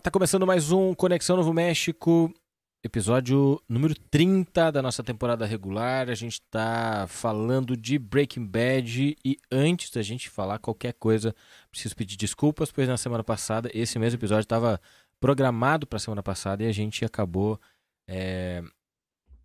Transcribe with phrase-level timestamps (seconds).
[0.00, 2.32] Tá começando mais um Conexão Novo México,
[2.82, 6.08] episódio número 30 da nossa temporada regular.
[6.08, 11.34] A gente tá falando de Breaking Bad e antes da gente falar qualquer coisa,
[11.70, 14.80] preciso pedir desculpas, pois na semana passada, esse mesmo episódio estava
[15.20, 17.60] programado para semana passada e a gente acabou
[18.08, 18.62] é,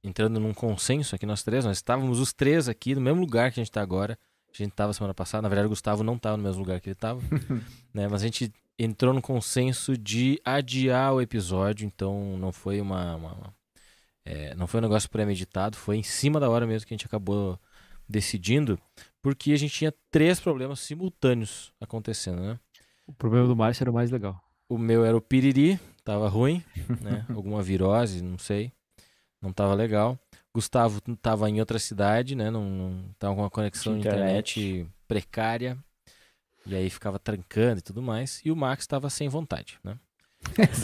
[0.02, 1.66] entrando num consenso aqui nós três.
[1.66, 4.18] Nós estávamos os três aqui no mesmo lugar que a gente está agora.
[4.54, 6.88] A gente estava semana passada, na verdade o Gustavo não estava no mesmo lugar que
[6.88, 7.20] ele estava,
[7.94, 8.08] né?
[8.08, 13.34] Mas a gente entrou no consenso de adiar o episódio, então não foi uma, uma-
[13.34, 13.54] uma-
[14.26, 17.06] é, não foi um negócio premeditado, foi em cima da hora mesmo que a gente
[17.06, 17.60] acabou
[18.08, 18.80] decidindo,
[19.22, 22.60] porque a gente tinha três problemas simultâneos acontecendo, né?
[23.08, 24.40] O problema do Márcio era o mais legal.
[24.68, 26.64] O meu era o piriri, tava ruim,
[27.02, 27.26] né?
[27.30, 28.72] Alguma virose, não sei.
[29.42, 30.18] Não tava legal.
[30.54, 32.50] Gustavo tava em outra cidade, né?
[32.50, 34.60] Não, não tava com uma conexão de Internet.
[34.60, 35.78] internet precária.
[36.66, 38.42] E aí ficava trancando e tudo mais.
[38.44, 39.98] E o Max tava sem vontade, né?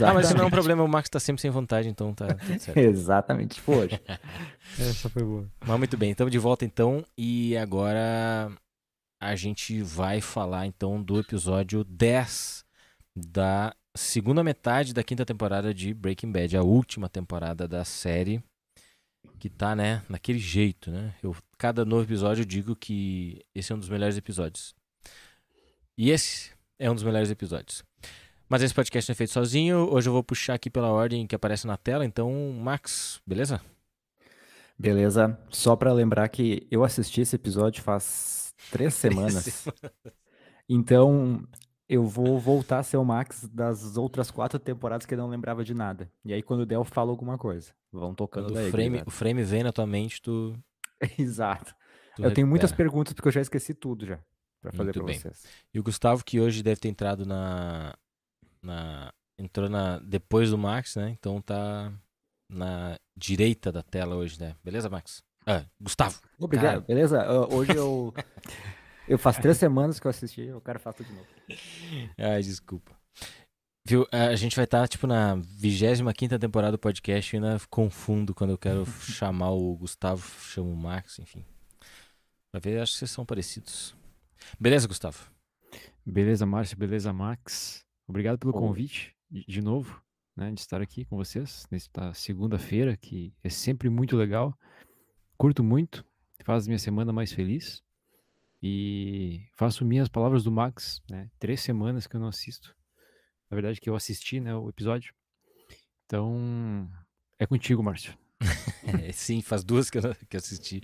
[0.06, 2.34] Ah, mas isso não é um problema, o Max tá sempre sem vontade, então tá
[2.34, 2.78] tudo certo.
[2.78, 4.02] Exatamente, tipo hoje.
[4.80, 5.48] Essa foi boa.
[5.66, 7.06] Mas muito bem, estamos de volta então.
[7.18, 8.52] E agora
[9.22, 12.66] a gente vai falar então do episódio 10
[13.16, 18.44] da segunda metade da quinta temporada de Breaking Bad, a última temporada da série.
[19.38, 21.16] Que tá, né, naquele jeito, né?
[21.22, 24.76] Eu, cada novo episódio eu digo que esse é um dos melhores episódios.
[26.02, 26.50] E esse
[26.80, 27.84] é um dos melhores episódios.
[28.50, 29.88] Mas esse podcast não é feito sozinho.
[29.94, 32.04] Hoje eu vou puxar aqui pela ordem que aparece na tela.
[32.04, 33.62] Então, Max, beleza?
[34.80, 35.40] Beleza?
[35.52, 39.68] Só pra lembrar que eu assisti esse episódio faz três semanas.
[40.68, 41.48] Então,
[41.88, 45.64] eu vou voltar a ser o Max das outras quatro temporadas que eu não lembrava
[45.64, 46.12] de nada.
[46.26, 47.72] E aí, quando der, eu falo alguma coisa.
[47.92, 48.70] Vão tocando Quando daí.
[48.70, 50.58] o frame, o frame vem na tua mente, tu.
[51.20, 51.76] Exato.
[52.16, 52.90] tu Eu tenho muitas recupera.
[52.90, 54.20] perguntas porque eu já esqueci tudo já.
[54.62, 55.18] Pra fazer bem.
[55.18, 55.44] vocês.
[55.74, 57.96] E o Gustavo, que hoje deve ter entrado na.
[58.62, 61.10] na entrou na depois do Max, né?
[61.10, 61.92] Então tá
[62.50, 64.56] na direita da tela hoje, né?
[64.64, 65.24] Beleza, Max?
[65.46, 66.22] Ah, Gustavo.
[66.38, 66.82] Obrigado, Cara.
[66.82, 67.22] beleza?
[67.24, 68.14] Ah, hoje eu.
[69.08, 71.28] Eu faz três semanas que eu assisti, eu quero fazer tudo de novo.
[72.18, 72.96] Ai, desculpa.
[73.86, 74.08] Viu?
[74.12, 78.58] A gente vai estar, tipo, na 25 temporada do podcast e ainda confundo quando eu
[78.58, 81.44] quero chamar o Gustavo, chamo o Max, enfim.
[82.52, 83.94] Pra ver, acho que vocês são parecidos.
[84.60, 85.32] Beleza, Gustavo?
[86.06, 86.78] Beleza, Márcio?
[86.78, 87.86] Beleza, Max?
[88.08, 88.60] Obrigado pelo Ô.
[88.60, 90.02] convite, de novo,
[90.36, 94.58] né, de estar aqui com vocês nesta segunda-feira, que é sempre muito legal.
[95.38, 96.06] Curto muito,
[96.44, 97.84] faz minha semana mais feliz.
[98.64, 101.32] E faço minhas palavras do Max, né?
[101.40, 102.76] Três semanas que eu não assisto.
[103.50, 105.14] Na verdade, que eu assisti, né, o episódio.
[106.06, 106.88] Então,
[107.40, 108.18] é contigo, Márcio.
[109.08, 110.82] É, sim, faz duas que eu, que eu assisti.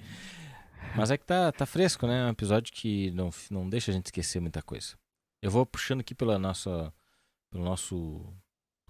[0.96, 2.22] Mas é que tá, tá fresco, né?
[2.22, 4.96] É um episódio que não, não deixa a gente esquecer muita coisa.
[5.42, 6.94] Eu vou puxando aqui pela nossa,
[7.52, 8.26] pelo nosso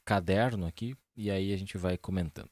[0.05, 2.51] caderno aqui e aí a gente vai comentando.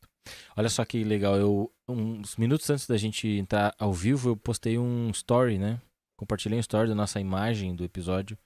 [0.57, 4.78] Olha só que legal, eu uns minutos antes da gente entrar ao vivo, eu postei
[4.78, 5.79] um story, né?
[6.18, 8.38] Compartilhei um story da nossa imagem do episódio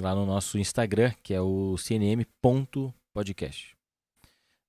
[0.00, 3.76] lá no nosso Instagram, que é o cnm.podcast.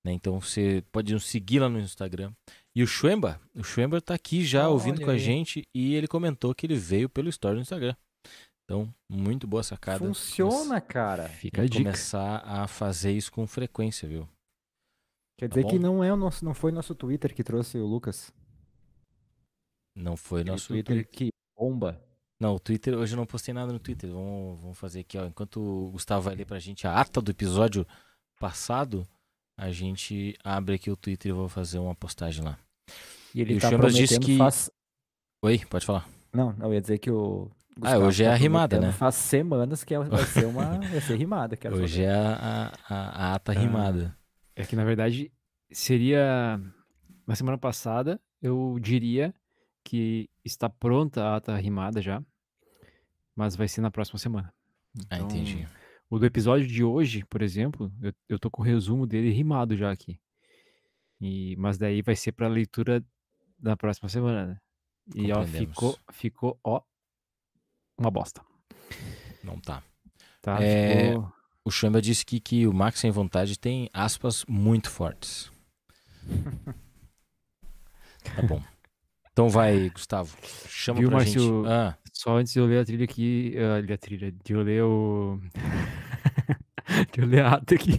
[0.04, 0.12] Né?
[0.12, 2.32] Então você pode nos seguir lá no Instagram.
[2.74, 5.18] E o Schwemba, o Schwemba tá aqui já ouvindo Olha com a aí.
[5.18, 7.94] gente e ele comentou que ele veio pelo story no Instagram.
[8.64, 9.98] Então, muito boa sacada.
[9.98, 11.28] Funciona, cara.
[11.28, 11.84] Fica a que dica.
[11.84, 14.26] começar a fazer isso com frequência, viu?
[15.38, 17.86] Quer Tá dizer que não, é o nosso, não foi nosso Twitter que trouxe o
[17.86, 18.32] Lucas.
[19.94, 21.12] Não foi Aquele nosso Twitter Twitter.
[21.12, 22.02] que bomba.
[22.40, 24.10] Não, o Twitter, hoje eu não postei nada no Twitter.
[24.10, 25.26] Vamos, vamos fazer aqui, ó.
[25.26, 27.86] Enquanto o Gustavo vai ler pra gente a ata do episódio
[28.40, 29.06] passado,
[29.62, 32.58] a gente abre aqui o Twitter e vou fazer uma postagem lá.
[33.34, 34.70] E ele E o tá Chambers prometendo disse que- faz...
[35.44, 36.08] Oi, pode falar.
[36.32, 38.92] Não, não, eu ia dizer que o Ah, Gustavo hoje é tá a rimada, prometendo
[38.92, 38.98] né?
[38.98, 40.78] Faz semanas que é- vai ser uma...
[40.90, 41.58] vai ser rimada.
[41.72, 42.06] Hoje saber.
[42.06, 42.96] é a, a,
[43.30, 43.54] a ata Ah.
[43.54, 44.16] rimada.
[44.54, 45.32] É que, na verdade,
[45.70, 46.60] seria.
[47.26, 49.34] Na semana passada, eu diria
[49.84, 52.22] que está pronta a ata rimada já,
[53.34, 54.52] mas vai ser na próxima semana.
[55.08, 55.66] Ah, Então, entendi.
[56.12, 59.74] O do episódio de hoje, por exemplo, eu, eu tô com o resumo dele rimado
[59.74, 60.20] já aqui.
[61.18, 63.02] E, mas daí vai ser para leitura
[63.58, 64.60] da próxima semana, né?
[65.14, 66.82] E ó, ficou, ficou, ó,
[67.96, 68.44] uma bosta.
[69.42, 69.82] Não tá.
[70.42, 70.62] Tá?
[70.62, 71.32] É, Ficou-
[71.64, 75.50] O Chamba disse que, que o Max sem vontade tem aspas muito fortes.
[78.22, 78.62] tá bom.
[79.32, 80.36] Então vai, Gustavo.
[80.68, 81.40] Chama Viu, pra Márcio?
[81.64, 81.72] gente.
[81.72, 84.62] Ah, Só antes de eu ler a trilha aqui, ah, ler a trilha, de eu
[84.62, 85.40] ler o.
[87.12, 87.92] de eu ler a ata aqui.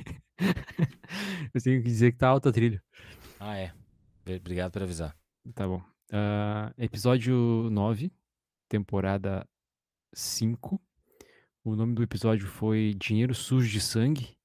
[1.54, 2.82] eu tenho que dizer que tá alta a trilha.
[3.40, 3.72] ah, é.
[4.38, 5.16] Obrigado por avisar.
[5.56, 5.82] Tá bom.
[6.12, 7.36] Ah, episódio
[7.72, 8.12] 9,
[8.70, 9.48] temporada
[10.14, 10.80] 5.
[11.66, 14.38] O nome do episódio foi Dinheiro Sujo de Sangue.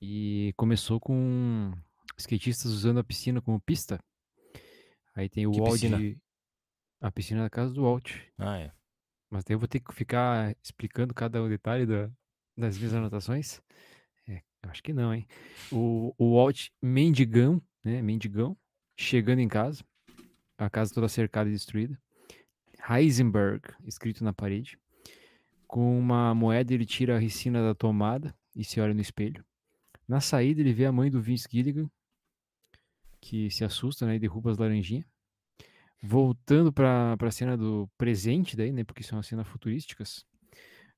[0.00, 1.72] E começou com
[2.16, 3.98] skatistas usando a piscina como pista.
[5.14, 5.72] Aí tem o Que Walt.
[5.72, 6.16] piscina?
[7.00, 8.12] A piscina da casa do Walt.
[8.38, 8.72] Ah, é.
[9.30, 12.10] Mas daí eu vou ter que ficar explicando cada um detalhe da-
[12.56, 13.60] das minhas anotações?
[14.28, 15.26] É, acho que não, hein?
[15.72, 18.00] O, o Walt mendigão, né?
[18.00, 18.56] Mendigão,
[18.96, 19.84] chegando em casa,
[20.56, 22.00] a casa toda cercada e destruída.
[22.88, 24.78] Heisenberg, escrito na parede.
[25.66, 29.44] Com uma moeda, ele tira a ricina da tomada e se olha no espelho.
[30.06, 31.90] Na saída, ele vê a mãe do Vince Gilligan,
[33.24, 35.06] que se assusta né, e derruba as laranjinhas.
[36.02, 38.84] Voltando para a cena do presente, daí, né?
[38.84, 40.26] Porque são as cenas futurísticas.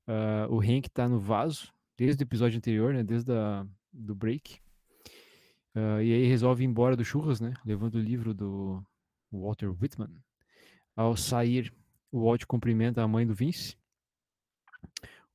[0.05, 3.03] ah, o Hank tá no vaso, desde o episódio anterior, né?
[3.03, 4.59] Desde a, do break.
[5.73, 7.53] Ah, e aí resolve ir embora do churras, né?
[7.65, 8.83] Levando o livro do
[9.31, 10.09] Walter Whitman.
[10.95, 11.73] Ao sair,
[12.11, 13.77] o Walt cumprimenta a mãe do Vince.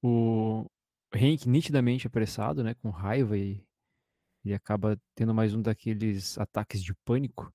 [0.03, 0.67] O
[1.15, 2.75] Hank nitidamente apressado, né?
[2.75, 3.65] Com raiva e
[4.45, 7.53] ele acaba tendo mais um daqueles ataques de pânico.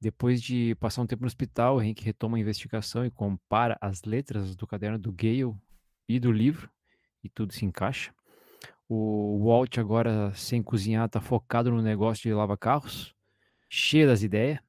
[0.00, 4.02] Depois de passar um tempo no hospital, o Hank retoma a investigação e compara as
[4.04, 5.54] letras do caderno do Gale
[6.08, 6.70] e do livro,
[7.22, 8.14] e tudo se encaixa.
[8.88, 13.14] O Walt, agora sem cozinhar, tá focado no negócio de lava-carros,
[13.68, 14.60] cheio das ideias.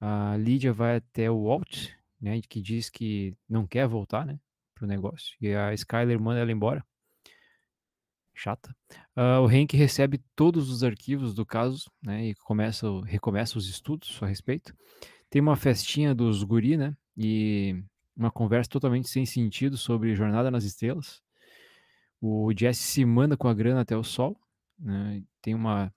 [0.00, 1.90] A Lídia vai até o Walt,
[2.20, 4.40] né, que diz que não quer voltar, né,
[4.74, 5.36] pro negócio.
[5.40, 6.84] E a Skyler manda ela embora.
[8.34, 8.74] Chata.
[9.14, 14.18] Ah, o Hank recebe todos os arquivos do caso, né, e começa, recomeça os estudos
[14.22, 14.74] a respeito.
[15.28, 17.82] Tem uma festinha dos guri, né, e
[18.16, 21.22] uma conversa totalmente sem sentido sobre Jornada nas Estrelas.
[22.20, 24.38] O Jesse se manda com a grana até o sol,
[24.78, 25.92] né, tem uma...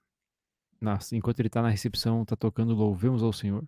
[1.11, 3.67] enquanto ele tá na recepção, tá tocando Louvemos ao Senhor.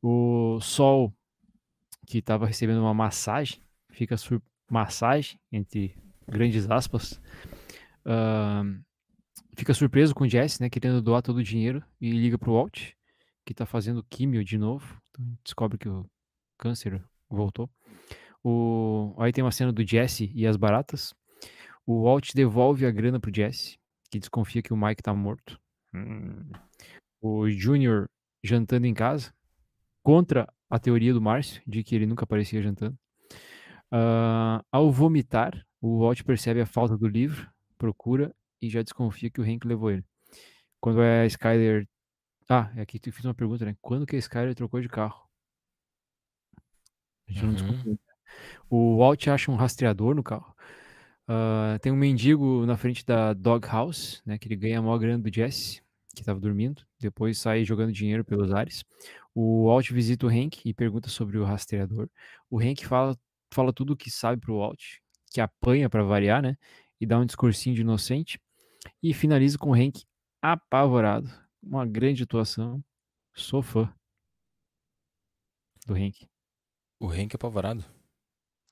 [0.00, 1.12] O Sol,
[2.06, 3.60] que estava recebendo uma massagem,
[3.90, 4.42] fica sur...
[4.68, 5.96] massagem, entre
[6.32, 7.20] grandes aspas,
[8.04, 8.80] ahn,
[9.56, 12.92] fica surpreso com o Jesse, né, querendo doar todo o dinheiro e liga pro Walt,
[13.44, 16.06] que tá fazendo químio de novo, então descobre que o
[16.58, 17.70] câncer voltou.
[18.42, 19.14] O...
[19.18, 21.14] Aí tem uma cena do Jesse e as baratas.
[21.86, 23.78] O Walt devolve a grana pro Jesse,
[24.10, 25.60] que desconfia que o Mike tá morto.
[25.94, 26.50] Hum.
[27.20, 28.08] O Junior
[28.42, 29.32] jantando em casa,
[30.02, 32.98] contra a teoria do Márcio, de que ele nunca aparecia jantando.
[33.90, 39.40] Ah, ao vomitar, o Walt percebe a falta do livro, procura e já desconfia que
[39.42, 40.04] o Hank levou ele.
[40.80, 41.88] Quando a Skyler.
[42.48, 43.76] Ah, é aqui tu fiz uma pergunta, né?
[43.82, 45.28] Quando que a Skyler trocou de carro?
[47.28, 47.54] A gente não Uhum.
[47.54, 48.00] descobriu.
[48.70, 50.54] O Walt acha um rastreador no carro.
[51.28, 54.38] Ah, tem um mendigo na frente da Dog House, né?
[54.38, 55.82] Que ele ganha a maior grana do Jesse,
[56.14, 56.84] que estava dormindo.
[57.00, 58.84] Depois sai jogando dinheiro pelos ares.
[59.34, 62.08] O Walt visita o Hank e pergunta sobre o rastreador.
[62.50, 63.16] O Hank fala,
[63.52, 64.98] fala tudo o que sabe pro Walt,
[65.32, 66.56] que apanha para variar, né?
[67.00, 68.40] E dá um discursinho de inocente.
[69.02, 70.04] E finaliza com o Hank
[70.40, 71.30] apavorado.
[71.62, 72.82] Uma grande atuação.
[73.34, 73.92] Sou fã
[75.86, 76.28] do Hank.
[77.00, 77.84] O Hank é apavorado.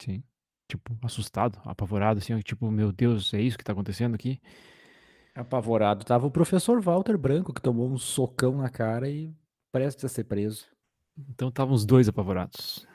[0.01, 0.23] Sim.
[0.69, 4.41] Tipo, assustado, apavorado, assim, tipo, meu Deus, é isso que tá acontecendo aqui?
[5.35, 9.35] Apavorado tava o professor Walter Branco, que tomou um socão na cara e
[9.73, 10.67] prestes a ser preso.
[11.29, 12.87] Então estavam os dois apavorados.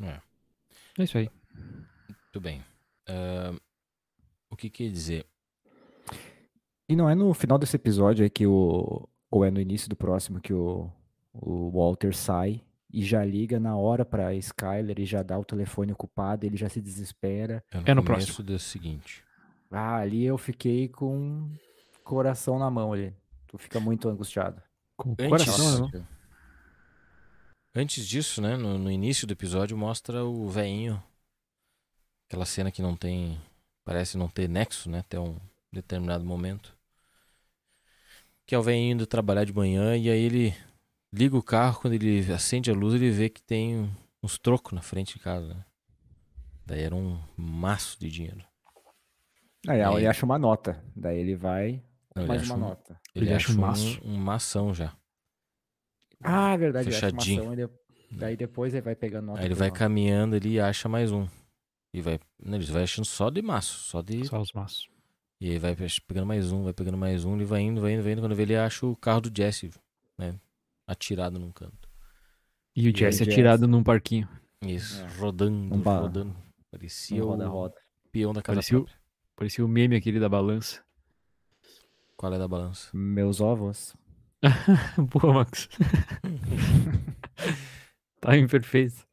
[0.00, 0.20] É.
[0.98, 1.30] É isso aí.
[2.32, 2.62] Tudo bem.
[3.08, 3.54] Ah,
[4.50, 5.26] o que quer dizer?
[6.88, 9.08] E não é no final desse episódio aí que o.
[9.30, 10.90] Ou é no início do próximo que o,
[11.34, 15.92] o Walter sai e já liga na hora pra Skyler e já dá o telefone
[15.92, 17.62] ocupado, ele já se desespera.
[17.70, 18.42] É no, É no próximo.
[18.44, 19.22] do seguinte.
[19.70, 21.50] Ah, ali eu fiquei com
[22.02, 23.14] coração na mão ali.
[23.46, 24.62] Tu fica muito angustiado.
[24.96, 26.06] Com Antes, coração, né, não?
[27.74, 31.02] antes disso, né, no, no início do episódio, mostra o veinho.
[32.28, 33.40] Aquela cena que não tem.
[33.84, 34.98] Parece não ter nexo, né?
[35.00, 35.36] Até um
[35.72, 36.76] determinado momento.
[38.46, 40.54] Que é o veinho indo trabalhar de manhã e aí ele
[41.12, 43.90] liga o carro, quando ele acende a luz, ele vê que tem
[44.22, 45.54] uns trocos na frente de casa.
[45.54, 45.64] Né?
[46.66, 48.44] Daí era um maço de dinheiro.
[49.66, 49.92] Aí É.
[49.94, 50.82] ele acha uma nota.
[50.94, 51.82] Daí ele vai,
[52.14, 53.00] Não, ele mais acha uma um- nota.
[53.14, 54.00] Ele, Ele acha acha um maço.
[54.04, 54.94] um mação já.
[56.22, 57.40] Ah, é verdade, ele acha uma Fechadinho.
[57.42, 57.70] ação e de-
[58.18, 59.40] daí depois ele vai pegando nota.
[59.40, 59.78] Aí ele vai nota.
[59.78, 61.26] caminhando ali e acha mais um.
[61.92, 64.26] E vai, né, ele vai achando só de maço, só de.
[64.26, 64.88] Só os maços.
[65.40, 65.74] E aí vai
[66.06, 68.20] pegando mais um, vai pegando mais um, ele vai indo, vai indo, vai indo.
[68.20, 69.70] Quando vê, ele acha o carro do Jesse,
[70.18, 70.34] né?
[70.86, 71.88] Atirado num canto.
[72.74, 73.30] E o o Jesse Jesse?
[73.30, 74.28] atirado num parquinho.
[74.62, 75.06] Isso, É.
[75.18, 76.36] rodando, Um rodando.
[76.70, 77.74] Parecia roda, o roda.
[78.10, 79.00] peão da casa Parecia o- própria.
[79.36, 80.82] Parecia o meme aquele da balança.
[82.16, 82.90] Qual é da balança?
[82.92, 83.94] Meus ovos.
[84.98, 85.68] Boa, Max.
[88.20, 89.06] tá imperfeito.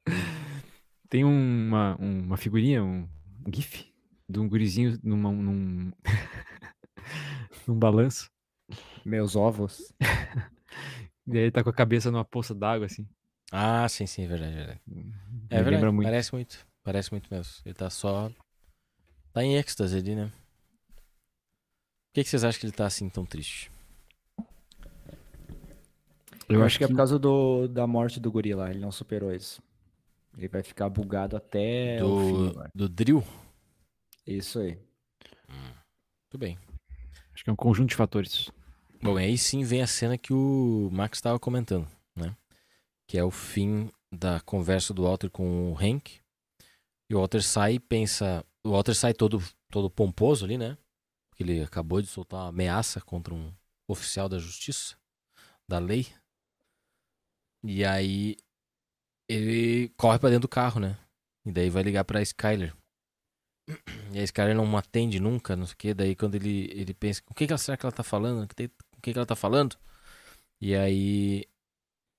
[1.15, 3.07] Tem uma, uma figurinha, um
[3.49, 3.89] gif
[4.27, 5.89] de um gurizinho numa, num,
[7.65, 8.29] num balanço.
[9.05, 9.93] Meus ovos.
[11.25, 13.07] E aí ele tá com a cabeça numa poça d'água, assim.
[13.49, 14.81] Ah, sim, sim, verdade, é verdade.
[14.85, 15.13] Me
[15.49, 16.05] É verdade, lembra muito.
[16.05, 16.67] parece muito.
[16.83, 17.53] Parece muito mesmo.
[17.65, 18.29] Ele tá só.
[19.31, 20.27] Tá em êxtase ali, né?
[20.27, 23.71] Por que, que vocês acham que ele tá assim tão triste?
[26.49, 28.69] Eu, acho que, é por causa do, da morte do guri lá.
[28.69, 29.63] Ele não superou isso.
[30.37, 32.33] Ele vai ficar bugado até o fim.
[32.33, 33.23] do, do drill?
[34.25, 34.77] Isso aí.
[36.29, 36.57] Tudo bem.
[37.33, 38.51] Acho que é um conjunto de fatores.
[39.01, 42.35] Bom, aí sim vem a cena que o Max estava comentando, né?
[43.07, 46.19] Que é o fim da conversa do Walter com o Hank.
[47.09, 48.43] E o Walter sai e pensa.
[48.65, 50.77] O Walter sai todo, todo pomposo ali, né?
[51.29, 53.53] Porque ele acabou de soltar uma ameaça contra um
[53.87, 54.97] oficial da justiça,
[55.69, 56.07] da lei.
[57.63, 58.37] E aí
[59.29, 60.97] ele corre pra dentro do carro, né?
[61.45, 62.73] E daí vai ligar pra Skyler.
[64.13, 65.93] E a Skyler não atende nunca, não sei o que.
[65.93, 68.43] Daí quando ele, ele pensa, o que, que ela, será que ela tá falando?
[68.43, 68.47] O
[69.01, 69.75] que, que ela tá falando?
[70.61, 71.45] E aí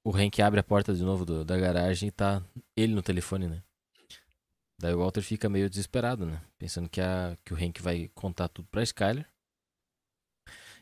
[0.05, 2.43] o Hank abre a porta de novo do- da garagem e tá
[2.77, 3.63] ele no telefone, né?
[4.79, 6.43] Daí o Walter fica meio desesperado, né?
[6.59, 9.27] Pensando que, a, que o Hank vai contar tudo pra Skyler.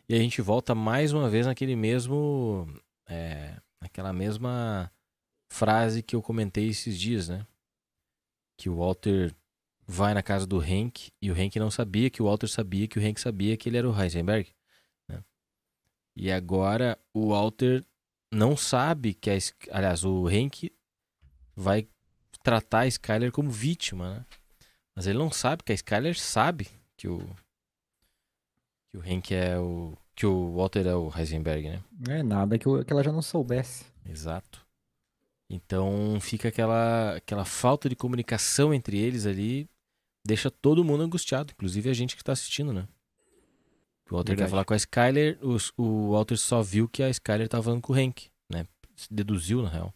[0.09, 2.66] E a gente volta mais uma vez naquele mesmo.
[3.09, 4.90] É, naquela mesma
[5.54, 7.46] frase que eu comentei esses dias, né?
[8.58, 9.34] Que o Walter
[9.87, 12.99] vai na casa do Hank e o Hank não sabia que o Walter sabia que
[12.99, 14.50] o Hank sabia que ele era o Heisenberg.
[15.08, 15.23] né?
[16.16, 17.84] E agora o Walter
[18.32, 19.34] não sabe que a.
[19.70, 20.73] Aliás, o Hank
[21.54, 21.87] vai
[22.42, 24.26] tratar a Skyler como vítima, né?
[24.94, 27.18] Mas ele não sabe que a Skyler sabe que o.
[28.90, 29.96] Que o Hank é o.
[30.16, 31.82] Que o Walter é o Heisenberg, né?
[32.08, 33.84] É nada que, eu- que ela já não soubesse.
[34.06, 34.63] Exato.
[35.48, 39.68] Então fica aquela, aquela falta de comunicação entre eles ali,
[40.26, 42.88] deixa todo mundo angustiado, inclusive a gente que tá assistindo, né?
[44.10, 44.50] O Walter quer Verdade.
[44.50, 47.92] falar com a Skyler, os- o, Walter só viu que a Skyler tava falando com
[47.92, 48.66] o Hank, né?
[49.10, 49.94] Deduziu, na real.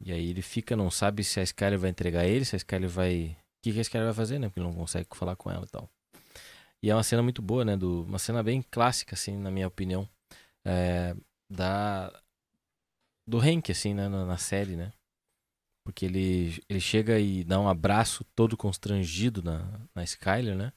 [0.00, 2.88] E aí ele fica, não sabe se a Skyler vai entregar ele, se a Skyler
[2.88, 3.36] vai.
[3.58, 4.48] O que, que a Skyler vai fazer, né?
[4.48, 5.90] Porque ele não consegue falar com ela e tal.
[6.82, 7.76] E é uma cena muito boa, né?
[7.76, 10.08] Do, uma cena bem clássica, assim, na minha opinião.
[10.64, 11.14] É,
[11.50, 12.12] da,
[13.26, 14.92] do Hank, assim, né, na, na série, né?
[15.84, 20.72] Porque ele, ele chega e dá um abraço todo constrangido na, na Skyler, né?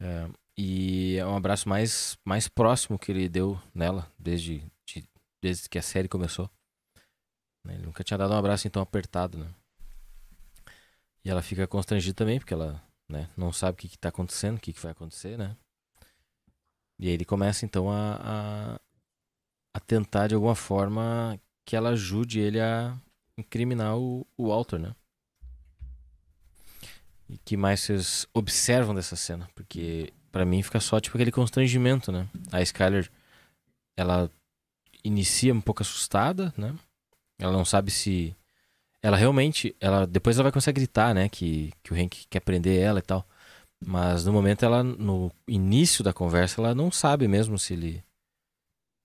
[0.00, 5.08] É, e é um abraço mais, mais próximo que ele deu nela desde, de-
[5.42, 6.50] desde que a série começou.
[7.64, 9.54] Né, Ele nunca tinha dado um abraço tão apertado, né?
[11.24, 14.56] E ela fica constrangida também, porque ela né, não sabe o que, que tá acontecendo,
[14.56, 15.56] o que, que vai acontecer, né?
[16.98, 18.80] E aí ele começa então a, a,
[19.76, 22.96] a tentar de alguma forma que ela ajude ele a
[23.36, 24.94] incriminar o, o Walter, né?
[27.28, 29.46] E que mais vocês observam dessa cena?
[29.54, 32.26] Porque pra mim fica só tipo aquele constrangimento, né?
[32.50, 33.10] A Skyler,
[33.98, 34.30] ela
[35.04, 36.74] inicia um pouco assustada, né?
[37.38, 38.34] Ela não sabe se
[39.02, 42.40] ela realmente, ela depois ela vai começar a gritar, né, que que o Hank quer
[42.40, 43.28] prender ela e tal.
[43.84, 48.05] Mas no momento ela no início da conversa ela não sabe mesmo se ele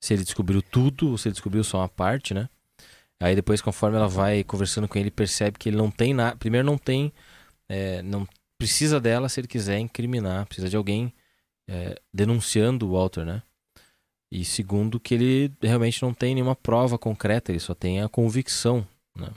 [0.01, 2.49] se ele descobriu tudo ou se ele descobriu só uma parte, né?
[3.19, 6.65] Aí depois conforme ela vai conversando com ele percebe que ele não tem nada, primeiro
[6.65, 7.13] não tem
[7.69, 8.27] é, não
[8.57, 11.13] precisa dela se ele quiser incriminar, precisa de alguém
[11.69, 13.43] é, denunciando o Walter, né?
[14.31, 18.85] E segundo que ele realmente não tem nenhuma prova concreta, ele só tem a convicção,
[19.15, 19.29] né?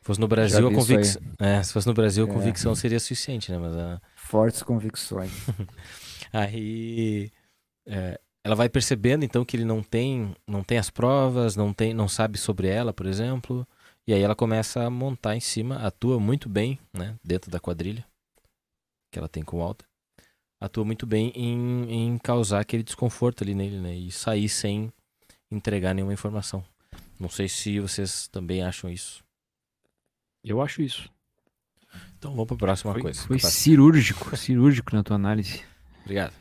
[0.00, 1.22] Se fosse no Brasil, a convicção.
[1.38, 2.32] É, se fosse no Brasil, a É.
[2.32, 3.58] convicção seria suficiente, né?
[3.58, 5.30] Mas a, Fortes convicções.
[6.32, 7.30] Aí
[7.86, 11.94] é, ela vai percebendo então que ele não tem, não tem as provas, não tem,
[11.94, 13.66] não sabe sobre ela, por exemplo.
[14.06, 18.04] E aí ela começa a montar em cima, atua muito bem, né, dentro da quadrilha
[19.12, 19.86] que ela tem com o Walter.
[20.60, 24.92] Atua muito bem em, em causar aquele desconforto ali nele, né, e sair sem
[25.50, 26.64] entregar nenhuma informação.
[27.20, 29.22] Não sei se vocês também acham isso.
[30.42, 31.08] Eu acho isso.
[32.18, 33.22] Então vamos para a próxima Foi, coisa.
[33.22, 35.62] foi cirúrgico, cirúrgico na tua análise.
[36.00, 36.32] Obrigado.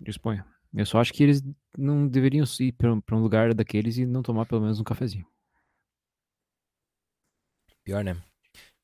[0.00, 0.44] Disponha.
[0.74, 1.42] Eu só acho que eles
[1.76, 5.26] não deveriam ir pra pra um lugar daqueles e não tomar pelo menos um cafezinho.
[7.84, 8.16] Pior, né?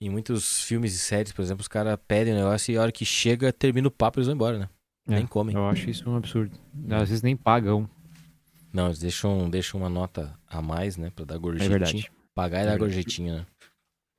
[0.00, 2.92] Em muitos filmes e séries, por exemplo, os caras pedem o negócio e a hora
[2.92, 4.68] que chega, termina o papo e eles vão embora, né?
[5.06, 5.54] É, Nem comem.
[5.54, 6.58] Eu acho isso um absurdo.
[6.90, 7.88] Às vezes nem pagam.
[8.72, 11.10] Não, eles deixam, deixam uma nota a mais, né?
[11.10, 11.70] Pra dar É gorjetinha.
[11.70, 12.12] verdade.
[12.34, 12.92] Pagar e É dar verdade.
[12.92, 13.46] gorjetinha, né?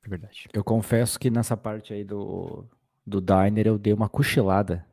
[0.04, 0.48] É verdade.
[0.52, 2.64] Eu confesso que nessa parte aí do,
[3.04, 4.86] do diner eu dei uma cochilada.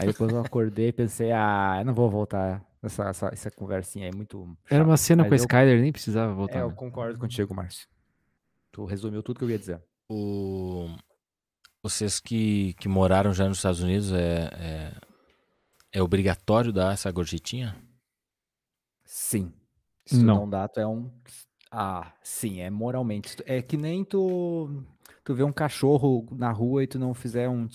[0.00, 4.06] Aí depois eu acordei e pensei, ah, eu não vou voltar essa, essa, essa conversinha
[4.06, 5.06] aí, muito Era uma chata.
[5.06, 6.58] cena com a Mas eu- Skyler, nem precisava É, voltar.
[6.60, 6.74] eu né?
[6.74, 7.88] concordo contigo, Márcio.
[8.72, 9.82] Tu resumiu tudo que eu ia dizer.
[10.10, 10.88] O...
[11.82, 14.92] Vocês que, que moraram já nos Estados Unidos, é, é,
[15.92, 17.76] é obrigatório dar essa gorjetinha?
[19.04, 19.52] Sim.
[20.06, 20.36] Se Não.
[20.40, 21.10] não dá, tu é um.
[21.70, 23.36] Ah, sim, é moralmente.
[23.46, 24.82] É que nem tu.
[25.28, 27.68] Tu vê um cachorro na rua e tu não fizer um.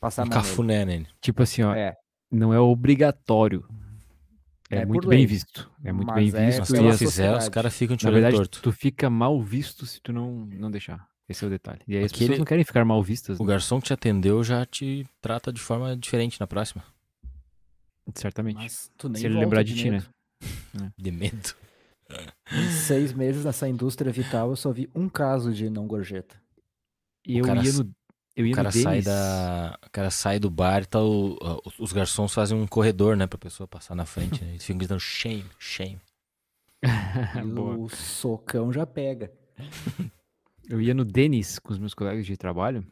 [0.00, 1.06] Passar a Um cafuné nele.
[1.20, 1.94] Tipo assim, ó, É,
[2.28, 3.64] não é obrigatório.
[4.68, 5.18] É, É muito lei.
[5.18, 5.70] bem visto.
[5.84, 6.64] É muito Mas bem é visto.
[6.66, 8.60] Se não as- fizer, os caras ficam te na olhando verdade, torto.
[8.62, 11.06] tu fica mal visto se tu não, não deixar.
[11.28, 11.82] Esse é o detalhe.
[11.86, 13.48] E aí as Aquele- pessoas não querem ficar mal vistas, O né?
[13.50, 16.82] garçom que te atendeu já te trata de forma diferente na próxima.
[18.16, 18.56] certamente.
[18.56, 20.04] mas tu nem Se ele lembrar de ti, medo.
[20.74, 20.92] né?
[20.98, 21.54] De medo.
[22.50, 26.41] Em seis meses nessa indústria vital, eu só vi um caso de não gorjeta.
[27.26, 27.94] E eu cara ia no,
[28.36, 31.38] eu ia O cara, no sai da, o cara sai do bar e tá o-
[31.78, 33.26] os- garçons fazem um corredor, né?
[33.26, 34.42] Pra pessoa passar na frente.
[34.42, 34.50] Né?
[34.52, 36.00] Eles ficam gritando shame, shame.
[37.56, 39.32] O socão já pega.
[40.68, 42.84] Eu ia no Denis com os meus colegas de trabalho.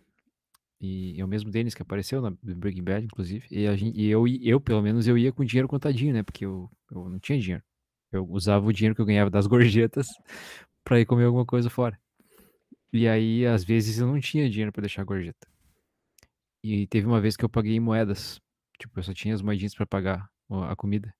[0.81, 3.47] E é o mesmo Denis que apareceu na Breaking Bad, inclusive.
[3.51, 6.23] E, a gente, e eu, eu, pelo menos, eu ia com dinheiro contadinho, né?
[6.23, 7.63] Porque eu, eu não tinha dinheiro.
[8.11, 10.07] Eu usava o dinheiro que eu ganhava das gorjetas
[10.85, 11.99] pra ir comer alguma coisa fora.
[12.93, 15.47] E aí, às vezes, eu não tinha dinheiro pra deixar a gorjeta.
[16.63, 18.41] E teve uma vez que eu paguei em moedas.
[18.79, 20.29] Tipo, eu só tinha as moedinhas pra pagar
[20.69, 21.15] a comida.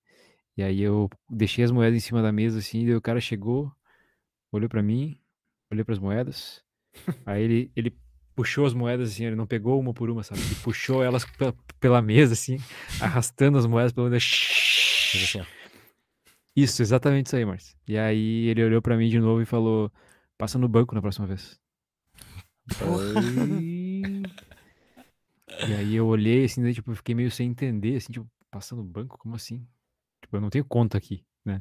[0.57, 3.71] E aí eu deixei as moedas em cima da mesa, assim, e o cara chegou,
[4.51, 5.17] olhou pra mim,
[5.71, 6.61] olhou pras moedas.
[7.25, 7.97] aí ele, ele
[8.35, 10.41] puxou as moedas, assim, ele não pegou uma por uma, sabe?
[10.41, 12.57] Ele puxou elas pela, pela mesa, assim,
[12.99, 14.25] arrastando as moedas pela mesa.
[14.25, 15.39] Assim,
[16.55, 17.77] Isso, exatamente isso aí, Márcio.
[17.87, 19.91] E aí ele olhou pra mim de novo e falou:
[20.37, 21.60] passa no banco na próxima vez.
[25.67, 28.75] E aí eu olhei assim, daí, tipo, eu fiquei meio sem entender, assim, tipo, passa
[28.75, 29.17] no banco?
[29.17, 29.65] Como assim?
[30.21, 31.59] Tipo, eu não tenho conta aqui, né?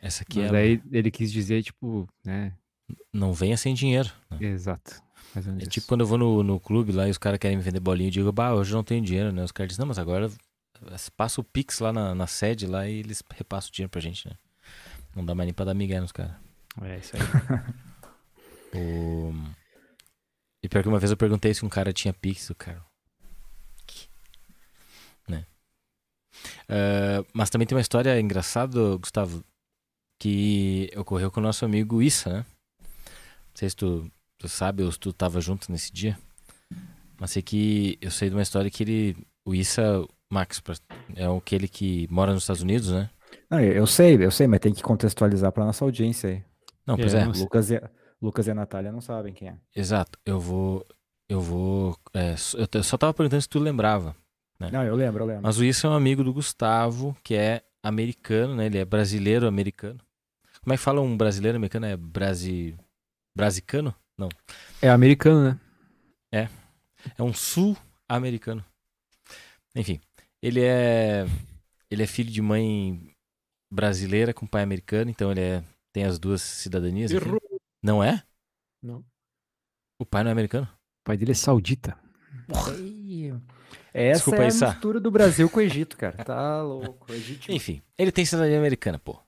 [0.00, 0.52] essa aqui Mas é.
[0.52, 2.54] daí ele quis dizer, tipo, né?
[3.12, 4.10] Não venha sem dinheiro.
[4.30, 4.38] né?
[4.40, 5.02] Exato.
[5.34, 5.86] É menos tipo isso.
[5.86, 8.12] quando eu vou no, no clube lá e os caras querem me vender bolinha, eu
[8.12, 9.42] digo, bah, hoje eu não tenho dinheiro, né?
[9.44, 10.30] Os caras dizem, não, mas agora
[11.16, 14.28] passa o Pix lá na, na sede lá e eles repassam o dinheiro pra gente,
[14.28, 14.34] né?
[15.14, 16.34] Não dá mais nem pra dar migué nos caras.
[16.82, 17.22] É isso aí.
[18.72, 19.34] O...
[20.62, 22.84] E pior que uma vez eu perguntei se um cara tinha Pix, o cara.
[25.28, 25.46] Né?
[26.68, 29.44] Ah, mas também tem uma história engraçada, Gustavo,
[30.18, 32.46] que ocorreu com o nosso amigo Issa, né?
[32.80, 36.18] Não sei se tu, tu sabe ou se tu tava junto nesse dia.
[37.18, 39.16] Mas sei que eu sei de uma história que ele.
[39.44, 40.62] O Issa, Max,
[41.16, 43.10] é aquele que mora nos Estados Unidos, né?
[43.50, 46.44] Não, eu eu sei, eu sei, mas tem que contextualizar pra nossa audiência aí.
[46.86, 47.24] Não, pois É, é.
[47.26, 49.56] Lucas e, a- Lucas e a Natália não sabem quem é.
[49.74, 50.18] Exato.
[50.24, 50.86] Eu vou.
[51.28, 51.96] Eu vou.
[52.12, 54.14] é, só- eu só tava perguntando se tu lembrava.
[54.60, 54.70] É.
[54.70, 55.42] Não, eu lembro, eu lembro.
[55.42, 58.66] Mas o Issa é um amigo do Gustavo, que é americano, né?
[58.66, 59.98] Ele é brasileiro americano.
[60.62, 61.86] Como é que fala um brasileiro americano?
[61.86, 62.76] É brasi...
[63.34, 63.94] brasicano?
[64.18, 64.28] Não.
[64.82, 65.58] É americano,
[66.32, 66.50] né?
[67.16, 68.62] É um sul-americano.
[69.74, 70.00] Enfim,
[70.42, 71.24] ele é
[71.90, 73.14] ele é filho de mãe
[73.72, 77.10] brasileira com pai americano, então ele é tem as duas cidadanias.
[77.12, 77.49] aqui.
[77.82, 78.22] Não é?
[78.82, 79.04] Não.
[79.98, 80.66] O pai não é americano?
[80.66, 81.96] O pai dele é saudita.
[82.78, 83.32] Ei,
[83.92, 86.24] Essa Desculpa é a mistura do Brasil com o Egito, cara.
[86.24, 87.12] Tá louco.
[87.12, 87.50] Egito.
[87.52, 89.18] Enfim, ele tem cidadania americana, pô.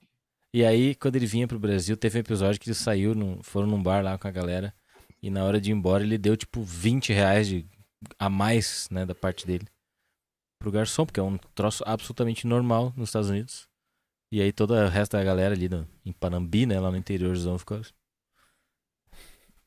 [0.53, 3.67] E aí, quando ele vinha pro Brasil, teve um episódio que ele saiu, num- foram
[3.67, 4.73] num bar lá com a galera.
[5.21, 7.65] E na hora de ir embora, ele deu tipo 20 reais de,
[8.19, 9.65] a mais, né, da parte dele.
[10.59, 13.67] Pro garçom, porque é um troço absolutamente normal nos Estados Unidos.
[14.31, 17.57] E aí toda o resto da galera ali no, em Panambi, né, lá no interiorzão,
[17.57, 17.81] ficou.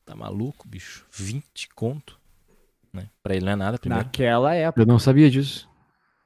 [0.07, 1.05] Tá maluco, bicho?
[1.11, 2.17] 20 conto.
[2.93, 3.09] Né?
[3.21, 4.05] Pra ele não é nada, primeiro.
[4.05, 4.81] Naquela época.
[4.81, 5.69] Eu não sabia disso.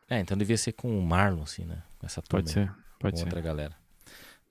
[0.08, 1.82] É, então devia ser com o Marlon, assim, né?
[1.98, 3.24] Com essa turma Pode ser, pode com ser.
[3.26, 3.76] outra galera.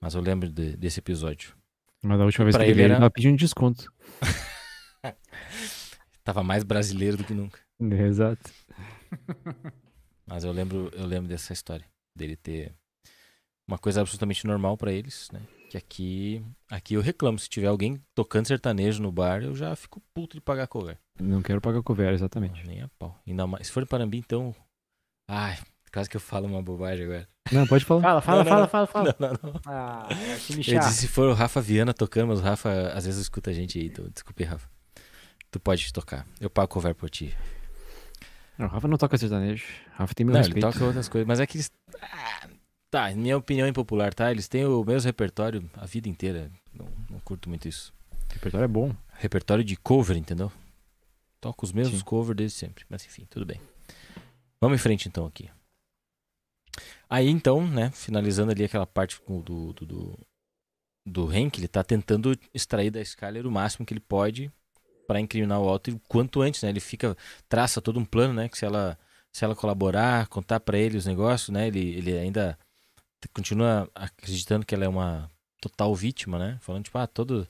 [0.00, 1.54] Mas eu lembro de- desse episódio.
[2.02, 3.92] Mas da última vez Pra que ele ele veio, ele era- tava pedindo desconto.
[6.24, 7.58] Tava mais brasileiro do que nunca.
[7.80, 8.50] Exato.
[10.26, 11.84] Mas eu lembro, eu lembro dessa história.
[12.14, 12.74] Dele ter
[13.66, 15.40] uma coisa absolutamente normal pra eles, né?
[15.70, 17.38] Que aqui, aqui eu reclamo.
[17.38, 20.98] Se tiver alguém tocando sertanejo no bar, eu já fico puto de pagar cover.
[21.20, 22.66] Não quero pagar cover, exatamente.
[22.66, 23.16] Nem a pau.
[23.24, 23.68] Ainda mais.
[23.68, 24.52] Se for em Panambi, então.
[25.28, 25.56] Ai,
[25.92, 27.28] quase que eu falo uma bobagem agora.
[27.52, 28.02] Não, pode falar.
[28.02, 28.68] Fala, fala, Não, não, fala, não.
[28.68, 29.16] fala, fala.
[29.20, 29.61] Não, não, não.
[29.64, 30.09] Ah,
[30.44, 33.20] que me Eu disse se for o Rafa Viana tocando, mas o Rafa às vezes
[33.20, 34.68] escuta a gente aí, então desculpe, Rafa.
[35.52, 36.26] Tu pode tocar.
[36.40, 37.33] Eu pago cover por ti.
[38.59, 39.64] Não, o Rafa não toca sertanejo.
[39.94, 40.64] O Rafa tem meu Não, respeito.
[40.66, 41.70] ele toca outras coisas, mas é que eles.
[42.02, 42.48] Ah,
[42.90, 44.31] tá, minha opinião impopular, tá?
[44.31, 46.50] Eles têm o mesmo repertório a vida inteira.
[46.74, 47.92] Não, não curto muito isso.
[48.29, 48.94] O repertório é bom.
[49.18, 50.50] Repertório de cover, entendeu?
[51.40, 52.05] Toca os mesmos Sim.
[52.05, 52.85] covers desde sempre.
[52.88, 53.61] Mas enfim, tudo bem.
[54.61, 55.48] Vamos em frente então aqui.
[57.09, 60.18] Aí então, né, finalizando ali aquela parte do, do, do,
[61.07, 64.53] do Hank, ele tá tentando extrair da Skyler o máximo que ele pode
[65.07, 66.68] para incriminar o Walter o quanto antes, né?
[66.68, 67.16] Ele fica,
[67.48, 68.48] traça todo um plano, né?
[68.48, 68.96] Que se ela,
[69.33, 71.66] se ela colaborar, contar para ele os negócios, né?
[71.66, 72.57] Ele, ele ainda
[73.28, 75.30] continua acreditando que ela é uma
[75.61, 76.59] total vítima, né?
[76.61, 77.46] Falando tipo, ah, todo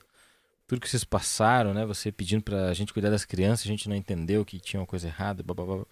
[0.66, 1.84] tudo que vocês passaram, né?
[1.86, 5.08] Você pedindo pra gente cuidar das crianças, a gente não entendeu que tinha uma coisa
[5.08, 5.86] errada, blá, blá, blá.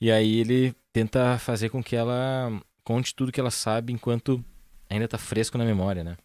[0.00, 2.50] E aí ele tenta fazer com que ela
[2.82, 4.44] conte tudo que ela sabe enquanto
[4.88, 6.16] ainda tá fresco na memória, né?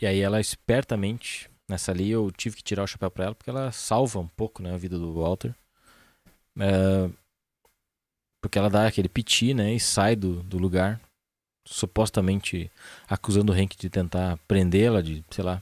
[0.00, 3.50] E aí ela espertamente, nessa ali eu tive que tirar o chapéu pra ela porque
[3.50, 5.54] ela salva um pouco, né, a vida do Walter.
[6.58, 7.10] É,
[8.40, 11.00] porque ela dá aquele piti, né, e sai do, do lugar,
[11.64, 12.70] supostamente
[13.08, 15.60] acusando o Hank de tentar prendê-la, de, sei lá,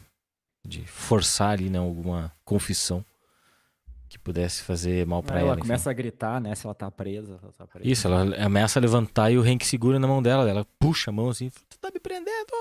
[0.66, 3.04] de forçar ali, né, alguma confissão
[4.08, 5.52] que pudesse fazer mal pra ela ela.
[5.56, 5.62] enfim.
[5.62, 6.54] começa a gritar, né?
[6.54, 7.38] Se ela tá presa.
[7.42, 7.88] ela tá presa.
[7.88, 10.48] Isso, ela ameaça levantar e o Hank segura na mão dela.
[10.48, 12.52] Ela puxa a mão assim, tu tá me prendendo!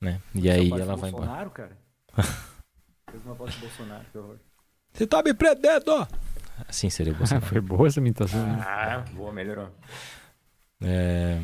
[0.00, 0.20] Né?
[0.34, 1.26] E Seu aí ela vai embora.
[1.26, 1.78] Bolsonaro, cara?
[3.10, 4.36] Fez uma voz de Bolsonaro, que horror.
[4.92, 6.08] Você tá me prendendo!
[6.68, 7.46] Assim seria o Bolsonaro.
[7.46, 8.44] Foi boa essa imitação.
[8.46, 8.62] né?
[8.66, 9.70] Ah, boa, melhorou.
[10.82, 11.40] É,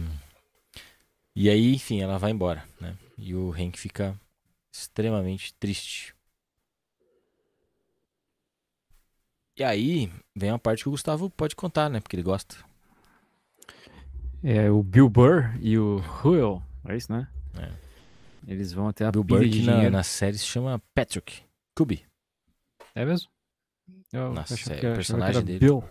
[1.34, 2.96] E aí, enfim, ela vai embora, né?
[3.16, 4.18] E o Hank fica
[4.72, 6.14] extremamente triste.
[9.56, 12.00] E aí vem uma parte que o Gustavo pode contar, né?
[12.00, 12.56] Porque ele gosta.
[14.42, 17.28] É o Bill Burr e o Huel, é isso, né?
[17.58, 17.70] É.
[18.48, 21.42] Eles vão até a Bill Burr, de que na, na série se chama Patrick
[21.76, 22.06] Kubi.
[22.94, 23.28] É mesmo?
[24.12, 25.58] Eu Nossa, é, o personagem dele.
[25.60, 25.84] Bill.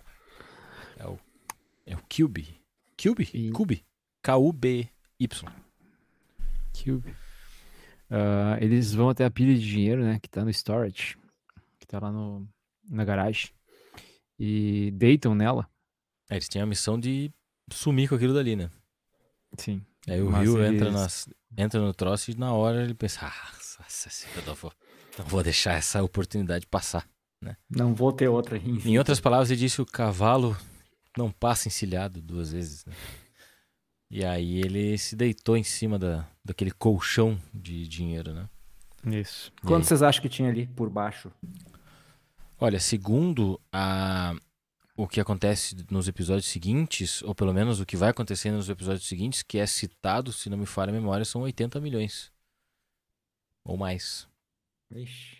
[1.86, 2.60] É o Cube.
[3.00, 3.28] Cube?
[3.32, 3.84] E- Cube.
[4.22, 5.28] K-U-B-Y.
[6.84, 7.16] Cube.
[8.10, 10.18] Ah, eles vão até a pilha de dinheiro, né?
[10.20, 11.16] Que tá no storage.
[11.78, 12.46] Que tá lá no,
[12.88, 13.50] na garagem.
[14.38, 15.68] E deitam nela.
[16.28, 17.32] É, eles tinham a missão de
[17.72, 18.70] sumir com aquilo dali, né?
[19.56, 19.84] Sim.
[20.08, 23.26] Aí o Mas Rio entra, eles- nas, entra no troço e na hora ele pensa,
[23.26, 23.52] ah,
[24.36, 24.72] eu não vou,
[25.18, 27.08] não vou deixar essa oportunidade passar.
[27.68, 28.56] Não vou ter outra.
[28.58, 28.90] Enfim.
[28.92, 30.56] Em outras palavras, ele disse o cavalo
[31.16, 32.84] não passa encilhado duas vezes.
[32.84, 32.94] né?
[34.10, 38.48] E aí ele se deitou em cima da, daquele colchão de dinheiro, né?
[39.06, 39.52] Isso.
[39.62, 39.88] E Quanto aí?
[39.88, 41.30] vocês acham que tinha ali por baixo?
[42.58, 44.34] Olha, segundo a,
[44.96, 49.06] o que acontece nos episódios seguintes, ou pelo menos o que vai acontecer nos episódios
[49.08, 52.30] seguintes, que é citado, se não me falha a memória, são 80 milhões.
[53.64, 54.28] Ou mais.
[54.90, 55.39] Ixi.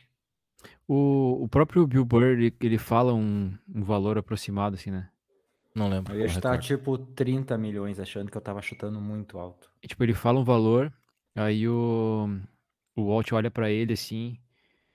[0.92, 5.08] O, o próprio Bill Burr, ele, ele fala um, um valor aproximado, assim, né?
[5.72, 6.12] Não lembro.
[6.12, 9.70] Eu ia tipo 30 milhões, achando que eu tava chutando muito alto.
[9.80, 10.92] E, tipo, ele fala um valor,
[11.36, 12.28] aí o,
[12.96, 14.36] o Walt olha pra ele, assim,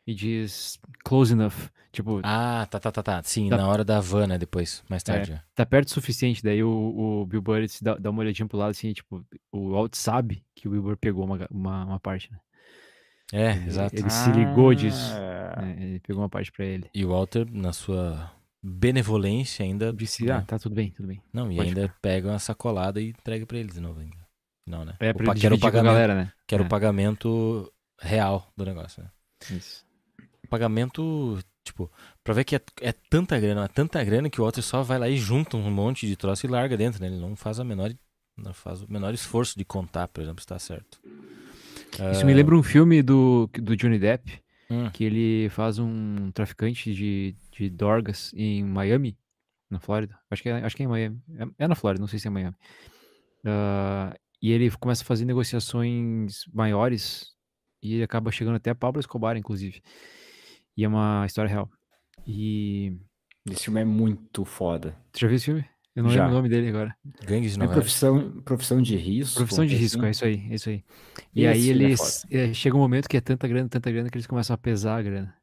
[0.05, 1.69] e diz close enough.
[1.93, 3.23] Tipo, Ah, tá, tá, tá, tá.
[3.23, 3.55] Sim, Tá.
[3.55, 4.37] na hora da van, né?
[4.37, 5.31] Depois, mais tarde.
[5.31, 5.41] é.
[5.55, 6.43] tá perto o suficiente.
[6.43, 9.95] Daí o, o Bill Burr dá, dá uma olhadinha pro lado, assim, tipo, o Walt
[9.95, 12.39] sabe que o Bill Burr pegou uma, uma, uma parte, né?
[13.33, 13.95] É, Ele- exato.
[13.95, 15.11] Ele se ligou disso.
[15.13, 15.75] Ah, né?
[15.79, 16.89] Ele pegou uma parte pra ele.
[16.93, 18.31] E o Walter, na sua
[18.63, 19.91] benevolência, ainda.
[19.93, 20.33] Disse, né?
[20.33, 21.21] ah, tá tudo bem, tudo bem.
[21.33, 24.25] Não, e pode ainda pega uma sacolada e entrega pra eles de novo ainda.
[24.67, 24.95] Não, né?
[24.99, 26.31] É o, pra ele o com a pagamento, galera, né?
[26.47, 26.65] que era É.
[26.65, 29.09] o pagamento real do negócio, né?
[29.51, 29.85] Isso.
[30.43, 31.91] O pagamento, tipo,
[32.23, 34.97] pra ver que é, é tanta grana, é tanta grana que o Walter só vai
[34.99, 37.07] lá e junta um monte de troço e larga dentro, né?
[37.07, 37.91] Ele não faz a menor,
[38.37, 40.99] não faz o menor esforço de contar, por exemplo, se tá certo.
[42.11, 44.89] Isso me lembra um filme do, do Johnny Depp, Hum.
[44.89, 49.15] que ele faz um traficante de, de dorgas em Miami,
[49.69, 50.17] na Flórida.
[50.29, 51.21] Acho que é, acho que é em Miami.
[51.37, 52.55] É, é na Flórida, não sei se é em Miami.
[53.45, 57.27] Ah, e ele começa a fazer negociações maiores
[57.81, 59.81] e ele acaba chegando até Pablo Escobar, inclusive.
[60.75, 61.69] E é uma história real.
[62.25, 62.97] E.
[63.49, 64.97] Esse filme é muito foda.
[65.11, 65.65] Tu já viu esse filme?
[65.95, 66.21] Eu não Já.
[66.23, 66.95] lembro o nome dele agora.
[67.23, 67.73] Gangues de É Nova York.
[67.73, 69.35] profissão, profissão de risco.
[69.35, 69.83] Profissão de assim.
[69.83, 70.83] risco, é isso aí, é isso aí.
[71.33, 72.25] E Esse aí é eles.
[72.31, 74.97] eh, chega um momento que é tanta grana, tanta grana, que eles começam a pesar
[74.97, 75.35] a grana.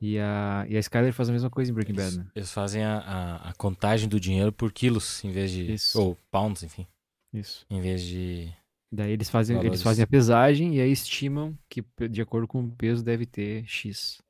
[0.00, 2.26] E a, e a Skyler faz a mesma coisa em Breaking Bad, Eles, né?
[2.34, 5.72] eles fazem a, a, a contagem do dinheiro por quilos, em vez de.
[5.72, 6.00] Isso.
[6.00, 6.86] Ou pounds, enfim.
[7.32, 7.64] Isso.
[7.70, 8.52] Em vez de.
[8.92, 12.70] Daí eles fazem, eles fazem a pesagem e aí estimam que, de acordo com o
[12.70, 14.20] peso, deve ter X.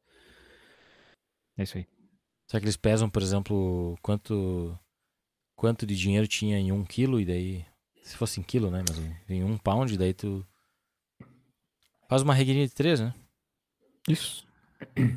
[1.57, 1.87] É isso aí.
[2.47, 4.79] Será que eles pesam, por exemplo, quanto.
[5.65, 7.65] Quanto de dinheiro tinha em um quilo e daí.
[8.03, 8.85] Se fosse em quilo, né?
[8.87, 8.99] Mas
[9.31, 10.47] em um pound, daí tu.
[12.07, 13.15] Faz uma regrinha de três, né?
[14.07, 14.47] Isso.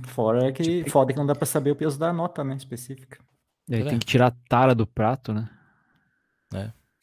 [0.07, 2.55] Fora que Tipo- foda que não dá pra saber o peso da nota, né?
[2.55, 3.19] Específica.
[3.67, 3.89] E aí É.
[3.89, 5.49] tem que tirar a tara do prato, né?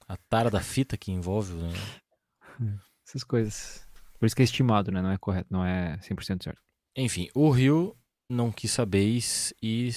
[0.09, 1.53] A tara da fita que envolve.
[1.53, 3.87] o- Essas coisas.
[4.19, 5.03] Por isso que é estimado, né?
[5.03, 6.63] Não é correto, não é 100% certo.
[6.97, 7.95] Enfim, o Rio
[8.27, 9.19] não quis saber e
[9.63, 9.91] e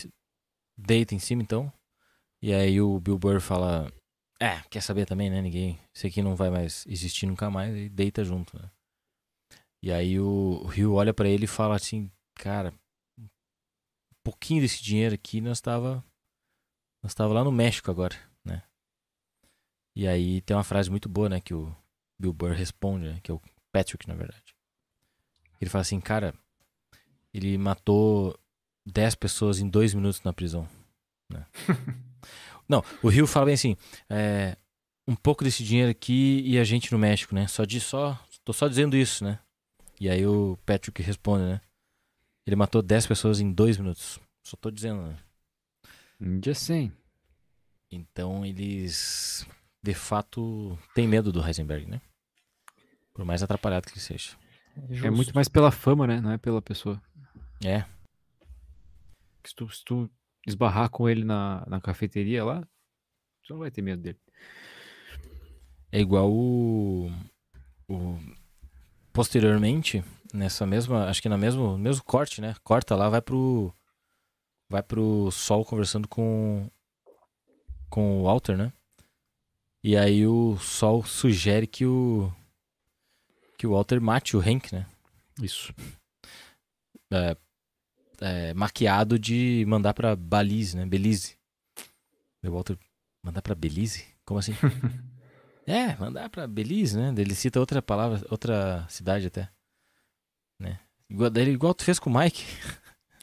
[0.77, 1.71] deita em cima então.
[2.41, 3.91] E aí o Bill Burr fala:
[4.39, 5.41] É, quer saber também, né?
[5.41, 5.79] Ninguém.
[5.93, 7.75] Isso aqui não vai mais existir nunca mais.
[7.75, 8.69] E deita junto, né?
[9.81, 12.73] E aí o, Rio olha pra ele e fala assim: Cara,
[13.19, 13.27] um
[14.23, 16.03] pouquinho desse dinheiro aqui nós tava.
[17.03, 18.63] Nós tava lá no México agora, né?
[19.95, 21.39] E aí tem uma frase muito boa, né?
[21.39, 21.75] Que o
[22.19, 23.19] Bill Burr responde, né?
[23.23, 24.55] Que é o Patrick, na verdade.
[25.59, 26.33] Ele fala assim, cara,
[27.33, 28.37] ele matou
[28.85, 30.67] 10 pessoas em dois minutos na prisão.
[31.31, 31.45] né?
[32.67, 33.75] Não, o Rio fala bem assim,
[34.09, 34.57] é,
[35.07, 37.47] um pouco desse dinheiro aqui e a gente no México, né?
[37.47, 39.39] Só de só, tô só dizendo isso, né?
[39.99, 41.61] E aí o Patrick responde, né?
[42.45, 44.19] Ele matou 10 pessoas em dois minutos.
[44.43, 45.17] Só tô dizendo, né?
[46.43, 46.91] Just saying.
[47.91, 49.45] Então eles,
[49.81, 52.01] de fato, têm medo do Heisenberg, né?
[53.13, 54.31] Por mais atrapalhado que ele seja.
[55.03, 56.21] É muito mais pela fama, né?
[56.21, 57.01] Não é pela pessoa.
[57.65, 57.83] É,
[59.43, 60.09] Se tu, se tu
[60.47, 62.61] esbarrar com ele na, na cafeteria lá,
[63.43, 64.19] tu não vai ter medo dele.
[65.91, 67.11] É igual o,
[67.89, 68.19] o-
[69.13, 72.55] posteriormente nessa mesma, acho que na mesmo mesmo corte, né?
[72.63, 73.73] Corta lá, vai pro
[74.69, 76.69] vai pro Sol conversando com
[77.89, 78.71] com o Walter, né?
[79.83, 82.31] E aí o Sol sugere que o
[83.57, 84.85] que o Walter mate o Hank, né?
[85.41, 85.73] Isso.
[87.11, 87.35] É,
[88.55, 90.85] maquiado de mandar pra Belize, né?
[90.85, 91.35] Belize.
[92.45, 92.77] O Walter
[93.23, 94.05] mandar pra Belize?
[94.25, 94.53] Como assim?
[95.69, 97.13] É, mandar pra Belize, né?
[97.17, 99.49] Ele cita outra palavra, outra cidade até.
[100.57, 100.79] Né?
[101.09, 102.45] Igual, igual tu fez com o Mike.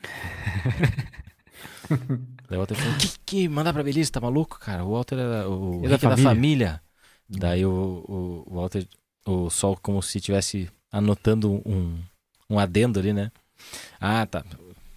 [2.46, 4.84] daí o Walter falou, que, que mandar pra Belize, tá maluco, cara?
[4.84, 6.82] O Walter era o É da Rick é da família." família.
[7.26, 8.86] Daí o, o, o Walter,
[9.24, 11.98] o Sol como se estivesse anotando um,
[12.50, 13.32] um adendo ali, né?
[13.98, 14.44] Ah, tá.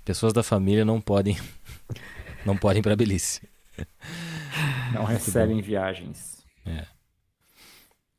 [0.08, 1.36] Pessoas da família não podem
[2.46, 3.42] não podem ir pra Belize.
[4.94, 6.46] Não recebem viagens.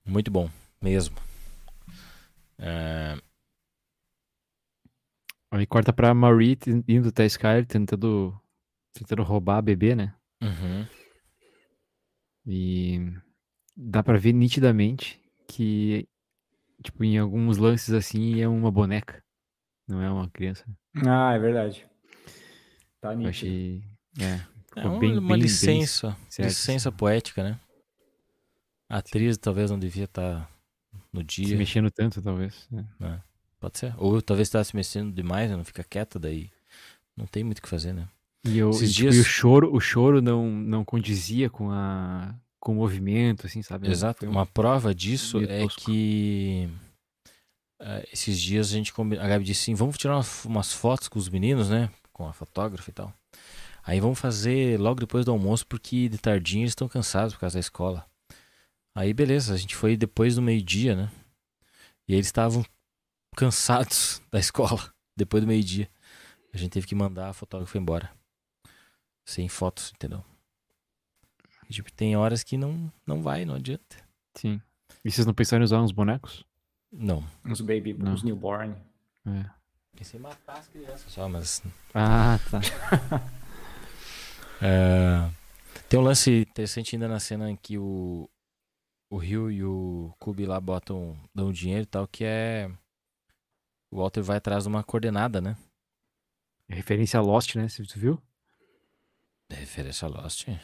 [0.04, 0.50] Muito bom,
[0.82, 1.16] mesmo.
[2.58, 3.16] É,
[5.50, 8.38] Aí corta pra Marie indo até Skyler, tentando,
[8.92, 10.14] tentando roubar a bebê, né?
[10.42, 10.86] uhum.
[12.46, 13.14] E
[13.74, 16.06] dá pra ver nitidamente que,
[16.82, 19.24] tipo, em alguns lances assim, é uma boneca.
[19.88, 20.64] Não é uma criança.
[21.06, 21.86] Ah, é verdade.
[23.00, 23.28] Tá Eu nítido.
[23.30, 23.82] achei.
[24.20, 24.40] É,
[24.76, 27.58] É uma, bem, uma bem, bem licença, certo, licença poética, né?
[28.88, 30.50] A atriz talvez não devia estar
[31.12, 32.66] no se dia, mexendo tanto, talvez.
[32.70, 33.20] né?
[33.60, 33.94] pode ser.
[33.98, 35.56] Ou talvez está se mexendo demais, né?
[35.56, 36.50] não fica quieta, daí
[37.16, 38.08] não tem muito o que fazer, né?
[38.46, 41.70] E, eu, Esses e, tipo, e dias- o choro, o choro não, não condizia com
[41.70, 43.88] a com o movimento, assim, sabe?
[43.88, 44.26] Exato.
[44.26, 46.68] Um- Uma prova disso é que
[47.80, 51.08] eh, esses dias a gente combi- a Gabi disse assim, vamos tirar umas, umas fotos
[51.08, 51.90] com os meninos, né?
[52.12, 53.12] Com a fotógrafa e tal.
[53.82, 57.54] Aí vamos fazer logo depois do almoço, porque de tardinha eles estão cansados por causa
[57.54, 58.06] da escola.
[58.94, 61.10] Aí beleza, a gente foi depois do meio-dia, né?
[62.06, 62.64] E eles estavam
[63.36, 65.88] cansados da escola depois do meio-dia.
[66.52, 68.10] A gente teve que mandar a fotógrafa embora.
[69.24, 70.24] Sem fotos, entendeu?
[71.68, 73.96] E, tipo, tem horas que não, não vai, não adianta.
[74.34, 74.60] Sim.
[75.04, 76.44] E vocês não pensaram em usar uns bonecos?
[76.90, 77.24] Não.
[77.44, 78.14] Os baby, Não.
[78.14, 78.74] os newborn.
[79.26, 79.44] É.
[79.96, 81.62] Pensei em matar as crianças só, mas.
[81.94, 82.60] Ah, tá.
[84.60, 85.30] É,
[85.88, 88.28] Tem um lance interessante ainda na cena em que o,
[89.08, 92.68] o Rio e o Kubi lá botam, dão dinheiro e tal, que é.
[93.88, 95.56] O Walter vai atrás de uma coordenada, né?
[96.68, 97.68] É referência a Lost, né?
[97.68, 98.20] Você tu viu?
[99.48, 100.48] Referência a Lost.
[100.48, 100.60] É.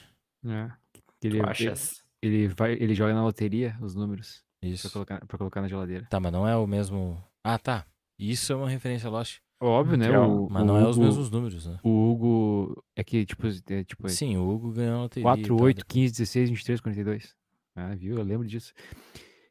[1.22, 1.74] Ele, ele,
[2.20, 4.90] ele vai, ele joga na loteria os números pra Isso.
[4.92, 6.06] colocar, pra colocar na geladeira.
[6.10, 7.22] Tá, mas não é o mesmo.
[7.42, 7.86] Ah, tá.
[8.18, 9.38] Isso é uma referência a Lost.
[9.60, 10.06] Óbvio, né?
[10.10, 11.78] É O, Mas o não é os Hugo- mesmos números, né?
[11.82, 15.22] O Hugo é que, tipo, é, tipo Sim, o Hugo ganhou a loteria.
[15.22, 15.92] e 4, tal, 8, depois.
[15.92, 17.34] 15, 16, 23, 42.
[17.74, 18.16] Ah, viu?
[18.18, 18.72] Eu lembro disso.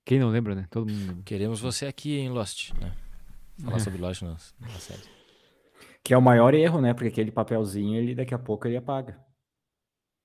[0.06, 0.68] Quem não lembra, né?
[0.70, 1.24] Todo mundo.
[1.24, 2.94] Queremos você aqui em Lost, né?
[3.60, 3.80] Falar É.
[3.80, 5.02] sobre Lost na, na série.
[6.04, 6.94] Que é o maior erro, né?
[6.94, 9.18] Porque aquele papelzinho, ele daqui a pouco ele apaga.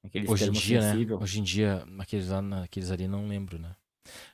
[0.05, 0.91] Aqueles Hoje em dia, né?
[0.93, 1.19] sensível.
[1.21, 3.75] Hoje em dia, aqueles, lá, aqueles ali não lembro, né?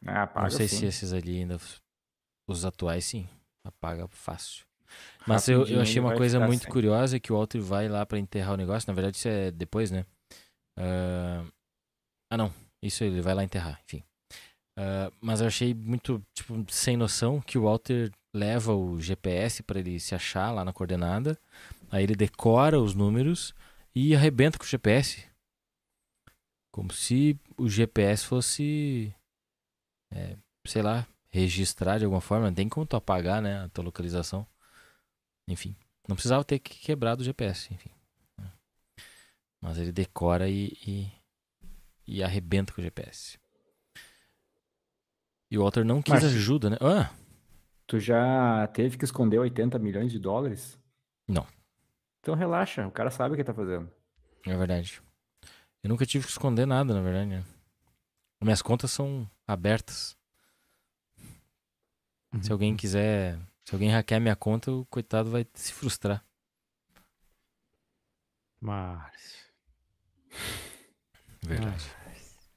[0.06, 0.76] Ah, apaga não sei sim.
[0.78, 1.58] se esses ali ainda.
[2.48, 3.28] Os atuais, sim.
[3.64, 4.64] Apaga fácil.
[5.26, 6.72] Mas eu, eu achei uma coisa muito sem.
[6.72, 8.88] curiosa que o Walter vai lá pra enterrar o negócio.
[8.88, 10.04] Na verdade, isso é depois, né?
[10.78, 11.44] Ah,
[12.30, 12.52] ah, não.
[12.82, 14.04] Isso ele vai lá enterrar, enfim.
[14.76, 19.78] Ah, mas eu achei muito, tipo, sem noção que o Walter leva o GPS para
[19.78, 21.38] ele se achar lá na coordenada.
[21.90, 23.54] Aí ele decora os números
[23.94, 25.24] e arrebenta com o GPS.
[26.72, 29.14] Como se o GPS fosse,
[30.14, 32.46] é, sei lá, registrar de alguma forma.
[32.46, 34.46] Não tem como tu apagar, né, a tua localização.
[35.48, 35.76] Enfim,
[36.08, 37.90] não precisava ter que quebrado o GPS, enfim.
[39.60, 41.12] Mas ele decora e, e,
[42.06, 43.38] e arrebenta com o GPS.
[45.50, 46.30] E o Walter não quis Márcio.
[46.30, 46.76] ajuda, né?
[46.80, 47.10] Ah,
[47.86, 50.78] Tu já teve que esconder 80 milhões de dólares?
[51.28, 51.46] Não.
[52.20, 53.90] Então relaxa, o cara sabe o que tá fazendo.
[54.46, 55.02] é verdade.
[55.82, 57.28] Eu nunca tive que esconder nada, na verdade.
[57.28, 57.44] Né?
[58.44, 60.16] Minhas contas são abertas.
[62.42, 63.38] Se alguém quiser.
[63.64, 66.22] Se alguém hackear minha conta, o coitado vai se frustrar.
[68.60, 69.44] Márcio.
[71.42, 71.84] Verdade.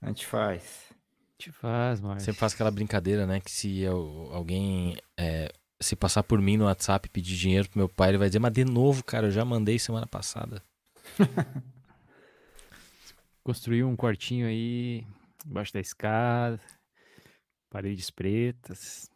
[0.02, 0.92] A gente faz.
[1.38, 2.26] Te faz, Márcio.
[2.26, 3.40] Sempre faço aquela brincadeira, né?
[3.40, 7.78] Que se eu- alguém é, se passar por mim no WhatsApp e pedir dinheiro pro
[7.80, 10.62] meu pai, ele vai dizer, mas de novo, cara, eu já mandei semana passada.
[13.44, 15.06] Construiu um quartinho aí,
[15.48, 16.60] embaixo da escada,
[17.70, 19.10] paredes pretas.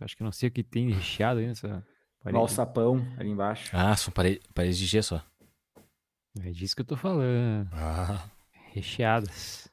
[0.00, 1.84] Acho que eu não sei o que tem recheado aí nessa
[2.20, 2.38] parede.
[2.38, 3.70] Valsapão ali embaixo.
[3.76, 5.80] Ah, são pare- paredes de gesso, ó.
[6.40, 7.68] É disso que eu tô falando.
[7.72, 8.28] Ah.
[8.72, 9.68] Recheadas.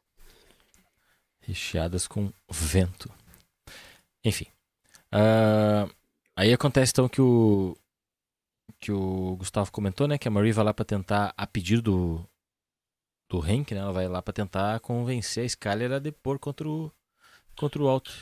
[1.41, 3.11] recheadas com vento.
[4.23, 4.47] Enfim.
[5.11, 5.87] Ah,
[6.35, 7.77] aí acontece então que o
[8.79, 12.29] que o Gustavo comentou, né, que a Marie vai lá pra tentar a pedido do
[13.29, 16.91] do Hank, né, ela vai lá pra tentar convencer a Skyler a depor contra o
[17.55, 18.13] contra o Walter.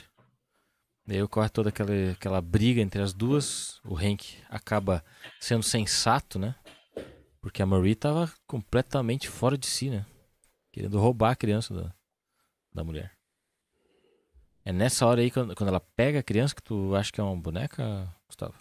[1.05, 3.81] Daí ocorre toda aquela, aquela briga entre as duas.
[3.83, 5.03] O Hank acaba
[5.39, 6.55] sendo sensato, né?
[7.41, 10.05] Porque a Marie tava completamente fora de si, né?
[10.71, 11.93] Querendo roubar a criança da,
[12.73, 13.11] da mulher.
[14.63, 17.23] É nessa hora aí, quando, quando ela pega a criança, que tu acha que é
[17.23, 18.55] uma boneca, Gustavo?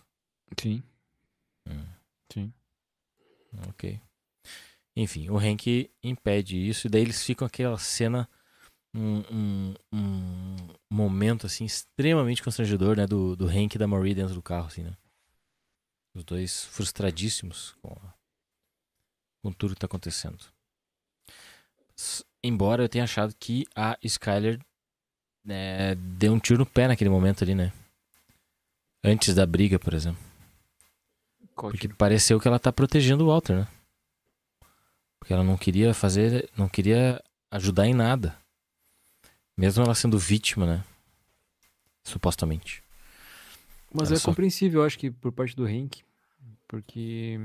[0.60, 0.82] Sim.
[1.68, 1.86] Hum.
[2.32, 2.52] Sim.
[3.68, 4.00] Ok.
[4.96, 8.28] Enfim, o Hank impede isso, e daí eles ficam aquela cena,
[8.94, 10.56] um, um, um
[10.90, 13.06] momento assim extremamente constrangedor, né?
[13.06, 14.96] Do, do Hank e da Marie dentro do carro, assim, né?
[16.14, 17.96] Os dois frustradíssimos com,
[19.42, 20.38] com tudo que tá acontecendo.
[22.44, 24.60] Embora eu tenha achado que a Skyler
[25.44, 27.72] né, deu um tiro no pé naquele momento ali, né?
[29.02, 30.22] Antes da briga, por exemplo.
[31.54, 33.68] Porque pareceu que ela tá protegendo o Walter, né?
[35.32, 38.36] Ela não queria fazer, não queria ajudar em nada.
[39.56, 40.84] Mesmo ela sendo vítima, né?
[42.04, 42.82] Supostamente.
[43.92, 44.30] Mas Olha é só.
[44.30, 46.02] compreensível, eu acho que por parte do Hank.
[46.66, 47.38] Porque.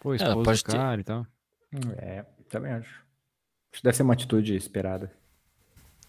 [0.00, 1.26] Pô, esposa pode do ter- cara e tal.
[1.96, 2.88] É, também acho.
[2.88, 5.12] Acho que deve ser uma atitude esperada.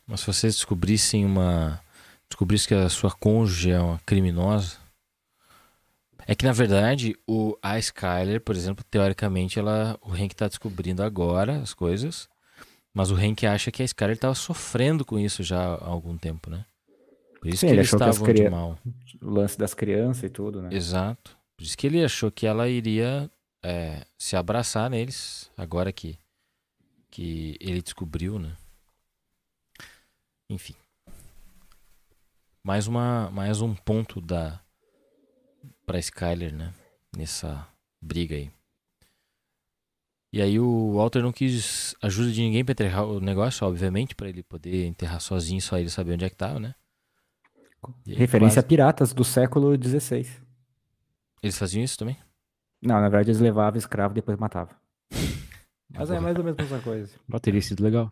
[0.06, 1.82] Mas se vocês descobrissem uma.
[2.30, 4.78] Descobrissem que a sua cônjuge é uma criminosa.
[6.28, 11.04] É que na verdade, o, a Skyler, por exemplo, teoricamente, ela, o Hank tá descobrindo
[11.04, 12.28] agora as coisas.
[12.94, 16.50] Mas o Hank acha que a Skyler tava sofrendo com isso já há algum tempo,
[16.50, 16.66] né?
[17.40, 18.80] Por isso Sim, que ele eles achou que as estavam de cria- mal.
[19.22, 20.70] O lance das crianças e tudo, né?
[20.72, 21.38] Exato.
[21.58, 23.30] Por isso que ele achou que ela iria
[23.64, 26.18] é, se abraçar neles, agora que,
[27.12, 28.56] que ele descobriu, né?
[30.50, 30.76] Enfim.
[32.64, 34.60] Mais, uma, mais um ponto da
[35.86, 36.74] pra Skyler, né?
[37.16, 37.68] Nessa
[38.02, 38.52] briga aí.
[40.34, 44.28] E aí o Walter não quis ajuda de ninguém pra enterrar o negócio, obviamente, pra
[44.28, 46.76] ele poder enterrar sozinho, só ele saber onde é que tava, né?
[48.06, 50.28] Aí Referência a quase- piratas do século XVI.
[51.42, 52.18] Eles faziam isso também?
[52.82, 54.76] Não, na verdade eles levavam escravo e depois matavam.
[55.90, 57.16] Mas é mais ou menos a mesma coisa.
[57.32, 58.12] Ó, teria sido legal.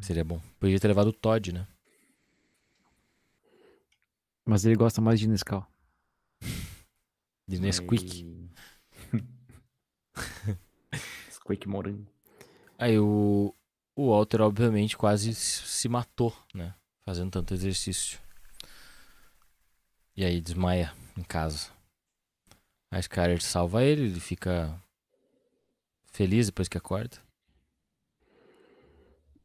[0.00, 0.40] Seria bom.
[0.58, 1.66] Podia ter levado o Todd, né?
[4.46, 5.66] Mas ele gosta mais de Nescau.
[7.48, 8.22] De Nesquik.
[8.22, 8.50] E-
[11.26, 12.06] Nesquik morango.
[12.78, 13.54] Aí o,
[13.96, 16.74] o Walter, obviamente, quase se matou, né?
[17.04, 18.18] Fazendo tanto exercício.
[20.16, 21.70] E aí desmaia em casa.
[22.90, 24.80] A Skyler salva ele, ele fica
[26.12, 27.16] feliz depois que acorda.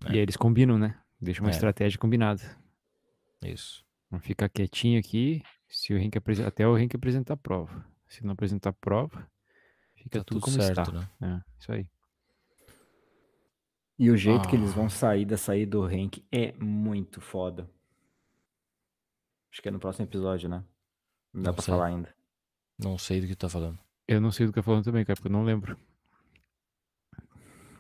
[0.06, 0.12] É.
[0.12, 1.00] E aí eles combinam, né?
[1.20, 1.54] Deixa uma É.
[1.54, 2.42] estratégia combinada.
[3.44, 3.86] Isso.
[4.10, 5.42] Vamos ficar quietinho aqui.
[5.68, 7.86] Se o Henk apresen- até o Henk apresentar a prova.
[8.08, 9.30] Se não apresentar a prova,
[9.96, 10.92] fica Tá tudo, tudo como certo, está.
[11.20, 11.44] né?
[11.44, 11.88] É, isso aí.
[13.98, 14.76] E o jeito que eles Ah.
[14.76, 17.70] vão sair da saída do Hank é muito foda.
[19.52, 20.64] Acho que é no próximo episódio, né?
[21.34, 21.74] Não dá Não pra sei.
[21.74, 22.14] falar ainda.
[22.78, 23.80] Não sei do que tu tá falando.
[24.08, 25.78] Eu não sei do que tô falando também, cara, porque eu não lembro.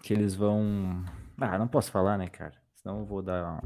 [0.01, 1.03] Que eles vão.
[1.37, 2.55] Ah, não posso falar, né, cara?
[2.75, 3.61] Senão eu vou dar.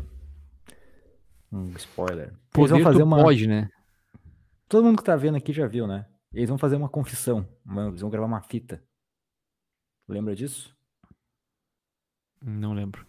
[1.52, 2.28] Um spoiler.
[2.30, 3.24] Eles Poder vão fazer tu uma.
[3.24, 3.70] pode, né?
[4.70, 6.06] Todo mundo que tá vendo aqui já viu, né?
[6.32, 7.50] Eles vão fazer uma confissão.
[7.88, 8.84] Eles vão gravar uma fita.
[10.08, 10.78] Lembra disso?
[12.40, 13.04] Não lembro.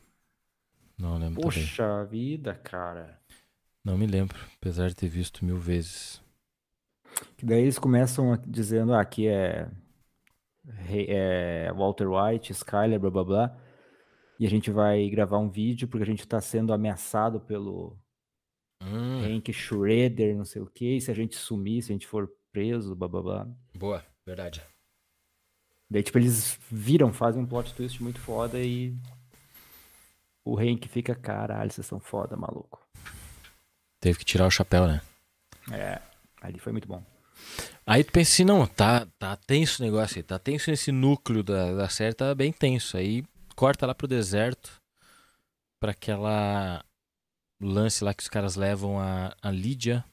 [0.99, 1.63] Não lembro também.
[1.63, 3.21] Poxa vida, cara.
[3.85, 6.23] Não me lembro, apesar de ter visto mil vezes.
[7.37, 9.71] Que daí eles começam dizendo, ah, aqui é,
[10.89, 13.57] é Walter White, Skyler, blá blá blá.
[14.39, 17.99] E a gente vai gravar um vídeo porque a gente tá sendo ameaçado pelo
[18.83, 20.97] Hum, Hank Schroeder, não sei o quê.
[20.97, 23.47] E se a gente sumir, se a gente for preso, blá.
[23.75, 24.63] boa, verdade.
[25.91, 28.95] Daí, tipo, eles viram, fazem um plot twist muito foda e
[30.45, 32.81] o Hank fica, caralho, vocês são foda, maluco.
[34.01, 35.03] Teve que tirar o chapéu, né?
[35.73, 36.01] É,
[36.41, 37.05] ali foi muito bom.
[37.85, 41.43] Aí tu pensa assim, não, tá, tá tenso o negócio aí, tá tenso esse núcleo
[41.43, 42.97] da, da série, tá bem tenso.
[42.97, 43.25] Aí
[43.57, 44.81] corta lá pro deserto,
[45.81, 46.85] pra aquela
[47.61, 50.05] lance lá que os caras levam a, a Lídia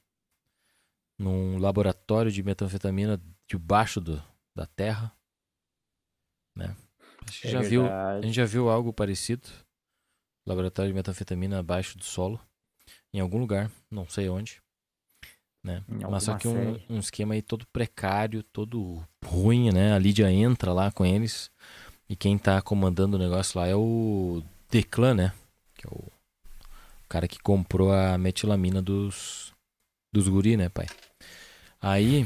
[1.17, 4.21] num laboratório de metanfetamina debaixo do,
[4.55, 5.11] da terra,
[6.55, 6.75] né?
[7.25, 9.47] A gente, É já viu, a gente já viu algo parecido,
[10.45, 12.39] laboratório de metanfetamina abaixo do solo,
[13.13, 14.61] em algum lugar, não sei onde.
[15.63, 15.83] Né?
[15.87, 19.93] Mas só que um, um esquema aí todo precário, todo ruim, né?
[19.93, 21.51] A Lídia entra lá com eles
[22.07, 25.33] e quem tá comandando o negócio lá é o Declan, né?
[25.75, 26.09] Que é o
[27.07, 29.53] cara que comprou a metilamina dos,
[30.13, 30.87] dos guri, né, pai?
[31.81, 32.25] Aí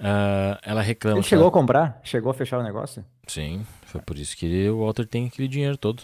[0.00, 1.18] ah, ela reclama.
[1.18, 2.00] Ele chegou ela- a comprar?
[2.04, 3.04] Chegou a fechar o negócio?
[3.26, 6.02] Sim, foi por isso que o Walter tem aquele dinheiro todo.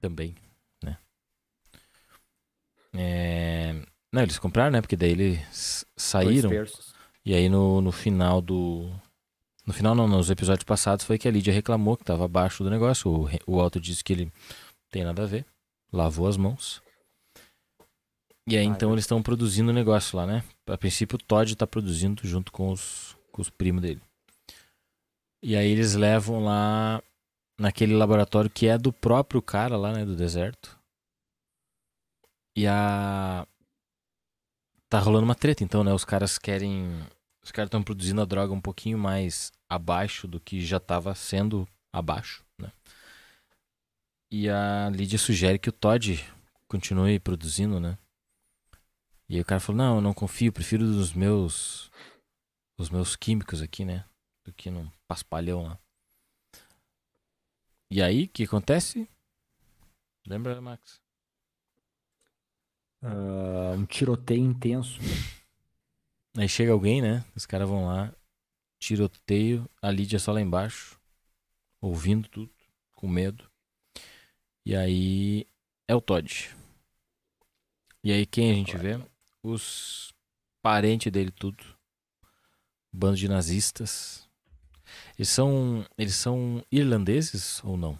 [0.00, 0.34] Também,
[0.82, 0.96] né?
[2.94, 3.74] É...
[4.12, 4.80] Não, eles compraram, né?
[4.80, 6.50] Porque daí eles saíram.
[7.24, 8.90] E aí no, no final do.
[9.68, 12.70] No final não, nos episódios passados foi que a Lídia reclamou que tava abaixo do
[12.70, 13.10] negócio.
[13.10, 14.32] O, o Walter disse que ele não
[14.90, 15.44] tem nada a ver.
[15.92, 16.80] Lavou as mãos.
[18.48, 18.92] E aí Ah, então é.
[18.94, 20.42] eles estão produzindo o negócio lá, né?
[20.66, 24.00] A princípio o Todd tá produzindo junto com os, com os primos dele.
[25.42, 27.02] E aí eles levam lá
[27.58, 30.02] naquele laboratório que é do próprio cara lá, né?
[30.02, 30.78] Do deserto.
[32.56, 33.46] E a.
[34.88, 35.92] Tá rolando uma treta, então, né?
[35.92, 36.88] Os caras querem.
[37.48, 41.66] Os caras estão produzindo a droga um pouquinho mais abaixo do que já estava sendo
[41.90, 42.70] abaixo, né?
[44.30, 46.22] E a Lídia sugere que o Todd
[46.68, 47.96] continue produzindo, né?
[49.30, 51.90] E aí o cara falou, não, eu não confio, prefiro dos meus.
[52.76, 54.04] Os meus químicos aqui, né?
[54.44, 55.78] Do que num paspalhão lá.
[57.90, 59.08] E aí, o que acontece?
[60.26, 61.00] Lembra, Max?
[63.02, 65.00] Ah, um tiroteio intenso.
[66.38, 67.24] Aí chega alguém, né?
[67.34, 68.14] Os caras vão lá,
[68.78, 70.96] tiroteio, a Lídia só lá embaixo,
[71.80, 72.48] ouvindo tudo,
[72.94, 73.50] com medo.
[74.64, 75.48] E aí
[75.88, 76.54] é o Todd.
[78.04, 79.04] E aí quem a gente vê?
[79.42, 80.14] Os
[80.62, 81.64] parentes dele tudo.
[82.92, 84.28] Bando de nazistas.
[85.18, 87.98] Eles são, eles são irlandeses ou não?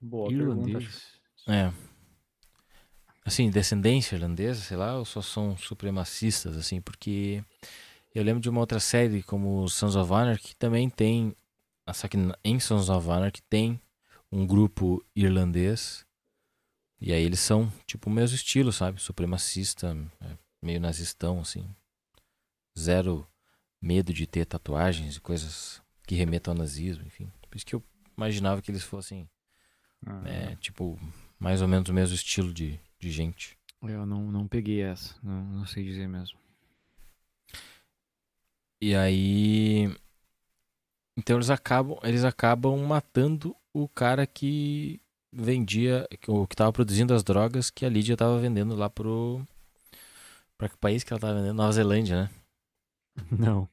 [0.00, 0.68] Boa pergunta.
[0.68, 1.20] Irlandês.
[1.48, 1.89] É.
[3.30, 7.44] Assim, descendência irlandesa, sei lá, ou só são supremacistas, assim, porque
[8.12, 11.36] eu lembro de uma outra série como Sons of Anarchy que também tem,
[11.86, 13.80] ah, só que em Sons of Anarchy tem
[14.32, 16.04] um grupo irlandês
[17.00, 19.00] e aí eles são, tipo, o mesmo estilo, sabe?
[19.00, 21.64] Supremacista, é, meio nazistão, assim.
[22.76, 23.24] Zero
[23.80, 27.30] medo de ter tatuagens e coisas que remetam ao nazismo, enfim.
[27.48, 27.84] Por isso que eu
[28.16, 29.30] imaginava que eles fossem
[30.04, 30.98] Ah, é, tipo,
[31.38, 33.56] mais ou menos o mesmo estilo de, de gente.
[33.82, 35.14] Eu não, não peguei essa.
[35.22, 36.38] Não, não sei dizer mesmo.
[38.80, 39.94] E aí.
[41.16, 45.00] Então eles acabam, eles acabam matando o cara que
[45.32, 49.44] vendia, que- o que tava produzindo as drogas que a Lídia tava vendendo lá pro.
[50.56, 51.56] Pra que país que ela tava vendendo?
[51.56, 52.30] Nova Zelândia, né?
[53.30, 53.68] Não.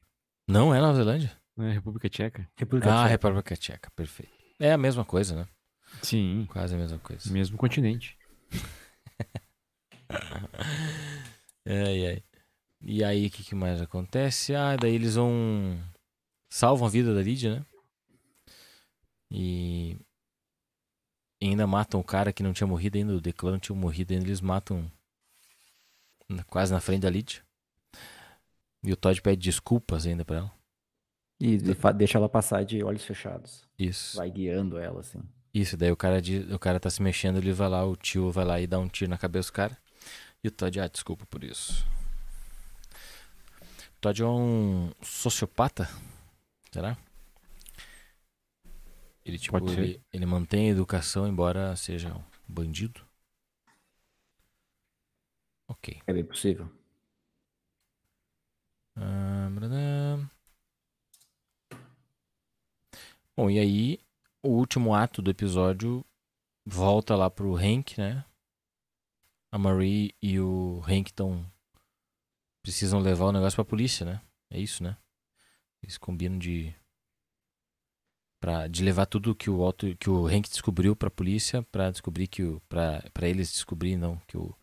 [0.46, 1.32] Não é Nova Zelândia?
[1.56, 2.48] Não é República Tcheca?
[2.56, 3.08] República Ah, Tcheca.
[3.08, 4.32] República Tcheca, perfeito.
[4.58, 5.46] É a mesma coisa, né?
[6.02, 6.46] Sim.
[6.50, 7.30] Quase a mesma coisa.
[7.30, 8.16] Mesmo continente.
[11.66, 12.22] Ai, ai.
[12.80, 14.54] E aí, o que, que mais acontece?
[14.54, 15.78] Ah, daí eles vão.
[16.50, 17.66] Salvam a vida da Lídia, né?
[19.30, 19.96] E.
[21.40, 24.12] e ainda matam o cara que não tinha morrido ainda, o Declan não tinha morrido
[24.14, 24.90] ainda, eles matam
[26.46, 27.42] quase na frente da Lídia.
[28.82, 30.52] E o Todd pede desculpas ainda pra ela.
[31.40, 31.58] E
[31.96, 33.64] deixa ela passar de olhos fechados.
[33.78, 34.16] Isso.
[34.16, 35.20] Vai guiando ela, assim.
[35.52, 38.30] Isso, daí o cara, diz- o cara tá se mexendo, ele vai lá, o tio
[38.30, 39.76] vai lá e dá um tiro na cabeça do cara.
[40.42, 41.86] E o Todd, ah, desculpa por isso.
[43.96, 45.88] O Todd é um sociopata?
[46.72, 46.96] Será?
[49.24, 53.06] Ele, tipo, ele, ele mantém a educação, embora seja um bandido.
[55.66, 56.00] Ok.
[56.06, 56.70] É bem possível.
[58.96, 59.38] Ah.
[63.36, 64.00] Bom, e aí,
[64.42, 66.04] o último ato do episódio
[66.66, 68.24] volta lá pro Hank, né?
[69.50, 71.44] A Marie e o Hank estão.
[72.62, 74.20] Precisam levar o negócio pra polícia, né?
[74.50, 74.96] É isso, né?
[75.82, 76.74] Eles combinam de.
[78.40, 82.26] Pra, de levar tudo que o Walter, que o Hank descobriu pra polícia, pra descobrir
[82.28, 82.60] que o.
[82.68, 84.54] Pra, pra eles descobrir, não, que o,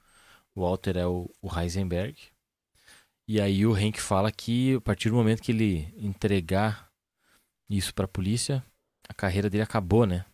[0.53, 2.15] o Walter é o, o Heisenberg.
[3.27, 6.91] E aí o Hank fala que a partir do momento que ele entregar
[7.67, 8.63] isso pra polícia,
[9.09, 10.25] a carreira dele acabou, né?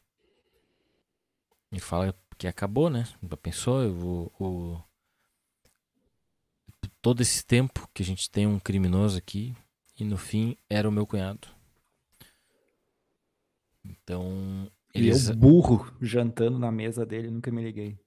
[1.72, 3.04] Ele fala que acabou, né?
[3.22, 3.84] Já pensou?
[3.84, 4.82] Eu vou, o-
[7.00, 9.56] Todo esse tempo que a gente tem um criminoso aqui
[9.96, 11.48] e no fim era o meu cunhado.
[13.86, 15.30] Então, E eles...
[15.30, 18.00] eu, burro, jantando na mesa dele, nunca me liguei.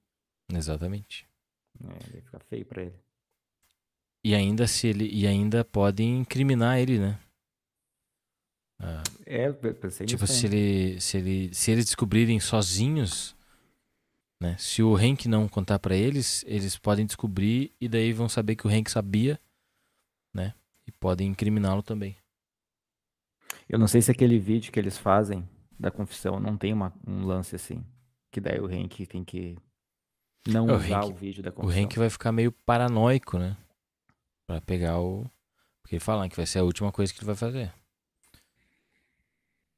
[0.51, 1.25] Exatamente.
[1.81, 2.95] É, vai ficar feio pra ele.
[4.25, 7.17] E ainda se ele e ainda podem incriminar ele, né?
[8.79, 13.35] Ah, É, pensei Tipo, nisso se ele, se ele, se eles descobrirem sozinhos,
[14.39, 14.55] né?
[14.57, 18.67] Se o Hank não contar pra eles, eles podem descobrir e daí vão saber que
[18.67, 19.39] o Hank sabia,
[20.33, 20.53] né?
[20.87, 22.15] E podem incriminá-lo também.
[23.67, 25.47] Eu não sei se aquele vídeo que eles fazem
[25.79, 27.83] da confissão não tem uma, um lance assim.
[28.31, 29.57] Que daí o Henk tem que
[30.47, 31.83] não É, o usar Hank- o vídeo da O confissão.
[31.83, 33.57] Hank vai ficar meio paranoico, né?
[34.45, 35.23] Pra pegar o.
[35.81, 37.73] Porque ele fala que vai ser a última coisa que ele vai fazer.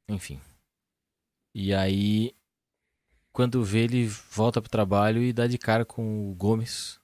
[0.09, 0.39] Enfim.
[1.53, 2.33] E aí,
[3.37, 6.99] quando vê, ele volta pro trabalho e dá de cara com o Gomes,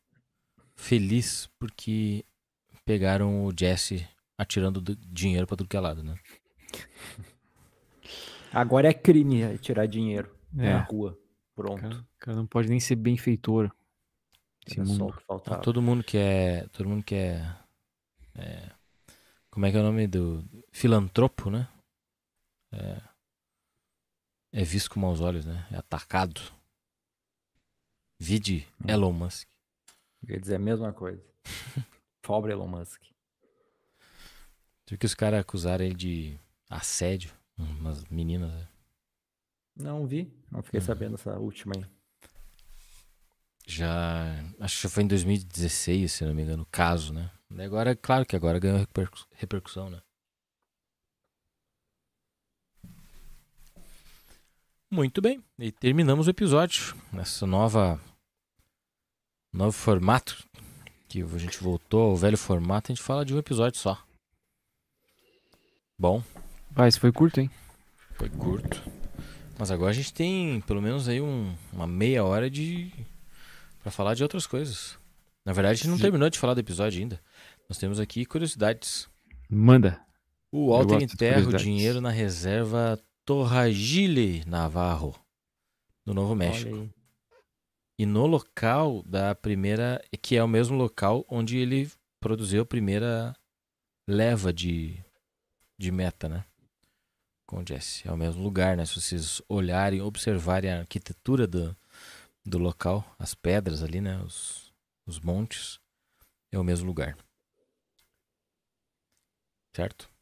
[0.76, 2.26] feliz porque
[2.84, 6.18] pegaram o Jesse atirando do- dinheiro pra tudo que é lado, né?
[8.52, 10.74] Agora é crime tirar dinheiro É.
[10.74, 11.16] na rua.
[11.56, 11.82] Pronto.
[11.82, 13.72] cara, o cara não pode nem ser benfeitor.
[14.66, 15.14] Esse Era mundo.
[15.16, 15.62] que faltava.
[15.62, 16.66] todo mundo que é.
[16.72, 17.56] Todo mundo que é,
[18.36, 18.72] é,
[19.52, 20.44] Como é que é o nome do.
[20.72, 21.68] Filantropo, né?
[22.72, 23.00] É,
[24.54, 25.68] é visto com maus olhos, né?
[25.72, 26.40] É atacado.
[28.20, 28.90] Vide Hum.
[28.90, 29.48] Elon Musk.
[30.26, 31.22] Eu ia dizer a mesma coisa.
[32.22, 33.02] Pobre Elon Musk.
[34.86, 36.40] Tive que os caras acusaram ele de
[36.70, 37.32] assédio.
[37.58, 38.52] Umas meninas.
[38.52, 38.68] né?
[39.76, 40.32] Não vi.
[40.52, 40.84] Não fiquei Hum.
[40.84, 41.86] sabendo essa última aí.
[43.66, 44.44] Já.
[44.60, 47.32] Acho que já foi em 2016, se não me engano, o caso, né?
[47.52, 50.02] E Agora, claro que agora ganhou repercu- repercussão, né?
[54.94, 55.44] Muito bem.
[55.58, 56.96] E terminamos o episódio.
[57.12, 58.00] Nessa nova.
[59.52, 60.46] Novo formato.
[61.10, 64.00] Que a gente voltou ao velho formato, a gente fala de um episódio só.
[65.98, 66.24] Bom,
[66.70, 67.50] Vai, esse foi curto, hein?
[68.18, 68.84] foi curto.
[69.58, 72.92] Mas agora a gente tem pelo menos aí um- uma meia hora de.
[73.82, 74.96] pra falar de outras coisas.
[75.44, 77.20] Na verdade, a gente não terminou de falar do episódio ainda.
[77.68, 79.10] Nós temos aqui curiosidades.
[79.50, 80.00] Manda.
[80.52, 85.16] O Walter enterra o dinheiro na reserva Torragile Navarro,
[86.06, 86.90] no Novo México.
[87.98, 90.04] E no local da primeira.
[90.22, 93.36] que é o mesmo local onde ele produziu a primeira
[94.08, 94.98] leva de,
[95.78, 96.46] de meta, né?
[97.48, 98.08] Com o Jesse.
[98.08, 98.86] É o mesmo lugar, né?
[98.86, 101.76] Se vocês olharem, observarem a arquitetura do,
[102.46, 104.18] do local, as pedras ali, né?
[104.22, 104.74] Os,
[105.06, 105.80] os montes,
[106.52, 107.18] é o mesmo lugar.
[109.76, 110.13] Certo?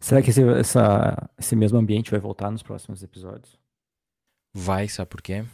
[0.00, 3.58] Será que esse, essa- esse mesmo ambiente vai voltar nos próximos episódios?
[4.54, 5.44] Vai, sabe por quê?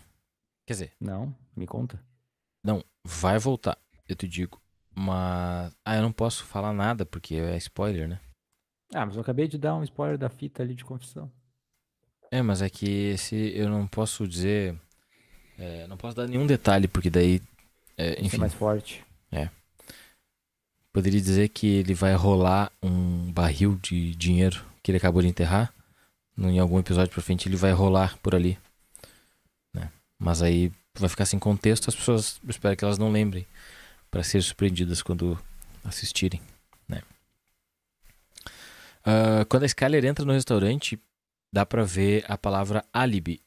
[0.66, 1.34] Quer dizer, Não?
[1.56, 2.00] Me conta.
[2.64, 3.76] Não, vai voltar,
[4.08, 4.60] eu te digo.
[4.94, 5.74] Mas.
[5.84, 8.20] Ah, eu não posso falar nada porque é spoiler, né?
[8.94, 11.30] Ah, mas eu acabei de dar um spoiler da fita ali de confissão.
[12.30, 14.78] É, mas é que esse eu não posso dizer.
[15.58, 17.40] é, não posso dar nenhum detalhe, porque daí.
[17.96, 19.04] é, Isso é enfim, mais forte.
[20.92, 25.72] Poderia dizer que ele vai rolar um barril de dinheiro que ele acabou de enterrar.
[26.36, 28.58] Em algum episódio pra frente ele vai rolar por ali.
[29.74, 29.90] Né?
[30.18, 32.40] Mas aí vai ficar sem contexto, as pessoas.
[32.48, 33.46] Espero que elas não lembrem.
[34.10, 35.38] Pra serem surpreendidas quando
[35.84, 36.42] assistirem.
[36.88, 37.02] Né?
[39.04, 41.00] Ah, quando a Skyler entra no restaurante,
[41.52, 43.40] dá pra ver a palavra álibi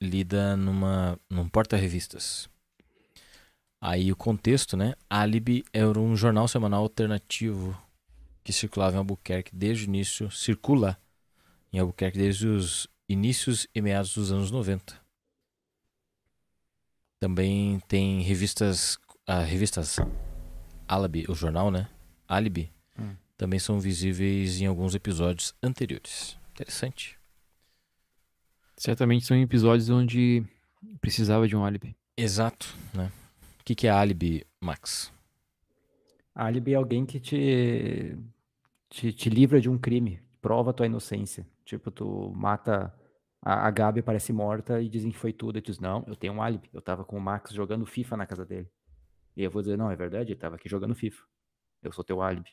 [0.00, 2.48] lida numa, num porta-revistas.
[3.80, 4.94] Aí o contexto, né?
[5.08, 7.80] Alibi era um jornal semanal alternativo
[8.42, 10.98] que circulava em Albuquerque desde o início, circula
[11.72, 14.98] em Albuquerque desde os inícios e meados dos anos 90.
[17.20, 19.96] Também tem revistas, ah, revistas
[20.86, 21.88] Alibi, o jornal, né?
[22.26, 23.14] Alibi, Hum.
[23.36, 26.36] também são visíveis em alguns episódios anteriores.
[26.52, 27.18] Interessante.
[28.76, 30.44] Certamente são episódios onde
[31.00, 31.96] precisava de um álibi.
[32.16, 33.10] Exato, né?
[33.68, 35.12] O que, que é álibi, Max?
[36.34, 38.16] Álibi é alguém que te,
[38.88, 41.46] te, te livra de um crime, prova tua inocência.
[41.66, 42.94] Tipo, tu mata
[43.42, 45.58] a, a Gabi, parece morta e dizem que foi tudo.
[45.58, 46.70] E tu diz, não, eu tenho um álibi.
[46.72, 48.70] Eu tava com o Max jogando FIFA na casa dele.
[49.36, 51.22] E eu vou dizer, não, é verdade, ele tava aqui jogando FIFA.
[51.82, 52.48] Eu sou teu álibi.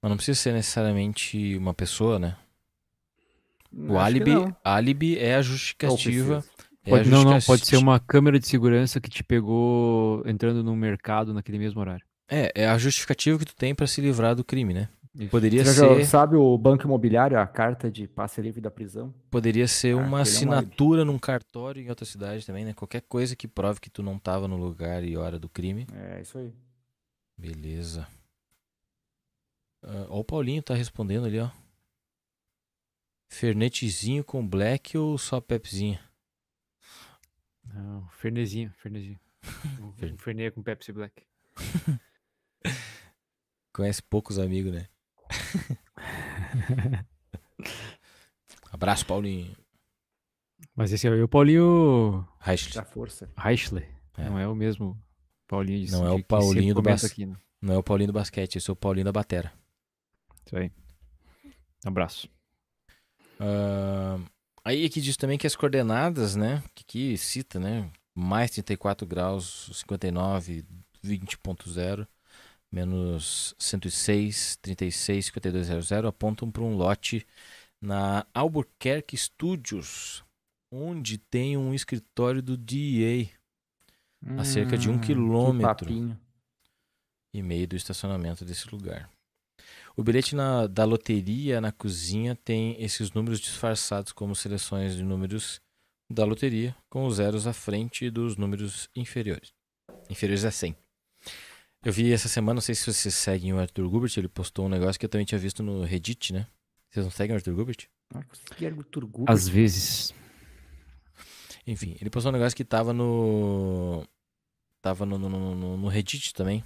[0.00, 2.38] Mas não precisa ser necessariamente uma pessoa, né?
[3.70, 4.56] O Acho álibi, não.
[4.64, 6.42] álibi é a justificativa.
[6.86, 10.74] É Pode, não, não, pode ser uma câmera de segurança que te pegou entrando no
[10.76, 12.04] mercado naquele mesmo horário.
[12.28, 14.88] É, é a justificativa que tu tem pra se livrar do crime, né?
[15.18, 15.30] Isso.
[15.30, 19.14] Poderia Você já ser, sabe o banco imobiliário, a carta de passe livre da prisão?
[19.30, 22.74] poderia ser Ah, uma é assinatura num cartório em outra cidade também, né?
[22.74, 25.86] Qualquer coisa que prove que tu não tava no lugar e hora do crime.
[25.94, 26.52] É isso aí.
[27.38, 28.06] Beleza.
[29.82, 31.48] Ah, ó o Paulinho tá respondendo ali, ó.
[33.30, 35.98] Fernetezinho com black ou só pepzinho?
[37.74, 39.18] Não, Fernezinho, Fernezinho.
[39.80, 41.22] Um Fer- Fernet com Pepsi Black.
[43.72, 44.88] Conhece poucos amigos, né?
[48.72, 49.54] Abraço, Paulinho.
[50.74, 52.74] Mas esse é o Paulinho Reich.
[52.74, 53.30] Da força.
[53.36, 53.88] Reichler.
[54.16, 54.24] É.
[54.24, 55.00] Não é o mesmo
[55.46, 57.36] Paulinho de Não é o Paulinho do comenta bas- aqui, né?
[57.60, 59.52] Não é o Paulinho do basquete, esse é o Paulinho da batera.
[60.44, 60.70] Isso aí.
[61.84, 62.28] Abraço.
[63.40, 64.18] Ah,
[64.66, 66.62] aí aqui diz também que as coordenadas, né?
[66.74, 67.90] Que aqui cita, né?
[68.14, 70.64] Mais 34 graus, 59,
[71.04, 72.06] 20.0,
[72.72, 77.26] menos 106, 36, 5200 apontam para um lote
[77.80, 80.24] na Albuquerque Studios,
[80.72, 83.28] onde tem um escritório do DEA
[84.38, 86.16] A cerca de um Hum, quilômetro.
[87.32, 89.10] e meio do estacionamento desse lugar.
[89.96, 95.60] O bilhete na- da loteria na cozinha tem esses números disfarçados como seleções de números
[96.10, 99.52] da loteria, com os zeros à frente dos números inferiores.
[100.10, 100.76] Inferiores a 100.
[101.84, 104.68] Eu vi essa semana, não sei se vocês seguem o Arthur Gubert, ele postou um
[104.68, 106.46] negócio que eu também tinha visto no Reddit, né?
[106.90, 107.86] Vocês não seguem o Arthur Gubert?
[108.14, 108.22] Ah,
[108.56, 109.32] que é Arthur Gubert.
[109.32, 110.14] Às vezes.
[111.66, 114.06] Enfim, ele postou um negócio que tava no.
[114.82, 116.62] Tava no, no, no- no- no Reddit também.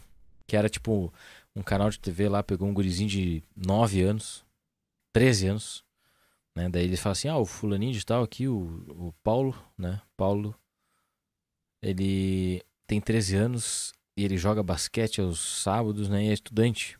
[0.47, 1.13] Que era tipo
[1.55, 4.45] um canal de TV lá, pegou um gurizinho de 9 anos,
[5.13, 5.85] 13 anos.
[6.55, 6.69] Né?
[6.69, 10.01] Daí ele fala assim: ah, o fulaninho de tal aqui, o, o Paulo, né?
[10.17, 10.55] Paulo.
[11.83, 16.25] Ele tem 13 anos e ele joga basquete aos sábados, né?
[16.25, 16.99] E é estudante.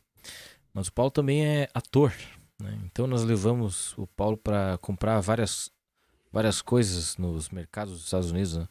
[0.73, 2.15] Mas o Paulo também é ator.
[2.59, 2.79] Né?
[2.85, 5.71] Então nós levamos o Paulo para comprar várias
[6.33, 8.69] várias coisas nos mercados dos Estados Unidos, né?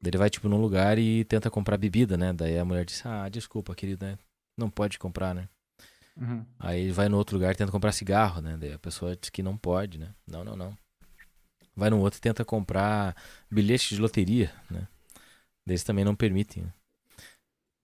[0.00, 2.32] Daí ele vai, tipo, num lugar e tenta comprar bebida, né?
[2.32, 4.18] Daí a mulher diz, ah, desculpa, querido, né?
[4.56, 5.48] Não pode comprar, né?
[6.16, 6.44] Uhum.
[6.58, 8.56] Aí ele vai no outro lugar e tenta comprar cigarro, né?
[8.56, 10.14] Daí a pessoa diz que não pode, né?
[10.26, 10.78] Não, não, não.
[11.76, 13.16] Vai no outro e tenta comprar
[13.50, 14.86] bilhete de loteria, né?
[15.66, 16.72] Eles também não permitem, né?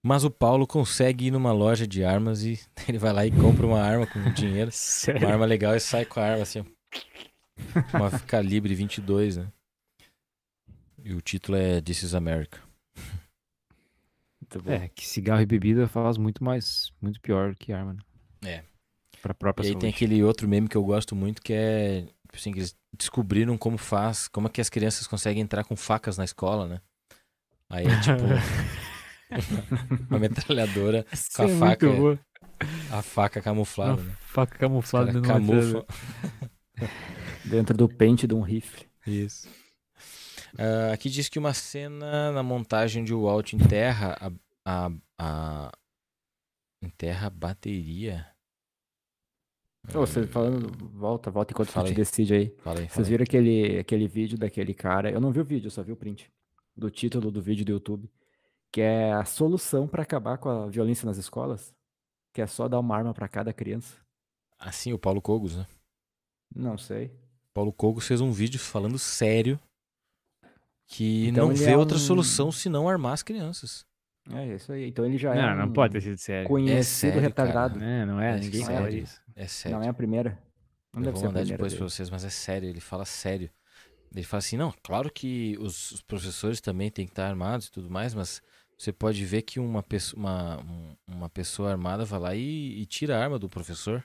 [0.02, 2.58] Mas o Paulo consegue ir numa loja de armas e
[2.88, 4.70] ele vai lá e compra uma arma com dinheiro
[5.20, 6.64] uma arma legal e sai com a arma assim.
[7.92, 9.52] Uma calibre 22, né?
[11.02, 12.60] E o título é This is America.
[14.52, 14.72] Muito bom.
[14.72, 18.00] É, que cigarro e bebida faz muito mais, muito pior que arma, né?
[18.48, 18.64] É.
[19.22, 19.80] Pra própria E aí saúde.
[19.86, 23.56] tem aquele outro meme que eu gosto muito que é tipo assim, que eles descobriram
[23.58, 26.80] como faz, como é que as crianças conseguem entrar com facas na escola, né?
[27.68, 28.22] Aí é tipo
[30.10, 32.18] uma metralhadora, Essa a é faca- muito boa.
[32.90, 34.16] a faca camuflada, Uma né?
[34.20, 35.86] faca camuflada dentro camufla.
[37.44, 38.86] Dentro do pente de um rifle.
[39.06, 39.46] Isso.
[40.58, 45.72] Ah, aqui diz que uma cena na montagem de Walt enterra a, a, a
[46.82, 48.26] enterra a bateria.
[49.94, 51.96] Ô, você falando, volta, volta enquanto Fala você aí.
[51.96, 52.54] decide aí.
[52.58, 55.10] Fala Vocês viram aquele, aquele vídeo daquele cara?
[55.10, 56.30] Eu não vi o vídeo, eu só vi o print.
[56.76, 58.10] Do título do vídeo do YouTube.
[58.72, 61.74] Que é a solução pra acabar com a violência nas escolas.
[62.32, 63.96] Que é só dar uma arma pra cada criança.
[64.58, 65.66] Assim, o Paulo Cogos, né?
[66.54, 67.10] Não sei.
[67.54, 69.58] Paulo Cogos fez um vídeo falando sério
[70.92, 73.86] que Então não vê é outra um- solução senão armar as crianças.
[74.32, 74.88] É isso aí.
[74.88, 76.46] Então ele já é Não, não um pode ter sido sério.
[76.48, 77.78] conhecido sério, retardado.
[77.78, 77.90] cara.
[77.90, 78.76] É, não é, É ninguém sério.
[78.76, 79.20] fala isso.
[79.36, 79.78] É sério.
[79.78, 80.38] Não é a primeira.
[80.92, 81.78] Não Eu deve vou ser mandar depois dele.
[81.78, 83.48] pra vocês, mas é sério, ele fala sério.
[84.12, 87.70] Ele fala assim, não, claro que os, os professores também têm que estar armados e
[87.70, 88.42] tudo mais, mas
[88.76, 92.86] você pode ver que uma pessoa, uma, um- uma pessoa armada vai lá e, e
[92.86, 94.04] tira a arma do professor.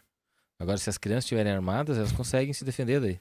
[0.60, 3.20] Agora, se as crianças estiverem armadas, elas conseguem se defender daí.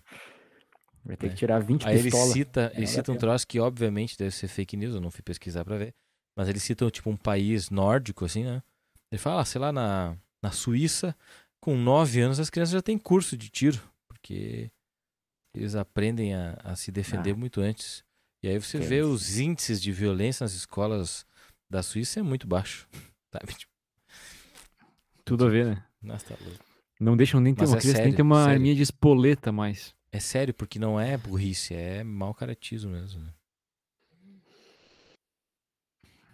[1.05, 1.30] Vai ter É.
[1.30, 2.32] que tirar 20 Aí ele pistolas.
[2.32, 5.64] cita, ele cita um troço que obviamente deve ser fake news, eu não fui pesquisar
[5.64, 5.94] pra ver.
[6.36, 8.62] Mas ele cita tipo um país nórdico, assim, né?
[9.12, 11.14] Ele fala, ah, sei lá, na, na Suíça,
[11.61, 13.80] com 9 anos as crianças já têm curso de tiro.
[14.09, 14.70] Porque
[15.55, 17.36] Eles aprendem a, a se defender Ah.
[17.36, 18.02] muito antes.
[18.42, 19.09] E aí você Que vê isso.
[19.11, 21.24] os índices de violência nas escolas
[21.70, 22.88] da Suíça é muito baixo.
[23.32, 23.55] Sabe?
[23.55, 23.70] Tipo,
[25.24, 25.84] Tudo a ver, né?
[26.02, 26.64] nossa, tá louco.
[27.00, 28.52] Não deixam nem ter Mas uma é criança, nem sério, ter uma sério.
[28.55, 29.94] arminha de espoleta mais.
[30.14, 33.20] É sério, porque não é burrice, é mau caratismo mesmo.
[33.20, 33.32] né?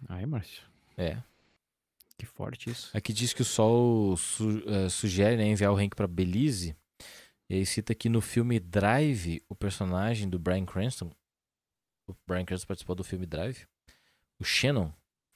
[0.07, 0.63] Ai, Márcio.
[0.97, 1.17] É.
[2.17, 2.95] Que forte isso.
[2.95, 6.75] Aqui diz que o Sol su- eh, sugere né, enviar o Hank para Belize.
[7.49, 11.11] E aí cita que no filme Drive, o personagem do Brian Cranston,
[12.07, 13.65] o Brian Cranston participou do filme Drive,
[14.39, 14.91] o Shannon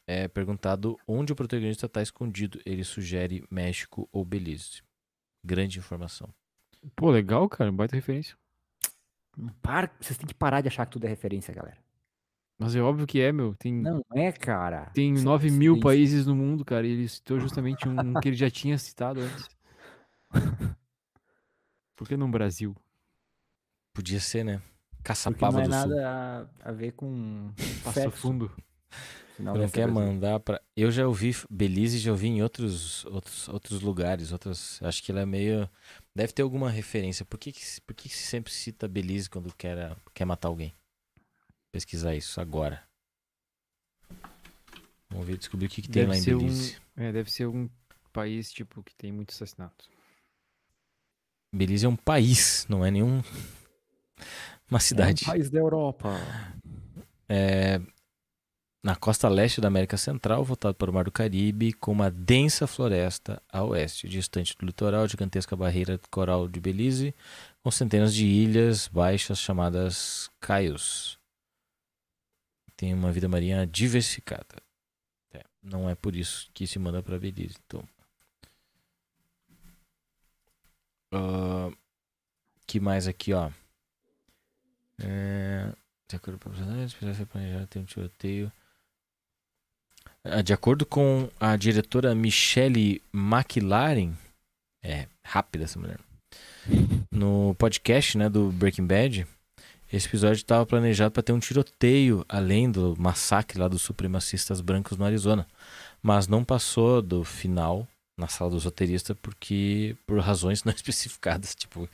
[0.07, 2.61] é perguntado onde o protagonista está escondido.
[2.65, 4.83] Ele sugere México ou Belize.
[5.43, 6.31] Grande informação.
[6.95, 7.71] Pô, legal, cara.
[7.71, 8.35] Baita referência.
[9.61, 11.77] Para, vocês têm que parar de achar que tudo é referência, galera.
[12.57, 13.53] Mas é óbvio que é, meu.
[13.55, 14.89] Tem, Não é, cara.
[14.93, 16.87] tem Isso é 9 mil países no mundo, cara.
[16.87, 19.49] E ele citou justamente um que ele já tinha citado antes.
[21.95, 22.75] Por que não Brasil?
[23.93, 24.61] Podia ser, né?
[24.89, 25.95] Porque Caçapava não é do Sul.
[25.95, 27.51] nada a, a ver com
[27.83, 28.11] Passo sexo.
[28.11, 28.51] fundo.
[29.37, 30.61] Não ser quer mandar pra.
[30.75, 34.31] Eu já ouvi Belize, já ouvi em outros, outros, outros lugares.
[34.31, 34.81] Outros...
[34.81, 35.69] Acho que ela é meio.
[36.15, 37.25] Deve ter alguma referência.
[37.25, 37.51] Por que,
[37.85, 40.73] por que, que se sempre cita Belize quando quer, quer matar alguém?
[41.71, 42.81] Pesquisar isso agora.
[45.09, 46.77] Vamos ver, descobrir o que, que tem lá em ser um- Belize.
[46.95, 47.67] É, deve ser algum
[48.13, 49.89] país, tipo, que tem muito assassinato.
[51.53, 53.21] Belize é um país, não é nenhum.
[54.71, 55.23] Uma cidade.
[55.25, 56.09] É um país da Europa.
[57.27, 57.81] É,
[58.85, 62.67] na costa leste da América Central, voltado para o Mar do Caribe, com uma densa
[62.67, 67.15] floresta a oeste, distante do litoral, gigantesca barreira coral de Belize,
[67.63, 71.17] com centenas de ilhas baixas chamadas caios.
[72.77, 74.61] Tem uma vida marinha diversificada.
[75.33, 77.55] É, não é por isso que se manda para Belize.
[77.65, 77.83] Então,
[81.11, 81.71] Ah,
[82.67, 83.49] que mais aqui, ó?
[84.99, 85.73] É,
[86.07, 88.51] de acordo com precisa planejar ter um tiroteio.
[90.25, 94.13] Ah, De acordo com a diretora Michelle McLaren,
[94.83, 95.99] é rápida essa mulher.
[97.11, 99.27] No podcast, né, do Breaking Bad,
[99.93, 104.97] esse episódio estava planejado para ter um tiroteio além do massacre lá dos supremacistas brancos
[104.97, 105.45] no Arizona,
[106.01, 111.87] mas não passou do final na sala dos roteiristas porque por razões não especificadas, tipo,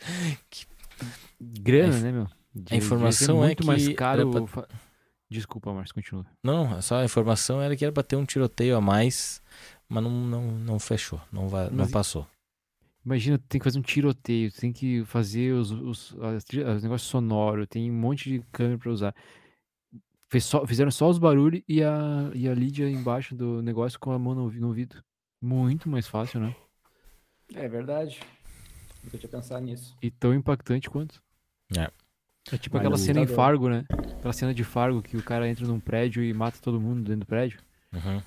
[1.39, 2.27] Grana, A inf- né, meu?
[2.69, 4.21] a informação é muito mais que caro.
[4.37, 4.67] era pra-
[5.31, 6.25] Desculpa, Márcio, continua.
[6.43, 9.41] Não, só a informação era que era pra ter um tiroteio a mais,
[9.87, 12.27] mas não, não, não fechou, não, vai, não Mas passou.
[13.05, 16.63] Imagina, tu tem que fazer um tiroteio, tu tem que fazer os, os, as tri-
[16.63, 19.15] os negócios sonoros, tem um monte de câmera pra usar.
[20.29, 24.11] Fez só- fizeram só os barulhos e a, e a Lídia embaixo do negócio com
[24.11, 25.01] a mão no, ouvi- no ouvido.
[25.41, 26.53] Muito mais fácil, né?
[27.55, 28.19] É verdade.
[29.03, 29.95] Nunca tinha pensado nisso.
[30.01, 31.23] E tão impactante quanto.
[31.75, 31.89] É.
[32.51, 33.27] É tipo Mas aquela cena em.
[33.27, 33.85] Fargo, né?
[33.89, 37.21] Aquela cena de Fargo que o cara entra num prédio e mata todo mundo dentro
[37.21, 37.59] do prédio.
[37.93, 38.21] Uhum.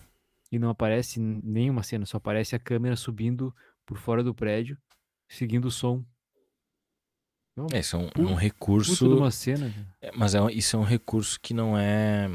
[0.52, 3.54] E não aparece nenhuma cena, só aparece a câmera subindo
[3.84, 4.78] por fora do prédio,
[5.28, 6.04] seguindo o som.
[7.56, 9.72] Não, É, isso é um, Puta- um puta recurso, de uma cena.
[10.00, 12.28] é, mas é, um- isso é um recurso que não é...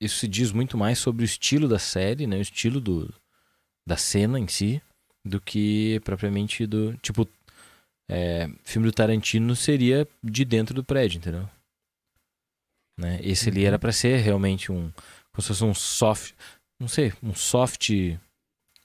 [0.00, 2.36] Isso se diz muito mais sobre o estilo da série, né?
[2.38, 3.12] O estilo do,
[3.86, 4.80] da cena em si,
[5.24, 6.96] do que propriamente do...
[6.98, 7.26] Tipo,
[8.12, 11.48] é, filme do Tarantino seria de dentro do prédio, entendeu?
[12.98, 13.20] Né?
[13.22, 14.90] Esse ali era pra ser realmente um...
[15.30, 16.34] Como se fosse um soft...
[16.78, 17.90] Não sei, um soft...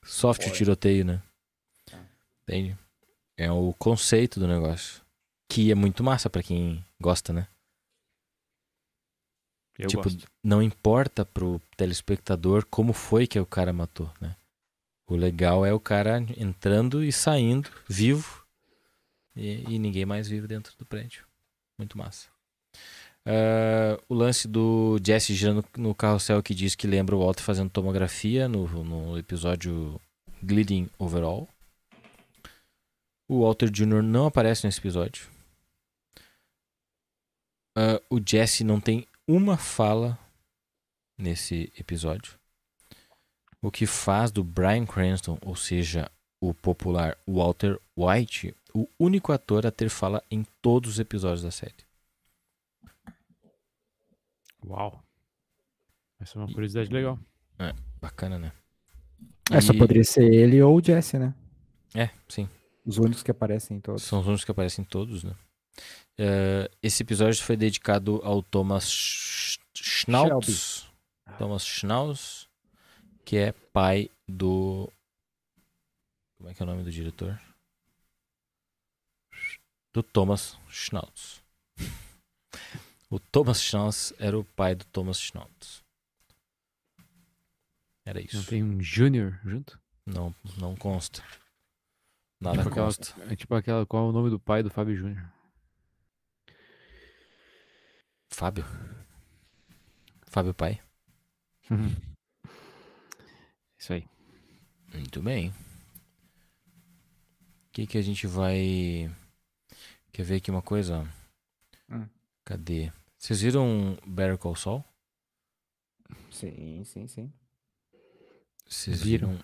[0.03, 1.23] Soft tiroteio, né?
[1.89, 1.99] Tá.
[2.43, 2.77] Entende?
[3.35, 5.01] É o conceito do negócio.
[5.49, 7.47] Que é muito massa pra quem gosta, né?
[9.75, 10.27] Eu tipo, gosto.
[10.43, 14.35] não importa pro telespectador como foi que o cara matou, né?
[15.09, 18.44] O legal é o cara entrando e saindo vivo
[19.35, 21.25] e, e ninguém mais vive dentro do prédio.
[21.77, 22.27] Muito massa.
[23.25, 27.69] Ah, o lance do Jesse girando no carrossel que diz que lembra o Walter fazendo
[27.71, 29.99] tomografia no, no episódio
[30.41, 31.49] Bleeding Overall.
[33.27, 34.03] O Walter Jr.
[34.03, 35.27] não aparece nesse episódio.
[37.75, 40.17] Ah, o Jesse não tem uma fala
[41.17, 42.37] nesse episódio.
[43.61, 46.11] O que faz do Brian Cranston, ou seja,
[46.49, 51.51] o popular Walter White, o único ator a ter fala em todos os episódios da
[51.51, 51.73] série.
[54.65, 55.03] Uau.
[56.19, 57.19] Essa é uma curiosidade legal.
[58.01, 58.51] Bacana, né?
[59.51, 61.33] É, só E- poderia ser ele ou o Jesse, né?
[61.93, 62.47] É, sim.
[62.85, 64.03] Os únicos que aparecem em todos.
[64.03, 65.33] São os únicos que aparecem em todos, né?
[66.17, 70.87] Eh, esse episódio foi dedicado ao Thomas Sch- Schnauz.
[71.37, 72.47] Thomas Schnauz,
[73.23, 74.91] que é pai do.
[76.37, 77.39] Como é que é o nome do diretor?
[79.93, 81.41] Do Thomas Schnauz.
[83.09, 85.83] O Thomas Schnauz era o pai do Thomas Schnauz.
[88.05, 88.35] Era isso.
[88.37, 89.79] Não tem um Júnior junto?
[90.05, 91.23] Não, não consta.
[92.41, 93.23] Nada Tipo aquela- consta.
[93.31, 93.85] É tipo aquela.
[93.85, 95.31] Qual é o nome do pai do Fábio Júnior?
[98.31, 98.65] Fábio.
[100.27, 100.83] Fábio Pai.
[103.79, 104.05] Isso aí.
[104.93, 105.53] Muito bem.
[107.75, 109.13] O que que a gente vai...
[110.13, 111.05] Quer ver aqui uma coisa?
[111.91, 112.07] Hum.
[112.45, 112.89] Cadê?
[113.17, 114.81] Vocês viram Better Call Saul?
[116.31, 117.33] Sim, sim, sim.
[118.65, 119.37] Vocês Viram.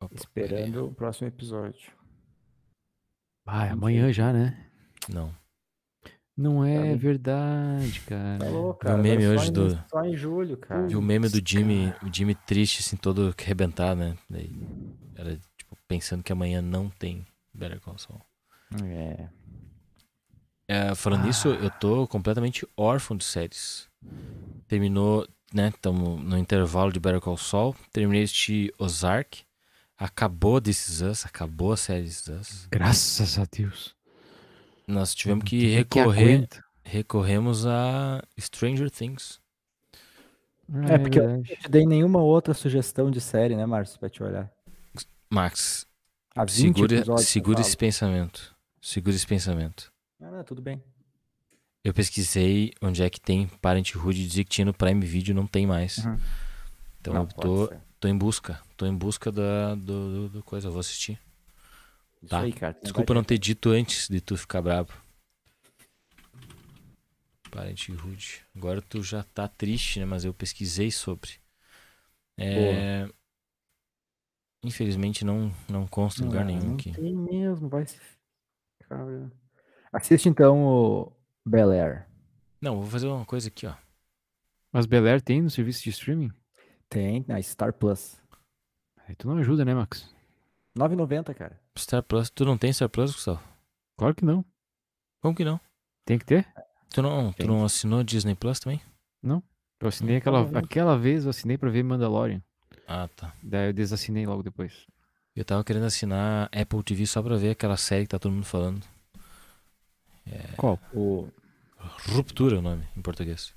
[0.00, 1.90] Opa, Esperando o próximo episódio.
[3.48, 4.70] Ah, é amanhã já, né?
[5.00, 5.14] peraí.
[5.16, 5.34] Não.
[6.36, 6.96] Não é bem.
[6.98, 8.38] verdade, cara.
[8.38, 10.86] Tá louco, o meme hoje em- do- Só em julho, cara.
[10.86, 14.16] Vi o meme do Jimmy, o Jimmy triste, assim, todo arrebentado, né?
[14.30, 14.52] Daí,
[15.16, 15.36] era,
[15.68, 18.20] tipo, pensando que amanhã não tem Better Call Saul.
[18.84, 19.28] É.
[20.66, 23.88] É, falando nisso, eu tô completamente órfão de séries.
[24.66, 25.68] Terminou, né?
[25.68, 27.74] Estamos no intervalo de Better Call Saul.
[27.92, 29.44] Terminei este Ozark.
[29.96, 32.68] Acabou This Is Us, acabou a série This Is Us.
[32.70, 33.96] Graças a Deus.
[34.86, 36.64] Nós tivemos que é recorrer, aguenta?
[36.84, 39.40] recorremos a Stranger Things.
[40.72, 41.28] Ah, É, porque eu-.
[41.28, 44.52] Não te dei nenhuma outra sugestão de série, né, Márcio, pra te olhar.
[45.30, 45.86] Max,
[46.34, 48.54] Há 20 segura, segura esse pensamento.
[48.80, 49.92] Segura esse pensamento.
[50.20, 50.82] Ah, não, tudo bem.
[51.84, 55.46] Eu pesquisei onde é que tem Parenthood e dizia que tinha no Prime Video não
[55.46, 55.98] tem mais.
[55.98, 56.18] Uhum.
[57.00, 58.60] Então Não, eu tô, tô em busca.
[58.76, 60.68] Tô em busca da, do, do- do coisa.
[60.68, 61.18] Eu vou assistir.
[62.22, 62.40] Isso Tá.
[62.40, 62.76] aí, cara.
[62.82, 64.92] Desculpa não ter dito antes de tu ficar brabo.
[67.50, 68.42] Parenthood.
[68.56, 70.04] Agora tu já tá triste, né?
[70.04, 71.30] Mas eu pesquisei sobre.
[72.36, 73.08] É...
[74.64, 76.92] Infelizmente não, não consta em lugar Não, nenhum não aqui.
[76.92, 77.98] tem mesmo, vai se.
[78.88, 79.30] Cara.
[79.92, 81.12] Assiste então o
[81.46, 82.06] Bel Air.
[82.60, 83.74] Não, vou fazer uma coisa aqui, ó.
[84.72, 86.32] Mas Bel Air tem no serviço de streaming?
[86.88, 88.20] Tem na Star Plus.
[89.06, 90.12] Aí tu não ajuda, né, Max?
[90.76, 91.60] 9,90, cara.
[91.78, 92.28] Star Plus.
[92.30, 93.42] Tu não tem Star Plus, Gustavo?
[93.96, 94.44] Claro que não.
[95.20, 95.60] Como que não?
[96.04, 96.46] Tem que ter.
[96.90, 98.80] Tu não, tu não assinou Disney Plus também?
[99.80, 102.42] Eu assinei Não aquela, aquela vez, eu assinei pra ver Mandalorian.
[102.88, 103.34] Ah, tá.
[103.42, 104.86] Daí eu desassinei logo depois.
[105.36, 108.46] Eu tava querendo assinar Apple TV só pra ver aquela série que tá todo mundo
[108.46, 108.84] falando.
[110.56, 110.78] Qual?
[110.92, 111.28] O...
[112.10, 113.54] Ruptura é o nome em português.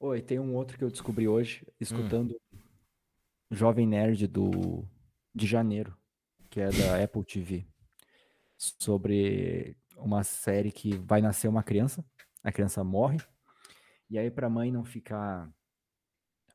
[0.00, 1.72] Oi, tem um outro que eu descobri hoje, Hum.
[1.80, 2.40] escutando
[3.50, 4.84] o Jovem Nerd do
[5.34, 5.96] de janeiro,
[6.50, 7.64] que é da Apple TV,
[8.58, 12.04] sobre uma série que vai nascer uma criança,
[12.42, 13.18] a criança morre,
[14.10, 15.48] e aí pra mãe não ficar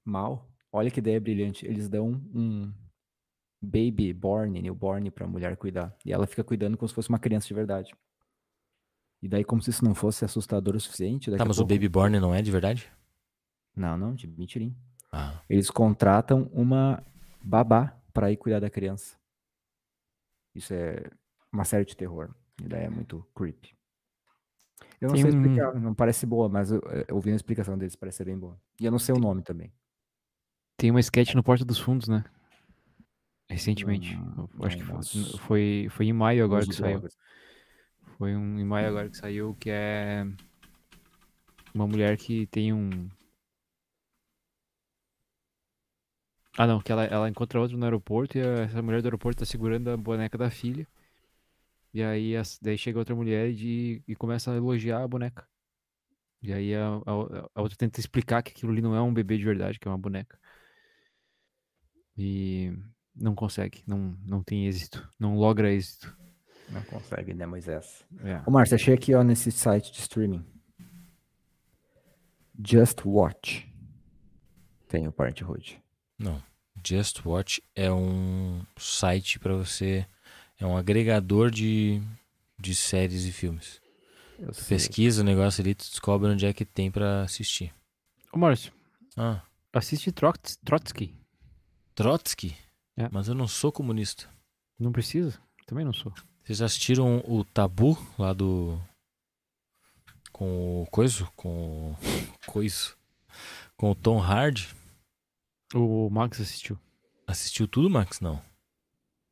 [0.05, 0.47] mal,
[0.77, 2.71] olha que ideia brilhante, eles dão um
[3.61, 7.47] baby born, newborn pra mulher cuidar, e ela fica cuidando como se fosse uma criança
[7.47, 7.93] de verdade.
[9.21, 11.73] E daí, como se isso não fosse assustador o suficiente, daqui Tá, mas o pouco-
[11.73, 12.91] Baby Born não é de verdade?
[13.75, 14.75] Não, não, de mentirinha.
[15.11, 15.41] Ah.
[15.49, 17.03] Eles contratam uma
[17.43, 19.17] babá pra ir cuidar da criança.
[20.53, 21.09] Isso é
[21.51, 22.29] uma série de terror.
[22.63, 23.75] E daí é muito creepy.
[25.01, 27.77] Eu não Tem sei um- explicar, não parece boa, mas eu, eu, ouvindo a explicação
[27.77, 28.59] deles parece ser bem boa.
[28.79, 29.71] E eu não sei o nome também.
[30.77, 32.23] Tem uma sketch no Porta dos Fundos, né?
[33.49, 34.15] Recentemente.
[34.15, 36.99] Hum, Eu acho que não, foi, foi, foi em maio agora que saiu.
[36.99, 37.17] drogas.
[38.17, 40.25] Foi um, em maio agora que saiu, que é
[41.73, 43.09] uma mulher que tem um.
[46.57, 49.39] Ah não, que ela, ela encontra outra no aeroporto e a- essa mulher do aeroporto
[49.39, 50.87] tá segurando a boneca da filha.
[51.93, 55.47] E aí as- daí chega outra mulher e, e começa a elogiar a boneca.
[56.41, 59.37] E aí a, a- a outra tenta explicar que aquilo ali não é um bebê
[59.37, 60.39] de verdade, que é uma boneca.
[62.17, 62.73] E
[63.15, 66.15] não consegue, não, não tem êxito, não logra êxito.
[66.69, 68.03] Não consegue, né, Moisés?
[68.23, 68.41] É.
[68.45, 70.45] Ô, Márcio, achei aqui, ó, nesse site de streaming.
[72.65, 73.67] Just Watch.
[74.87, 75.81] Tem o Parenthood.
[76.17, 76.41] Não.
[76.85, 80.05] Just Watch é um site pra você.
[80.59, 82.01] É um agregador de,
[82.59, 83.79] de séries e filmes.
[84.39, 84.67] Eu Tu sei.
[84.77, 87.73] pesquisa o negócio ali, tu descobre onde é que tem pra assistir.
[88.31, 88.71] Ô Márcio,
[89.15, 89.41] Ah,
[89.73, 91.13] assiste Trots- Trotsky.
[91.97, 92.55] Trotsky?
[92.95, 93.09] É.
[93.11, 94.29] Mas eu não sou comunista.
[94.79, 95.41] Não precisa?
[95.65, 96.13] Também não sou.
[96.43, 98.79] Vocês assistiram o Tabu lá do.
[100.31, 101.27] Com o Coiso?
[101.35, 101.97] Com o.
[102.45, 102.95] Coiso.
[103.75, 104.69] Com o Tom Hardy?
[105.73, 106.77] O Max assistiu.
[107.25, 108.19] Assistiu tudo, Max?
[108.19, 108.39] Não.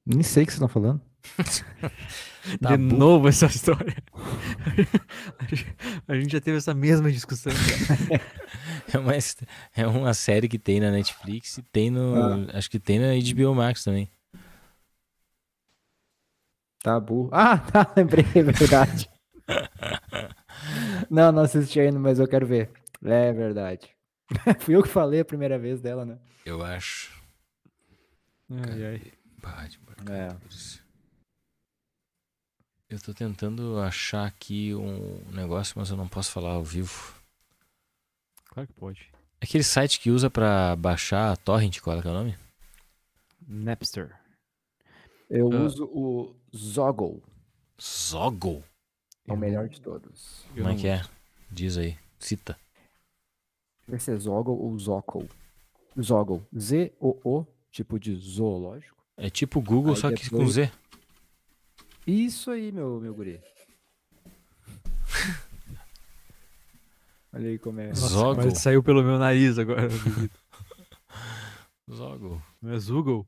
[0.03, 0.99] Nem sei o que vocês estão falando.
[2.45, 2.83] De Tabu.
[2.95, 3.95] novo essa história.
[6.07, 7.51] A gente já teve essa mesma discussão.
[8.93, 9.13] É uma,
[9.75, 12.47] é uma série que tem na Netflix e tem no.
[12.53, 14.07] Acho que tem na HBO Max também.
[16.83, 17.27] Tabu.
[17.31, 19.09] Ah, tá, lembrei, é verdade.
[21.09, 22.69] Não, não assisti ainda, mas eu quero ver.
[23.03, 23.89] É verdade.
[24.59, 26.19] Fui eu que falei a primeira vez dela, né?
[26.45, 27.11] Eu acho.
[28.51, 29.67] Ai, ai.
[29.67, 30.35] De É.
[32.95, 37.13] Eu tô tentando achar aqui um negócio, mas eu não posso falar ao vivo.
[38.45, 39.11] Claro que pode.
[39.41, 42.37] Aquele site que usa pra baixar a torrent, qual é que é o nome?
[43.45, 44.17] Napster.
[45.29, 45.63] Eu Ah.
[45.65, 47.21] uso o Zoggle.
[47.81, 48.63] Zoggle.
[49.27, 50.45] É o melhor de todos.
[50.55, 51.03] Eu Como é que é?
[51.51, 51.97] Diz aí.
[52.17, 52.57] Cita.
[53.85, 55.29] Vai ser Zoggle ou Zockle.
[56.01, 56.41] Zoggle.
[56.57, 58.95] Z-O-O, tipo de zoológico.
[59.17, 60.71] É tipo Google, Aí só que com Z.
[62.05, 63.41] Isso aí, meu, meu guri.
[67.33, 67.89] Olha aí como é.
[67.89, 68.45] Nossa, Zoggle.
[68.45, 69.89] Mas saiu pelo meu nariz agora.
[71.91, 72.41] Zoggle.
[72.61, 73.27] Não é Zoogle?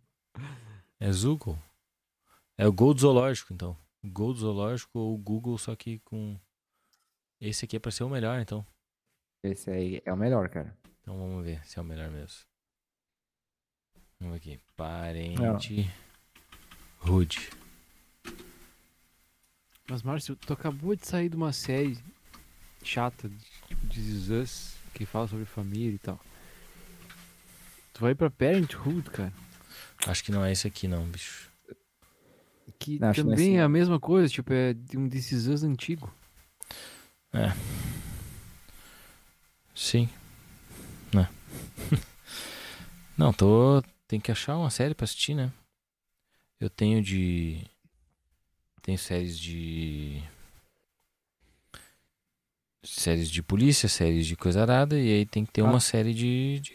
[1.00, 1.58] É Zoogle.
[2.58, 3.78] É o Gol do Zoológico, então.
[4.04, 6.40] O Gol do Zoológico ou o Google, só que com.
[7.42, 8.66] Esse aqui é pra ser o melhor, então.
[9.44, 10.76] Esse aí é o melhor, cara.
[11.02, 12.46] Então vamos ver se é o melhor mesmo.
[14.20, 14.60] Vamos aqui.
[14.76, 15.92] Parente.
[17.00, 17.50] Rude.
[19.90, 21.98] Mas, Márcio, tu acabou de sair de uma série
[22.84, 23.30] chata,
[23.68, 26.20] tipo This Is Us, que fala sobre família e tal.
[27.94, 29.34] Tu vai pra Parenthood, cara.
[30.06, 31.50] Acho que não é esse aqui, não, bicho.
[32.80, 33.58] Que Não, não é também assim.
[33.58, 36.14] é a mesma coisa, tipo, é de um Is Us antigo.
[39.74, 40.10] Sim.
[41.14, 41.30] Né?
[43.18, 43.82] não, tô.
[44.08, 45.52] Tem que achar uma série pra assistir, né?
[46.60, 47.66] Eu tenho de.
[48.88, 50.24] Tenho séries de.
[52.86, 55.66] Séries de polícia, séries de coisa arada, e aí tem que ter Ah.
[55.66, 56.74] uma série de, de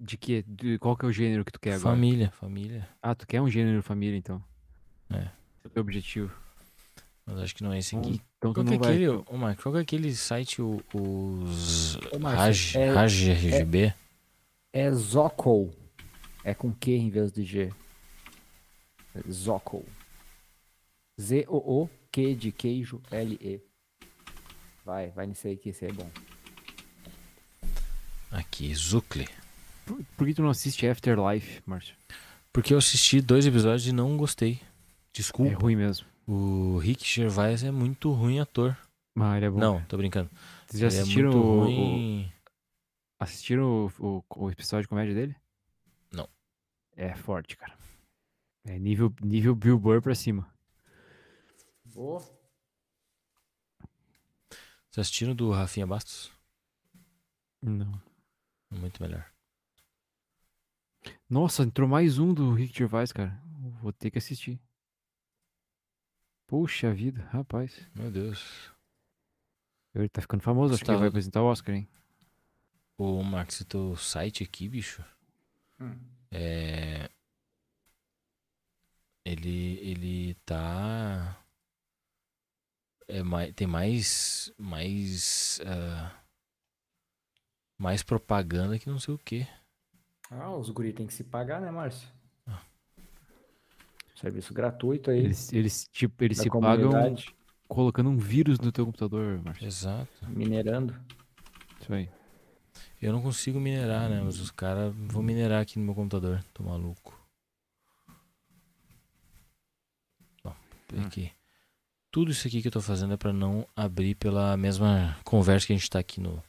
[0.00, 0.42] De que?
[0.42, 1.94] De qual que é o gênero que tu quer agora?
[1.94, 2.32] família.
[2.32, 2.88] Família.
[3.00, 4.42] Ah, tu quer um gênero família, então.
[5.10, 5.18] É.
[5.18, 6.32] Esse é o teu objetivo.
[7.24, 8.20] Mas acho que não é esse aqui.
[8.38, 8.88] Então Qual que é vai...
[8.88, 13.94] aquele, ô Marco, qual é aquele site, o- os Ô, Raj, é- Raj RGB?
[14.72, 15.70] É Zockle.
[16.42, 17.72] É com Q em vez de G.
[19.14, 19.20] É.
[21.20, 23.60] Z-O-O, Q de queijo, L-E.
[24.84, 26.10] Vai, vai nisso aí que esse aí é bom.
[28.30, 29.26] Aqui, Zucle.
[29.86, 31.94] Por, por que tu não assiste Afterlife, Márcio?
[32.52, 34.60] Porque eu assisti dois episódios e não gostei.
[35.12, 35.50] Desculpa.
[35.52, 36.06] É ruim mesmo.
[36.26, 38.76] O Rick Gervais é muito ruim ator.
[39.14, 39.58] Mas ele é bom.
[39.58, 40.30] não, tô brincando.
[40.66, 42.32] Vocês já Ele assistiram, é o, o- ruim.
[43.18, 45.34] assistiram o, o- o episódio de comédia dele?
[46.12, 46.28] Não.
[46.96, 47.76] É forte, cara.
[48.66, 50.46] É nível, nível Bill Burr pra cima.
[51.98, 52.20] Boa.
[54.88, 56.30] Vocês assistiram do Rafinha Bastos?
[57.60, 58.00] Não.
[58.70, 59.28] Muito melhor.
[61.28, 63.42] Nossa, entrou mais um do Rick Gervais, cara.
[63.82, 64.60] Vou ter que assistir.
[66.46, 67.90] Puxa vida, rapaz.
[67.96, 68.70] Meu Deus.
[69.92, 71.88] Ele tá ficando famoso, acho que ele vai apresentar o Oscar, hein?
[72.96, 75.04] Ô, Marcos, esse teu site aqui, bicho,
[75.80, 75.98] Hum.
[76.30, 77.10] é.
[79.24, 81.44] Ele, ele tá.
[83.08, 84.52] É mais, tem mais.
[84.58, 85.60] Mais.
[85.66, 86.14] ah,
[87.78, 89.46] mais propaganda que não sei o que.
[90.30, 92.06] Ah, os guri tem que se pagar, né, Márcio?
[92.46, 92.60] Ah.
[94.14, 95.20] Serviço gratuito aí.
[95.20, 97.34] Eles, eles, tipo, eles se pagam comunidade,
[97.66, 99.66] colocando um vírus no teu computador, Márcio.
[99.66, 100.28] Exato.
[100.28, 100.94] Minerando.
[101.80, 102.10] Isso aí.
[103.00, 104.20] Eu não consigo minerar, né?
[104.20, 106.44] Mas os caras vão minerar aqui no meu computador.
[106.52, 107.16] Tô maluco.
[110.44, 110.50] Ó,
[110.92, 111.06] Hum.
[111.06, 111.32] aqui.
[112.10, 115.72] Tudo isso aqui que eu tô fazendo é pra não abrir pela mesma conversa que
[115.72, 116.42] a gente tá aqui no,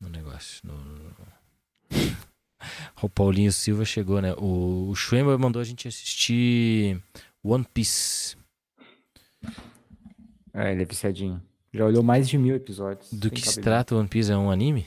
[0.00, 0.66] no negócio.
[0.66, 1.16] No, no-
[3.02, 4.32] o Paulinho Silva chegou, né?
[4.38, 7.00] O, o Schwember mandou a gente assistir
[7.42, 8.36] One Piece.
[10.54, 11.42] É, ele é viciadinho.
[11.72, 13.12] Já olhou mais de mil episódios.
[13.12, 14.32] Do que se trata One Piece?
[14.32, 14.86] É um anime?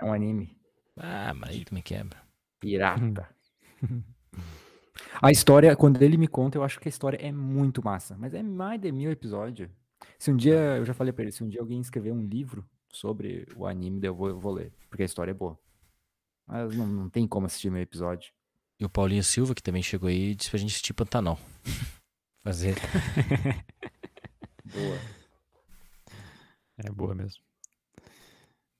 [0.00, 0.56] É um anime.
[0.96, 2.18] Ah, mas aí tu me quebra.
[2.58, 3.28] Pirata.
[5.20, 8.16] a história, quando ele me conta, eu acho que a história é muito massa.
[8.18, 9.70] Mas é mais de mil episódios.
[10.18, 12.64] Se um dia, eu já falei pra ele, se um dia alguém escrever um livro
[12.92, 14.72] sobre o anime, eu vou, eu vou ler.
[14.88, 15.58] Porque a história é boa.
[16.46, 18.32] Mas não, não tem como assistir meu episódio.
[18.78, 21.38] E o Paulinho Silva, que também chegou aí, disse pra gente assistir Pantanal.
[22.44, 22.76] Fazer.
[24.64, 24.98] Boa.
[26.78, 27.42] É boa mesmo.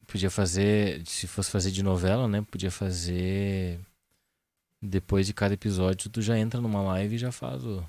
[0.06, 2.42] Podia fazer, se fosse fazer de novela, né?
[2.42, 3.80] Podia fazer.
[4.82, 7.84] Depois de cada episódio, tu já entra numa live e já faz o.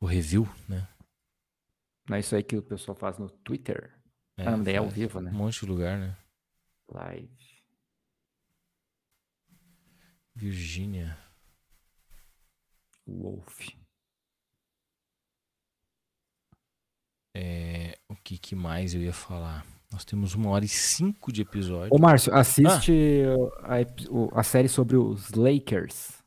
[0.00, 0.86] O review, né?
[2.08, 3.92] Não é isso aí que o pessoal faz no Twitter?
[4.36, 5.30] É, ah, é ao vivo, né?
[5.30, 6.16] Um monte de lugar, né?
[6.88, 7.64] Live.
[10.34, 11.18] Virgínia.
[13.06, 13.70] Wolf.
[17.34, 19.66] É, o que, que mais eu ia falar?
[19.96, 21.88] Nós temos uma hora e cinco de episódio.
[21.90, 22.92] Ô, Márcio, assiste
[23.62, 26.22] a, ep- o- a série sobre os Lakers,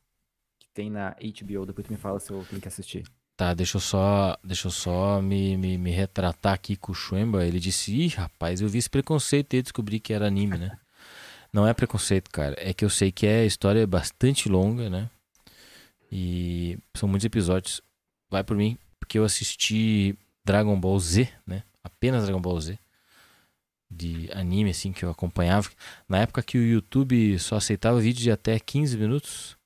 [0.58, 1.64] que tem na HBO.
[1.66, 3.04] Depois tu me fala se eu tenho que assistir.
[3.36, 7.46] Tá, deixa eu só, deixa eu só me, me, me retratar aqui com o Schwemba.
[7.46, 10.76] Ele disse: Ih, rapaz, eu vi esse preconceito e descobri que era anime, né?
[11.52, 12.56] Não é preconceito, cara.
[12.58, 15.08] É que eu sei que é história bastante longa, né?
[16.10, 17.80] E são muitos episódios.
[18.28, 21.62] Vai por mim, porque eu assisti Dragon Ball Z, né?
[21.84, 22.76] Apenas Dragon Ball Z.
[23.90, 25.68] De anime, assim, que eu acompanhava.
[26.08, 29.56] Na época que o YouTube só aceitava vídeos de até 15 minutos.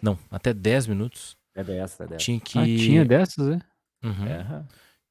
[0.00, 1.36] Não, até 10 minutos.
[1.54, 2.24] É dessa, é dessa.
[2.24, 2.58] Tinha que.
[2.58, 3.60] Ah, tinha dessas, né?
[4.04, 4.26] Uhum.
[4.26, 4.64] É.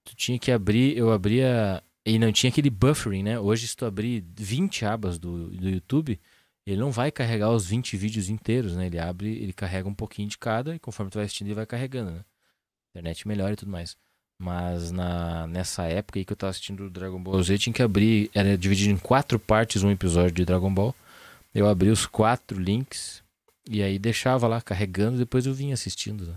[0.06, 1.84] Tu tinha que abrir, eu abria.
[2.06, 3.40] E não tinha aquele buffering, né?
[3.40, 6.20] Hoje, se tu abrir 20 abas do, do YouTube,
[6.66, 8.88] ele não vai carregar os 20 vídeos inteiros, né?
[8.88, 11.66] Ele abre, ele carrega um pouquinho de cada e conforme tu vai assistindo, ele vai
[11.66, 12.26] carregando, né?
[12.92, 13.98] Internet melhor e tudo mais.
[14.38, 17.82] Mas na, nessa época aí que eu tava assistindo o Dragon Ball Z, tinha que
[17.82, 20.94] abrir, era dividido em quatro partes um episódio de Dragon Ball.
[21.54, 23.24] Eu abri os quatro links
[23.70, 26.28] e aí deixava lá carregando, depois eu vinha assistindo.
[26.28, 26.36] Né?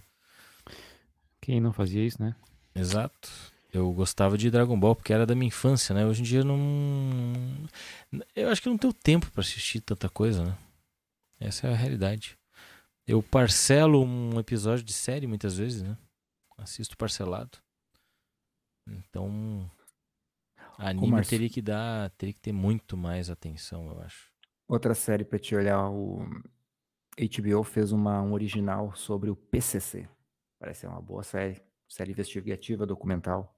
[1.40, 2.34] Quem não fazia isso, né?
[2.74, 3.28] Exato.
[3.72, 6.06] Eu gostava de Dragon Ball porque era da minha infância, né?
[6.06, 7.32] Hoje em dia eu não.
[8.34, 10.56] Eu acho que não tenho tempo pra assistir tanta coisa, né?
[11.38, 12.38] Essa é a realidade.
[13.06, 15.96] Eu parcelo um episódio de série muitas vezes, né?
[16.56, 17.58] Assisto parcelado.
[18.90, 19.70] Então.
[20.78, 21.30] Anime Márcio.
[21.30, 22.10] teria que dar.
[22.10, 24.32] Teria que ter muito mais atenção, eu acho.
[24.68, 26.20] Outra série pra te olhar, o
[27.18, 30.08] HBO fez uma, um original sobre o PCC.
[30.58, 31.60] Parece ser uma boa série.
[31.88, 33.54] Série investigativa, documental.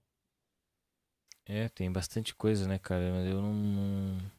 [1.46, 3.10] É, tem bastante coisa, né, cara?
[3.12, 3.52] Mas eu não.
[3.52, 4.30] não-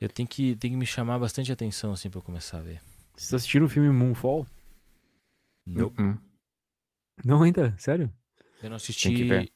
[0.00, 2.80] Eu tenho que, tenho que me chamar bastante atenção, assim, pra eu começar a ver.
[3.16, 4.46] Vocês assistiram o filme Moonfall?
[5.66, 6.00] Nope.
[6.00, 6.18] Hum, hum.
[7.24, 7.76] Não ainda?
[7.78, 8.12] Sério?
[8.62, 9.52] Eu não Tem que assisti.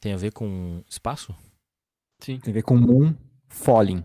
[0.00, 1.34] Tem a ver com espaço?
[2.20, 2.38] Sim.
[2.40, 3.14] Tem a ver com Moon
[3.48, 4.04] Falling.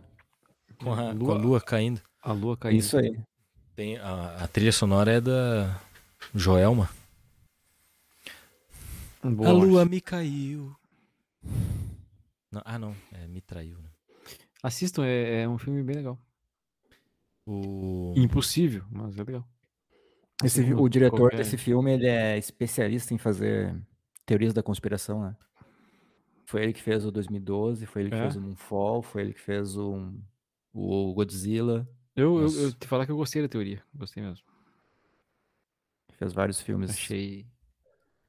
[0.79, 2.01] Com a, com Lua- a lua caindo.
[2.21, 2.77] A lua caindo.
[2.79, 3.17] Isso aí.
[3.75, 5.79] Tem a, a trilha sonora é da
[6.33, 6.89] Joelma.
[9.23, 10.75] Boa, a lua me caiu.
[12.51, 12.95] Não, ah, não.
[13.11, 13.77] É, me traiu.
[13.79, 13.89] Né?
[14.63, 16.17] Assistam, é, é um filme bem legal.
[17.45, 18.13] O...
[18.15, 19.47] Impossível, mas é legal.
[20.43, 23.75] Esse, o diretor qualquer- desse filme, ele é especialista em fazer
[24.25, 25.35] teorias da conspiração, né?
[26.49, 28.21] Foi ele que fez o 2012, foi ele que É?
[28.21, 30.13] fez o Moonfall, foi ele que fez o,
[30.73, 31.85] o Godzilla,
[32.15, 33.83] Eu, eu, eu te falar que eu gostei da teoria.
[33.93, 34.45] Gostei mesmo.
[36.13, 37.45] fez vários filmes Achei,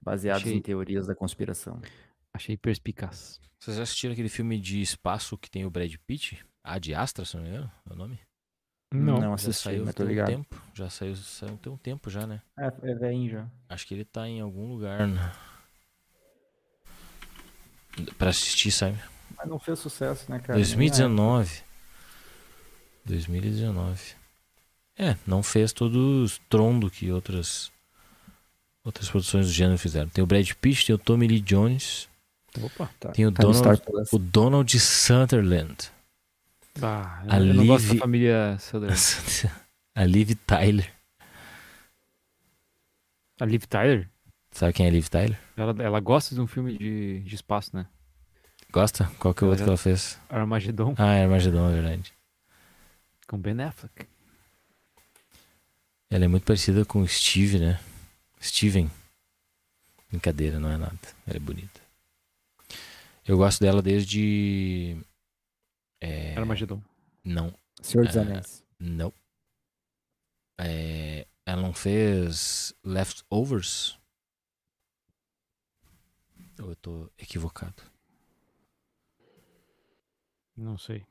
[0.02, 1.80] baseados achei- em teorias da conspiração.
[2.34, 3.40] achei perspicaz.
[3.60, 6.44] Vocês já assistiram aquele filme de espaço que tem o Brad Pitt?
[6.62, 8.20] A de Astra, se não me engano, é o nome?
[8.92, 9.20] Não.
[9.20, 10.26] Não já assisti, saiu mas tô tem um ligado.
[10.28, 10.62] tempo.
[10.74, 12.42] Já saiu, saiu tem um tempo já, né?
[12.58, 13.50] É, é velhinho já.
[13.68, 15.20] Acho que ele tá em algum lugar, né?
[18.16, 18.98] Pra assistir, sabe?
[19.36, 20.54] Mas não fez sucesso, né, cara?
[20.54, 21.62] 2019.
[23.04, 24.18] 2019.
[24.96, 27.70] É, não fez todo o estrondo que outras
[28.84, 30.08] outras produções do gênero fizeram.
[30.08, 32.08] Tem o Brad Pitt, tem o Tommy Lee Jones,
[32.62, 32.90] Opa.
[32.98, 33.82] Tá, tem o tá Donald,
[34.12, 35.90] o Donald Sutherland,
[36.80, 38.98] Ah, A eu não gosto da família Sutherland.
[39.94, 40.92] a Liv Tyler.
[43.40, 44.08] A Liv Tyler,
[44.50, 45.38] Sabe quem é Liv Tyler?
[45.56, 47.86] ela, ela gosta de um filme de, de espaço, né?
[48.72, 49.04] Gosta?
[49.18, 50.18] Qual que é o outro já- que ela fez?
[50.28, 52.12] Armagedon, Ah, é Armagedon, é verdade.
[53.26, 54.06] com Ben Affleck.
[56.10, 57.78] Ela é muito parecida com o Steve, né?
[58.40, 58.90] Steven.
[60.10, 60.98] Brincadeira, não é nada.
[61.26, 61.80] Ela é bonita.
[63.26, 64.96] Eu gosto dela desde.
[66.00, 66.80] É, Armagedon.
[67.22, 67.52] não,
[67.82, 68.20] Senhor dos É.
[68.20, 68.64] Anéis.
[68.80, 69.12] não.
[70.58, 73.97] É, ela não fez Leftovers?
[76.60, 77.82] Ou eu tô equivocado?
[80.56, 81.04] Não sei.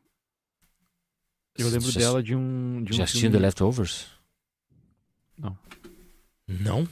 [1.58, 2.84] Eu lembro Já- dela de um.
[2.84, 3.40] De um Já assistiu The.
[3.40, 4.08] Leftovers?
[5.38, 5.58] Não.
[6.48, 6.88] Não?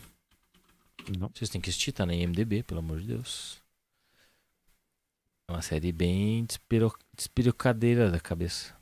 [1.20, 1.30] Não.
[1.34, 3.62] Vocês têm que assistir, tá na IMDB, pelo amor de Deus.
[5.48, 6.92] É uma série bem despiro...
[7.16, 8.76] despirocadeira da cabeça.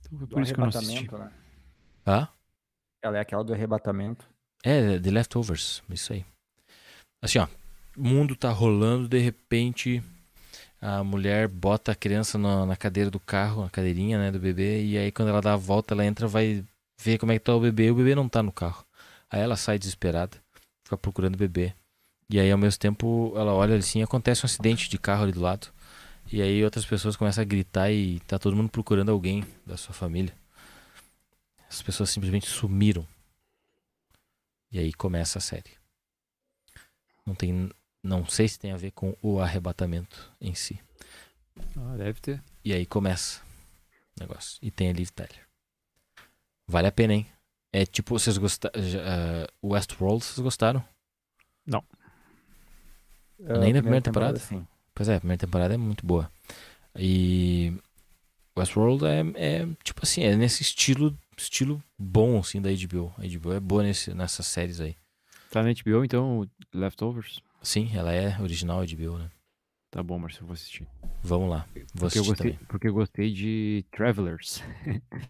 [0.00, 1.12] Então foi Do por isso que eu não assisti.
[1.12, 1.32] né?
[2.04, 2.28] Ah?
[3.02, 4.28] Ela é aquela do arrebatamento.
[4.64, 6.24] É, The Leftovers, isso aí.
[7.20, 7.48] Assim, ó,
[7.96, 10.02] o mundo tá rolando, de repente
[10.80, 14.84] a mulher bota a criança na, na cadeira do carro, na cadeirinha, né, do bebê,
[14.84, 16.64] e aí quando ela dá a volta, ela entra, vai
[17.00, 18.84] ver como é que tá o bebê, e o bebê não tá no carro.
[19.30, 20.36] Aí ela sai desesperada,
[20.84, 21.74] fica procurando o bebê.
[22.30, 25.40] E aí ao mesmo tempo ela olha assim, acontece um acidente de carro ali do
[25.40, 25.68] lado.
[26.30, 29.94] E aí outras pessoas começam a gritar e tá todo mundo procurando alguém da sua
[29.94, 30.34] família.
[31.68, 33.06] As pessoas simplesmente sumiram.
[34.70, 35.77] E aí começa a série.
[37.28, 37.70] Não tem
[38.02, 40.80] Não sei se tem a ver com o arrebatamento em si.
[41.76, 42.42] Ah, deve ter.
[42.64, 43.42] E aí começa
[44.16, 44.58] o negócio.
[44.62, 45.46] E tem a Liv Tyler.
[46.66, 47.26] Vale a pena, hein?
[47.70, 48.80] É tipo, vocês gostaram.
[48.80, 50.82] Uh, Westworld, vocês gostaram?
[53.46, 54.38] Ah, Nem na primeira temporada?
[54.38, 54.66] sim.
[54.94, 56.32] Pois é, a primeira temporada é muito boa.
[56.96, 57.74] E
[58.56, 63.12] Westworld é, é tipo assim, é nesse estilo estilo bom assim da HBO.
[63.18, 64.96] A HBO é boa nesse, nessas séries aí.
[65.50, 67.42] Tá na HBO, então, Leftovers?
[67.62, 69.30] Sim, ela é original HBO, né?
[69.90, 70.86] Tá bom, Marcelo, eu vou assistir.
[71.22, 71.66] Vamos lá.
[71.74, 72.66] Vou Porque eu, assistir gostei, também.
[72.66, 74.62] porque eu gostei de Travelers.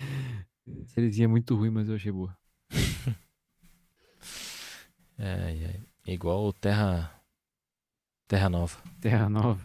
[0.87, 2.37] Sériezinha muito ruim, mas eu achei boa.
[5.21, 7.13] É, é, é igual o Terra
[8.29, 8.79] Terra Nova.
[9.01, 9.61] Terra Nova.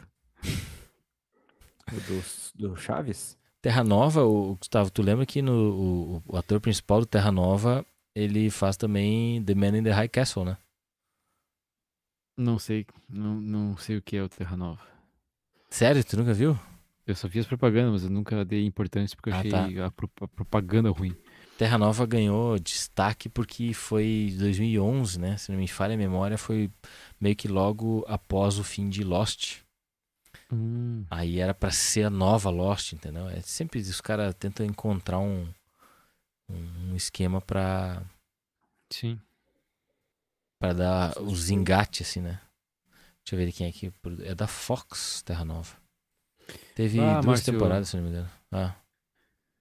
[1.91, 3.38] O do, do Chaves?
[3.61, 7.85] Terra Nova, o Gustavo, tu lembra que no, o, o ator principal do Terra Nova,
[8.15, 10.57] ele faz também The Man in the High Castle, né?
[12.38, 14.81] Não sei, não, não sei o que é o Terra Nova.
[15.69, 16.57] Sério, tu nunca viu?
[17.06, 19.85] Eu só vi as propagandas, mas eu nunca dei importância porque eu Ah, achei tá.
[19.85, 21.15] a, pro- a propaganda ruim.
[21.57, 25.38] Terra Nova ganhou destaque porque foi 2011, né?
[25.38, 26.72] Se não me falha a memória, foi
[27.19, 29.60] meio que logo após o fim de Lost.
[30.52, 33.30] Hum, Aí era pra ser a nova Lost, entendeu?
[33.30, 35.48] É sempre os caras tentam encontrar um,
[36.49, 38.03] um esquema pra,
[38.91, 39.20] sim.
[40.60, 42.40] pra dar os engates, assim, né?
[43.24, 43.90] Deixa eu ver quem é que.
[43.91, 45.76] produ- É da Fox, Terra Nova.
[46.76, 47.53] Teve Ah, duas Márcio.
[47.53, 48.30] temporadas, se não me engano.
[48.52, 48.76] Ah,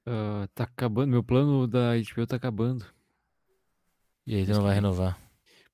[0.04, 2.84] Ah, tá acabando, meu plano da HBO tá acabando.
[4.26, 5.16] e aí tu não vai renovar.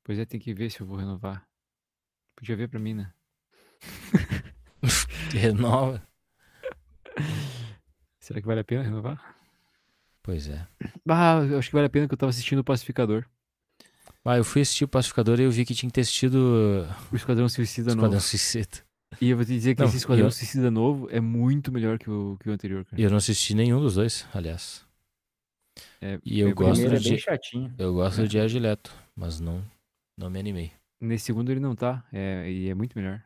[0.04, 1.46] Pois é, tem que ver se eu vou renovar.
[2.36, 3.12] Podia ver pra mim, né?
[5.32, 6.06] Renova?
[8.20, 9.37] Será que vale a pena renovar?
[10.28, 10.66] Pois é.
[11.08, 13.24] Ah, acho que vale a pena que eu tava assistindo o Pacificador.
[14.22, 17.16] Ah, eu fui assistir o Pacificador e eu vi que tinha que ter assistido O
[17.16, 18.20] Esquadrão Suicida Esquadrão Novo.
[18.22, 18.84] Suicida.
[19.22, 21.98] E eu vou te dizer que Não, esse Esquadrão eu- Suicida Novo é muito melhor
[21.98, 23.00] que o, que o anterior, cara.
[23.00, 24.84] E eu não assisti nenhum dos dois, aliás.
[26.02, 27.74] É- E eu gosto do é chatinho.
[27.78, 28.26] Eu gosto É.
[28.26, 29.64] do mas não,
[30.14, 30.72] não me animei.
[31.00, 33.24] Nesse segundo ele não tá, é, e é muito melhor.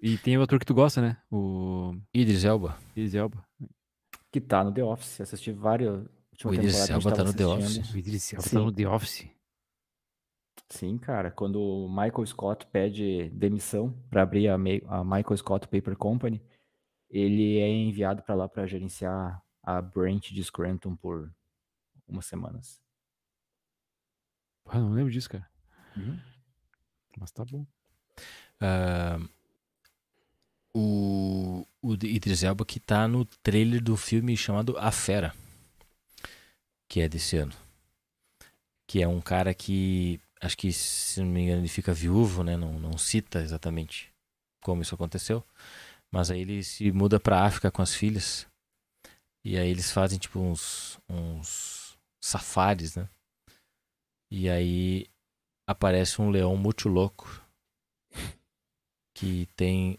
[0.00, 1.16] E tem o ator que tu gosta, né?
[1.32, 2.78] O Idris Elba.
[2.94, 3.44] Idris Elba.
[4.34, 5.20] Que tá no The Office.
[5.20, 6.04] Assisti várias.
[6.44, 7.46] O Idris Elba tá no The.
[7.46, 7.94] Office?
[7.94, 9.28] O Idris Elba tá no The Office.
[10.68, 11.30] Sim, cara.
[11.30, 16.42] Quando o Michael Scott pede demissão para abrir a, a Michael Scott Paper Company,
[17.08, 21.32] ele é enviado para lá para gerenciar a branch de Scranton por
[22.08, 22.82] umas semanas.
[24.66, 25.48] Ah, não lembro disso, cara.
[25.96, 26.18] Uhum.
[27.18, 27.64] Mas tá bom.
[28.60, 29.20] Ah,
[30.74, 35.34] o, o Idris Elba que tá no trailer do filme chamado A Fera,
[36.88, 37.54] que é desse ano.
[38.86, 42.56] Que é um cara que, acho que, se não me engano, ele fica viúvo, né?
[42.56, 44.12] Não, não cita exatamente
[44.62, 45.44] como isso aconteceu.
[46.10, 48.46] Mas aí ele se muda pra África com as filhas.
[49.44, 53.08] E aí eles fazem, tipo, uns, uns safaris, né?
[54.30, 55.06] E aí
[55.66, 57.42] aparece um leão muito louco
[59.14, 59.98] que tem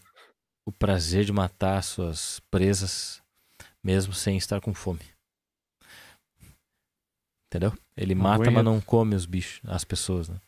[0.66, 3.22] o prazer de matar suas presas
[3.82, 5.00] mesmo sem estar com fome.
[7.46, 7.72] Entendeu?
[7.96, 10.40] Ele mata, mas não come os bichos, as pessoas, né?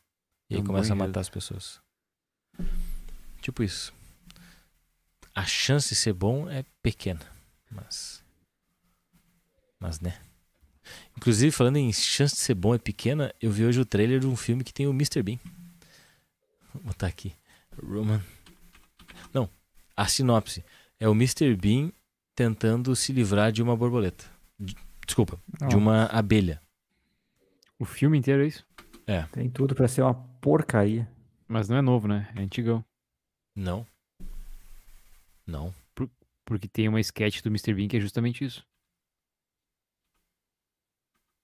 [0.51, 1.81] E aí começa a matar as pessoas.
[3.41, 3.95] Tipo isso.
[5.33, 7.25] A chance de ser bom é pequena,
[7.71, 8.25] mas
[9.79, 10.21] mas né.
[11.17, 14.27] Inclusive, falando em chance de ser bom é pequena, eu vi hoje o trailer de
[14.27, 15.23] um filme que tem o Mr.
[15.23, 15.39] Bean.
[16.75, 17.35] Vou botar aqui.
[17.81, 18.23] Roman.
[19.99, 20.65] A sinopse.
[21.01, 21.57] É o Mr.
[21.57, 21.91] Bean
[22.35, 24.25] tentando se livrar de uma borboleta.
[24.59, 26.61] De- Desculpa, de uma abelha.
[27.79, 28.65] O filme inteiro é isso?
[29.33, 31.11] Tem tudo para ser uma porcaria.
[31.49, 32.31] Mas não é novo, né?
[32.37, 32.85] É antigão.
[33.57, 33.87] Não.
[35.47, 35.75] Não.
[36.45, 37.75] Porque tem uma sketch do Mr.
[37.75, 38.65] Bean que é justamente isso.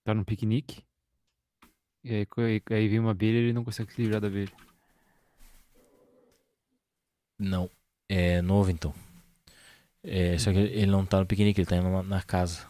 [0.04, 0.84] Tá num piquenique.
[2.04, 4.52] E aí, aí vem uma abelha e ele não consegue se livrar da abelha.
[7.38, 7.68] Não.
[8.16, 8.94] É novo então.
[10.04, 12.64] É, só que ele não tá no piquenique, ele tá indo na, na casa.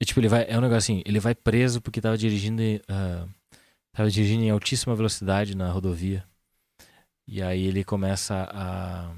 [0.00, 0.44] E tipo, ele vai.
[0.48, 2.60] É um negócio assim, ele vai preso porque tava dirigindo.
[2.60, 3.28] em, ah,
[3.92, 6.26] tava dirigindo em altíssima velocidade na rodovia.
[7.28, 9.14] E aí ele começa a.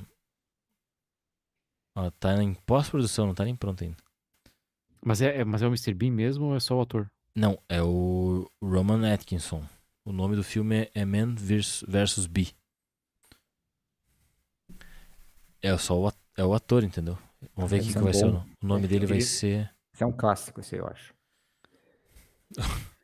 [1.97, 3.97] Ó, tá em pós-produção, não tá nem pronto ainda.
[5.03, 5.95] Mas é, é- mas é o Mr.
[5.95, 7.07] Bean mesmo ou é só o ator?
[7.35, 9.65] Não, é o Roman Atkinson.
[10.05, 12.53] O nome do filme é- é Man vs Bee.
[15.63, 17.19] É só o, é o ator, entendeu?
[17.55, 18.39] Vamos ver o que, ser que vai ser o bom.
[18.39, 18.53] nome.
[18.63, 19.75] O nome É, dele vai ele- ser.
[19.93, 21.15] Esse é um clássico, esse eu acho.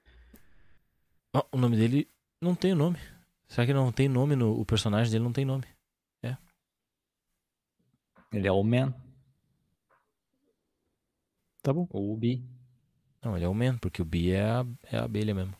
[1.52, 2.08] O nome dele.
[2.40, 2.96] não tem o nome.
[3.48, 4.52] Será que não tem nome no.
[4.60, 5.64] O personagem dele não tem nome?
[8.32, 8.92] Ele é o Man,
[11.62, 11.86] Tá bom.
[11.90, 12.44] ou o Bi.
[13.22, 15.56] Não, ele é o Man, porque o Bi é a, é a abelha mesmo.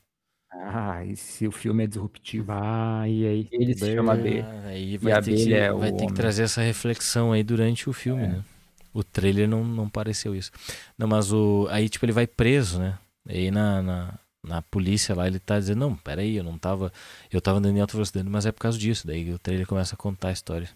[0.57, 2.47] Ah, e se o filme é disruptivo?
[2.47, 3.49] Bah, e aí?
[3.51, 4.41] Ele se chama B.
[4.41, 7.43] Ah, aí E vai, a ter, que, é vai ter que trazer essa reflexão aí
[7.43, 8.29] durante o filme, É.
[8.29, 8.45] né?
[8.93, 10.53] O trailer não, não pareceu isso.
[10.97, 11.67] Não, mas o.
[11.71, 12.97] Aí, tipo, ele vai preso, né?
[13.29, 16.93] E aí na, na, na polícia lá ele tá dizendo, não, peraí, eu não tava.
[17.33, 19.07] Eu tava andando em alta velocidade, mas é por causa disso.
[19.07, 20.69] Daí o trailer começa a contar a história.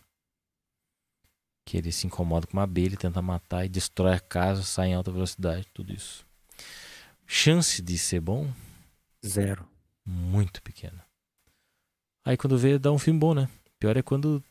[1.64, 4.94] Que ele se incomoda com uma abelha, tenta matar e destrói a casa, sai em
[4.94, 6.26] alta velocidade, tudo isso.
[7.26, 8.48] Chance de ser bom,
[9.28, 9.68] Zero.
[10.06, 11.04] muito pequena.
[12.24, 13.48] Aí quando vê, dá um filme bom, né?
[13.78, 14.42] Pior é quando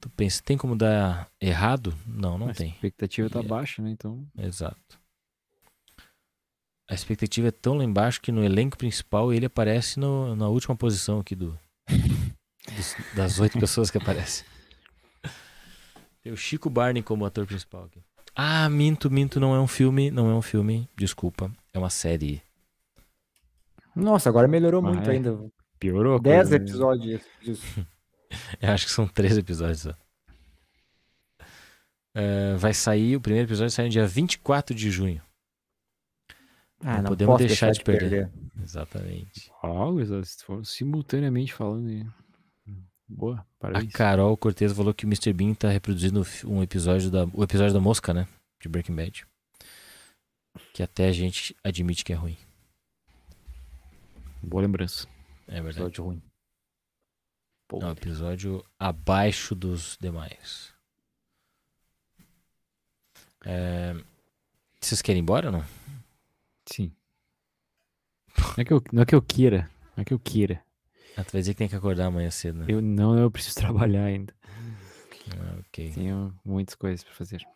[0.00, 1.94] tu pensa, tem como dar errado?
[2.06, 2.70] Não, não a tem.
[2.70, 3.90] expectativa tá é- baixa, né?
[3.90, 4.26] Então.
[4.36, 4.98] Exato.
[6.88, 10.74] A expectativa é tão lá embaixo que no elenco principal ele aparece no- na última
[10.76, 11.56] posição aqui do
[11.86, 14.44] dos- das oito pessoas que aparecem.
[16.22, 18.02] Tem o Chico Barney como ator principal aqui.
[18.34, 22.42] Ah, minto, minto, não é um filme, não é um filme, desculpa, é uma série.
[24.00, 25.12] Nossa, agora melhorou Ah, muito é?
[25.14, 25.38] ainda.
[25.78, 26.16] Piorou.
[26.16, 26.64] a 10 coisa, né?
[26.64, 27.86] episódios disso.
[28.60, 29.94] Eu acho que são três episódios só.
[32.14, 35.22] É, vai sair, o primeiro episódio sai no dia 24 de junho.
[36.82, 38.28] Ah, Não não podemos posso deixar de perder.
[38.28, 38.30] perder.
[38.62, 39.50] Exatamente.
[39.62, 41.88] Ó, eles foram simultaneamente falando.
[41.88, 42.06] aí.
[43.08, 43.92] Boa, A parabéns.
[43.92, 45.32] Carol Cortez falou que o Mr.
[45.32, 48.26] Bean tá reproduzindo um episódio da, o episódio da mosca, né?
[48.60, 49.26] De Breaking Bad.
[50.72, 52.36] Que até a gente admite que é ruim.
[54.42, 55.06] Boa lembrança.
[55.46, 55.70] É verdade.
[55.76, 56.22] Episódio ruim.
[57.68, 60.72] Pô, um episódio abaixo dos demais.
[63.44, 63.94] É,
[64.80, 65.64] Vocês querem ir embora ou não?
[66.66, 66.92] Sim.
[68.38, 69.70] Não é, que eu, não é que eu queira.
[69.96, 70.62] Não é que eu queira.
[71.16, 72.66] Ah, tu vai dizer que tem que acordar amanhã cedo, né?
[72.68, 74.34] Eu não, eu preciso trabalhar ainda.
[75.32, 75.92] Ah, ok.
[75.92, 77.46] Tenho muitas coisas pra fazer.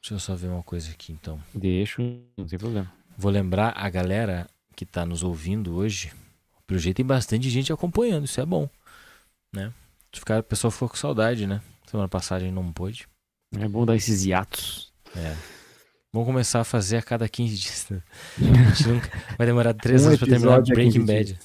[0.00, 1.40] Deixa eu só ver uma coisa aqui então.
[1.54, 2.02] Deixo,
[2.36, 2.92] não tem problema.
[3.16, 6.12] Vou lembrar a galera que tá nos ouvindo hoje.
[6.66, 8.68] Pelo jeito tem bastante gente acompanhando, isso é bom.
[9.52, 9.72] Né?
[10.12, 11.60] Ficar, a pessoa ficou com saudade, né?
[11.86, 13.06] Semana passada a gente não pôde.
[13.58, 14.92] É bom dar esses hiatos.
[15.14, 15.36] É.
[16.12, 17.88] Vamos começar a fazer a cada 15 dias.
[17.90, 18.02] né?
[18.38, 19.10] A gente nunca...
[19.36, 21.38] Vai demorar 3 Um anos pra terminar Breaking 15 Bad.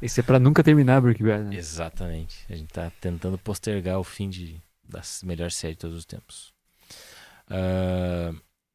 [0.00, 1.44] Esse é pra nunca terminar Breaking Bad.
[1.44, 1.56] né?
[1.56, 2.44] Exatamente.
[2.48, 6.52] A gente tá tentando postergar o fim de, da melhor série de todos os tempos.
[7.48, 8.32] Ah,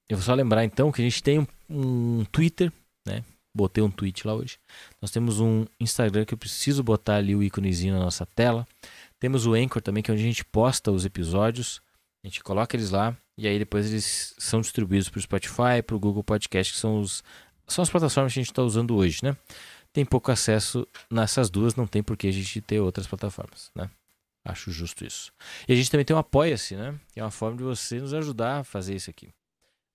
[0.10, 2.72] eu vou só lembrar então que a gente tem um, um Twitter,
[3.06, 3.24] né?
[3.56, 4.60] Botei um tweet lá hoje.
[5.02, 8.68] Nós temos um Instagram que eu preciso botar ali o íconezinho na nossa tela.
[9.20, 11.82] Temos o Anchor também, que é onde a gente posta os episódios.
[12.24, 15.96] A gente coloca eles lá e aí depois eles são distribuídos para o Spotify, para
[15.96, 17.24] o Google Podcast, que são, os,
[17.68, 19.36] são as plataformas que a gente está usando hoje, né?
[19.92, 23.90] Tem pouco acesso nessas duas, não tem por que a gente ter outras plataformas, né?
[24.44, 25.32] Acho justo isso.
[25.68, 27.00] E a gente também tem o Apoia-se, né?
[27.14, 29.30] Que é uma forma de você nos ajudar a fazer isso aqui.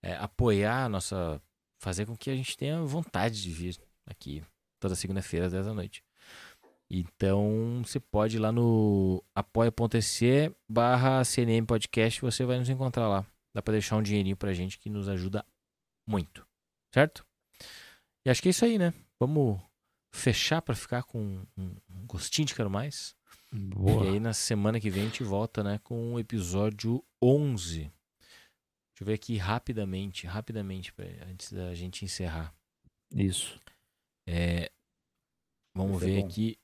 [0.02, 1.40] É, apoiar a nossa.
[1.84, 4.42] Fazer com que a gente tenha vontade de vir aqui
[4.80, 6.02] toda segunda-feira às 10 da noite.
[6.90, 13.26] Então você pode ir lá no apoia.se barra CNM Podcast você vai nos encontrar lá.
[13.54, 15.44] Dá pra deixar um dinheirinho pra gente que nos ajuda
[16.08, 16.46] muito.
[16.90, 17.22] Certo?
[18.24, 18.94] E acho que é isso aí, né?
[19.20, 19.60] Vamos
[20.10, 23.14] fechar pra ficar com um, um gostinho de quero mais.
[23.52, 24.06] Boa.
[24.06, 27.92] E aí na semana que vem a gente volta, né, com o episódio 11.
[28.94, 32.54] Deixa eu ver aqui rapidamente, rapidamente, pra, antes da gente encerrar.
[33.12, 33.60] Isso.
[34.26, 34.70] É,
[35.76, 36.56] vamos ser ver aqui,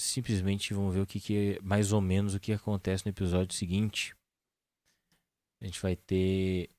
[0.00, 3.54] simplesmente vamos ver o que, que é, mais ou menos o que acontece no episódio
[3.54, 4.16] seguinte.
[5.60, 6.70] A gente vai ter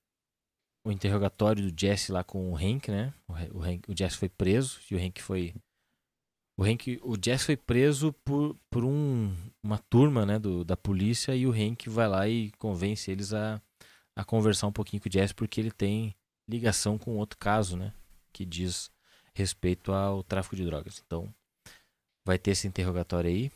[0.85, 3.13] o interrogatório do Jesse lá com o Hank, né?
[3.27, 5.53] O, Hank- o Jesse foi preso e o Hank foi
[6.57, 9.33] o Hank, o Jesse foi preso por, por um,
[9.63, 13.61] uma turma, né, do, da polícia e o Hank vai lá e convence eles a,
[14.19, 16.13] a conversar um pouquinho com o Jesse porque ele tem
[16.47, 17.93] ligação com outro caso, né,
[18.33, 18.91] que diz
[19.33, 21.01] respeito ao tráfico de drogas.
[21.05, 21.33] Então,
[22.25, 23.47] vai ter esse interrogatório aí.
[23.47, 23.51] O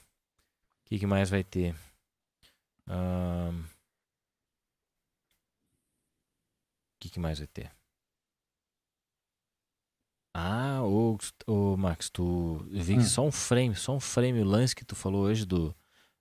[0.85, 1.75] que, que mais vai ter?
[2.87, 3.53] O
[6.99, 7.69] que, que mais vai ter?
[10.33, 13.05] Ah, ô, ô Max, tu eu vi que Hum.
[13.05, 15.75] só um frame, só um frame, o lance que tu falou hoje do,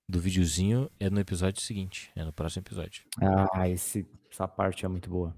[0.09, 3.03] do videozinho é no episódio seguinte, é no próximo episódio.
[3.21, 5.35] Ah, esse, essa parte é muito boa.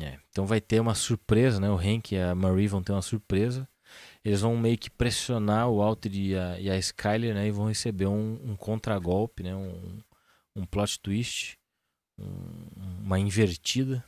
[0.00, 1.70] É, então vai ter uma surpresa, né?
[1.70, 3.68] O Hank e a Marie vão ter uma surpresa.
[4.24, 7.46] Eles vão meio que pressionar o Walter e a, e a Skyler, né?
[7.46, 9.54] E vão receber um, um contragolpe, né?
[9.54, 10.00] Um,
[10.56, 11.56] um plot twist,
[12.18, 12.68] um-
[13.04, 14.04] uma invertida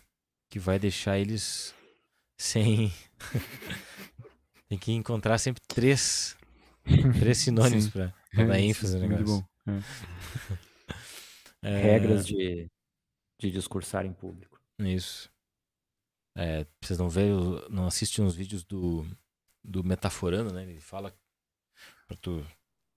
[0.50, 1.72] que vai deixar eles
[2.36, 2.92] sem.
[4.68, 6.36] Tem que encontrar sempre três
[7.18, 9.40] Três sinônimos pra dar ênfase no Muito negócio.
[9.42, 9.48] bom.
[11.62, 11.68] É.
[11.82, 12.70] Regras de,
[13.40, 14.60] de discursar em público.
[14.78, 15.30] Isso.
[16.36, 17.32] É, vocês não veem,
[17.68, 19.04] não assistem uns vídeos do,
[19.64, 20.62] do Metaforando, né?
[20.62, 21.12] Ele fala
[22.06, 22.46] pra tu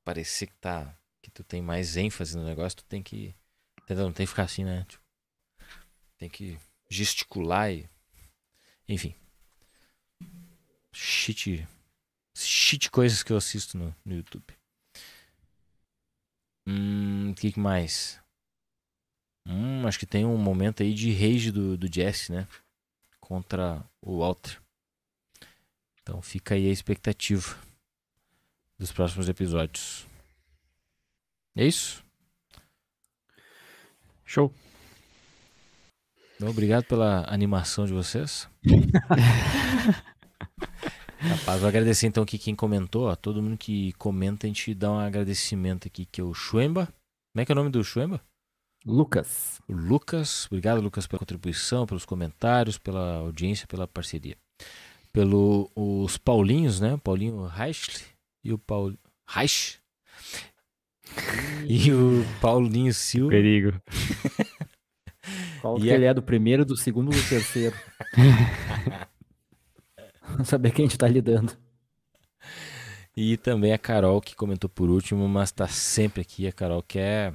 [0.03, 3.35] parecer que tá que tu tem mais ênfase no negócio, tu tem que
[3.81, 4.05] entendeu?
[4.05, 4.85] Não tem que ficar assim, né?
[4.87, 5.03] Tipo,
[6.17, 6.57] tem que
[6.89, 7.89] gesticular e
[8.87, 9.15] enfim.
[10.93, 11.67] Shit
[12.35, 14.60] shit coisas que eu assisto no, no YouTube.
[16.71, 18.21] Hum, o que, que mais?
[19.45, 22.47] Hum, acho que tem um momento aí de rage do, do Jesse, né?
[23.19, 24.61] Contra o Walter.
[26.01, 27.57] Então fica aí a expectativa
[28.79, 30.07] dos próximos episódios.
[31.57, 32.03] É isso?
[34.23, 34.53] Show.
[36.35, 38.47] Então, obrigado pela animação de vocês.
[41.21, 43.07] Rapaz, vou agradecer então aqui quem comentou.
[43.09, 46.85] Ó, todo mundo que comenta, a gente dá um agradecimento aqui, que é o Schwemba.
[47.33, 48.21] Como é que é o nome do Schwemba?
[48.85, 50.47] Lucas, O Lucas.
[50.47, 54.35] Obrigado, Lucas, pela contribuição, pelos comentários, pela audiência, pela parceria.
[55.13, 56.97] Pelo os Paulinhos, né?
[57.03, 58.03] Paulinho Reich
[58.43, 58.97] e o Paulo
[59.29, 59.77] Reich
[61.67, 63.29] e o Paulinho Silva.
[63.29, 63.79] Perigo.
[65.61, 67.75] qual E que a- ele é do primeiro, do segundo ou do terceiro?
[70.45, 71.57] Saber quem a gente tá lidando.
[73.15, 76.47] E também a Carol, que comentou por último, mas tá sempre aqui.
[76.47, 77.33] A Carol que é.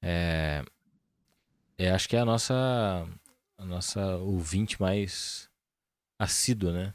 [0.00, 0.64] É.
[1.78, 2.54] é, acho que é a nossa.
[3.56, 5.48] A nossa ouvinte mais
[6.18, 6.94] assídua, né?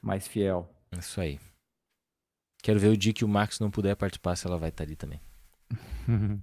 [0.00, 0.68] Mais fiel.
[0.98, 1.38] Isso aí.
[2.62, 4.96] Quero ver o dia que o Max não puder participar, se ela vai estar ali
[4.96, 5.20] também.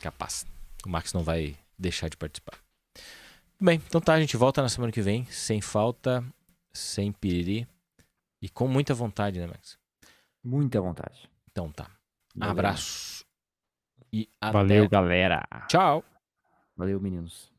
[0.00, 0.46] Capaz.
[0.84, 2.58] O Max não vai deixar de participar.
[3.60, 6.24] Bem, então tá, a gente volta na semana que vem, sem falta,
[6.72, 7.68] sem piriri
[8.40, 9.78] e com muita vontade, né, Max?
[10.42, 11.28] Muita vontade.
[11.50, 11.90] Então tá.
[12.34, 12.52] Valeu.
[12.52, 13.24] Abraço.
[14.12, 14.52] E até.
[14.52, 15.46] Valeu, galera.
[15.68, 16.04] Tchau.
[16.76, 17.51] Valeu, meninos.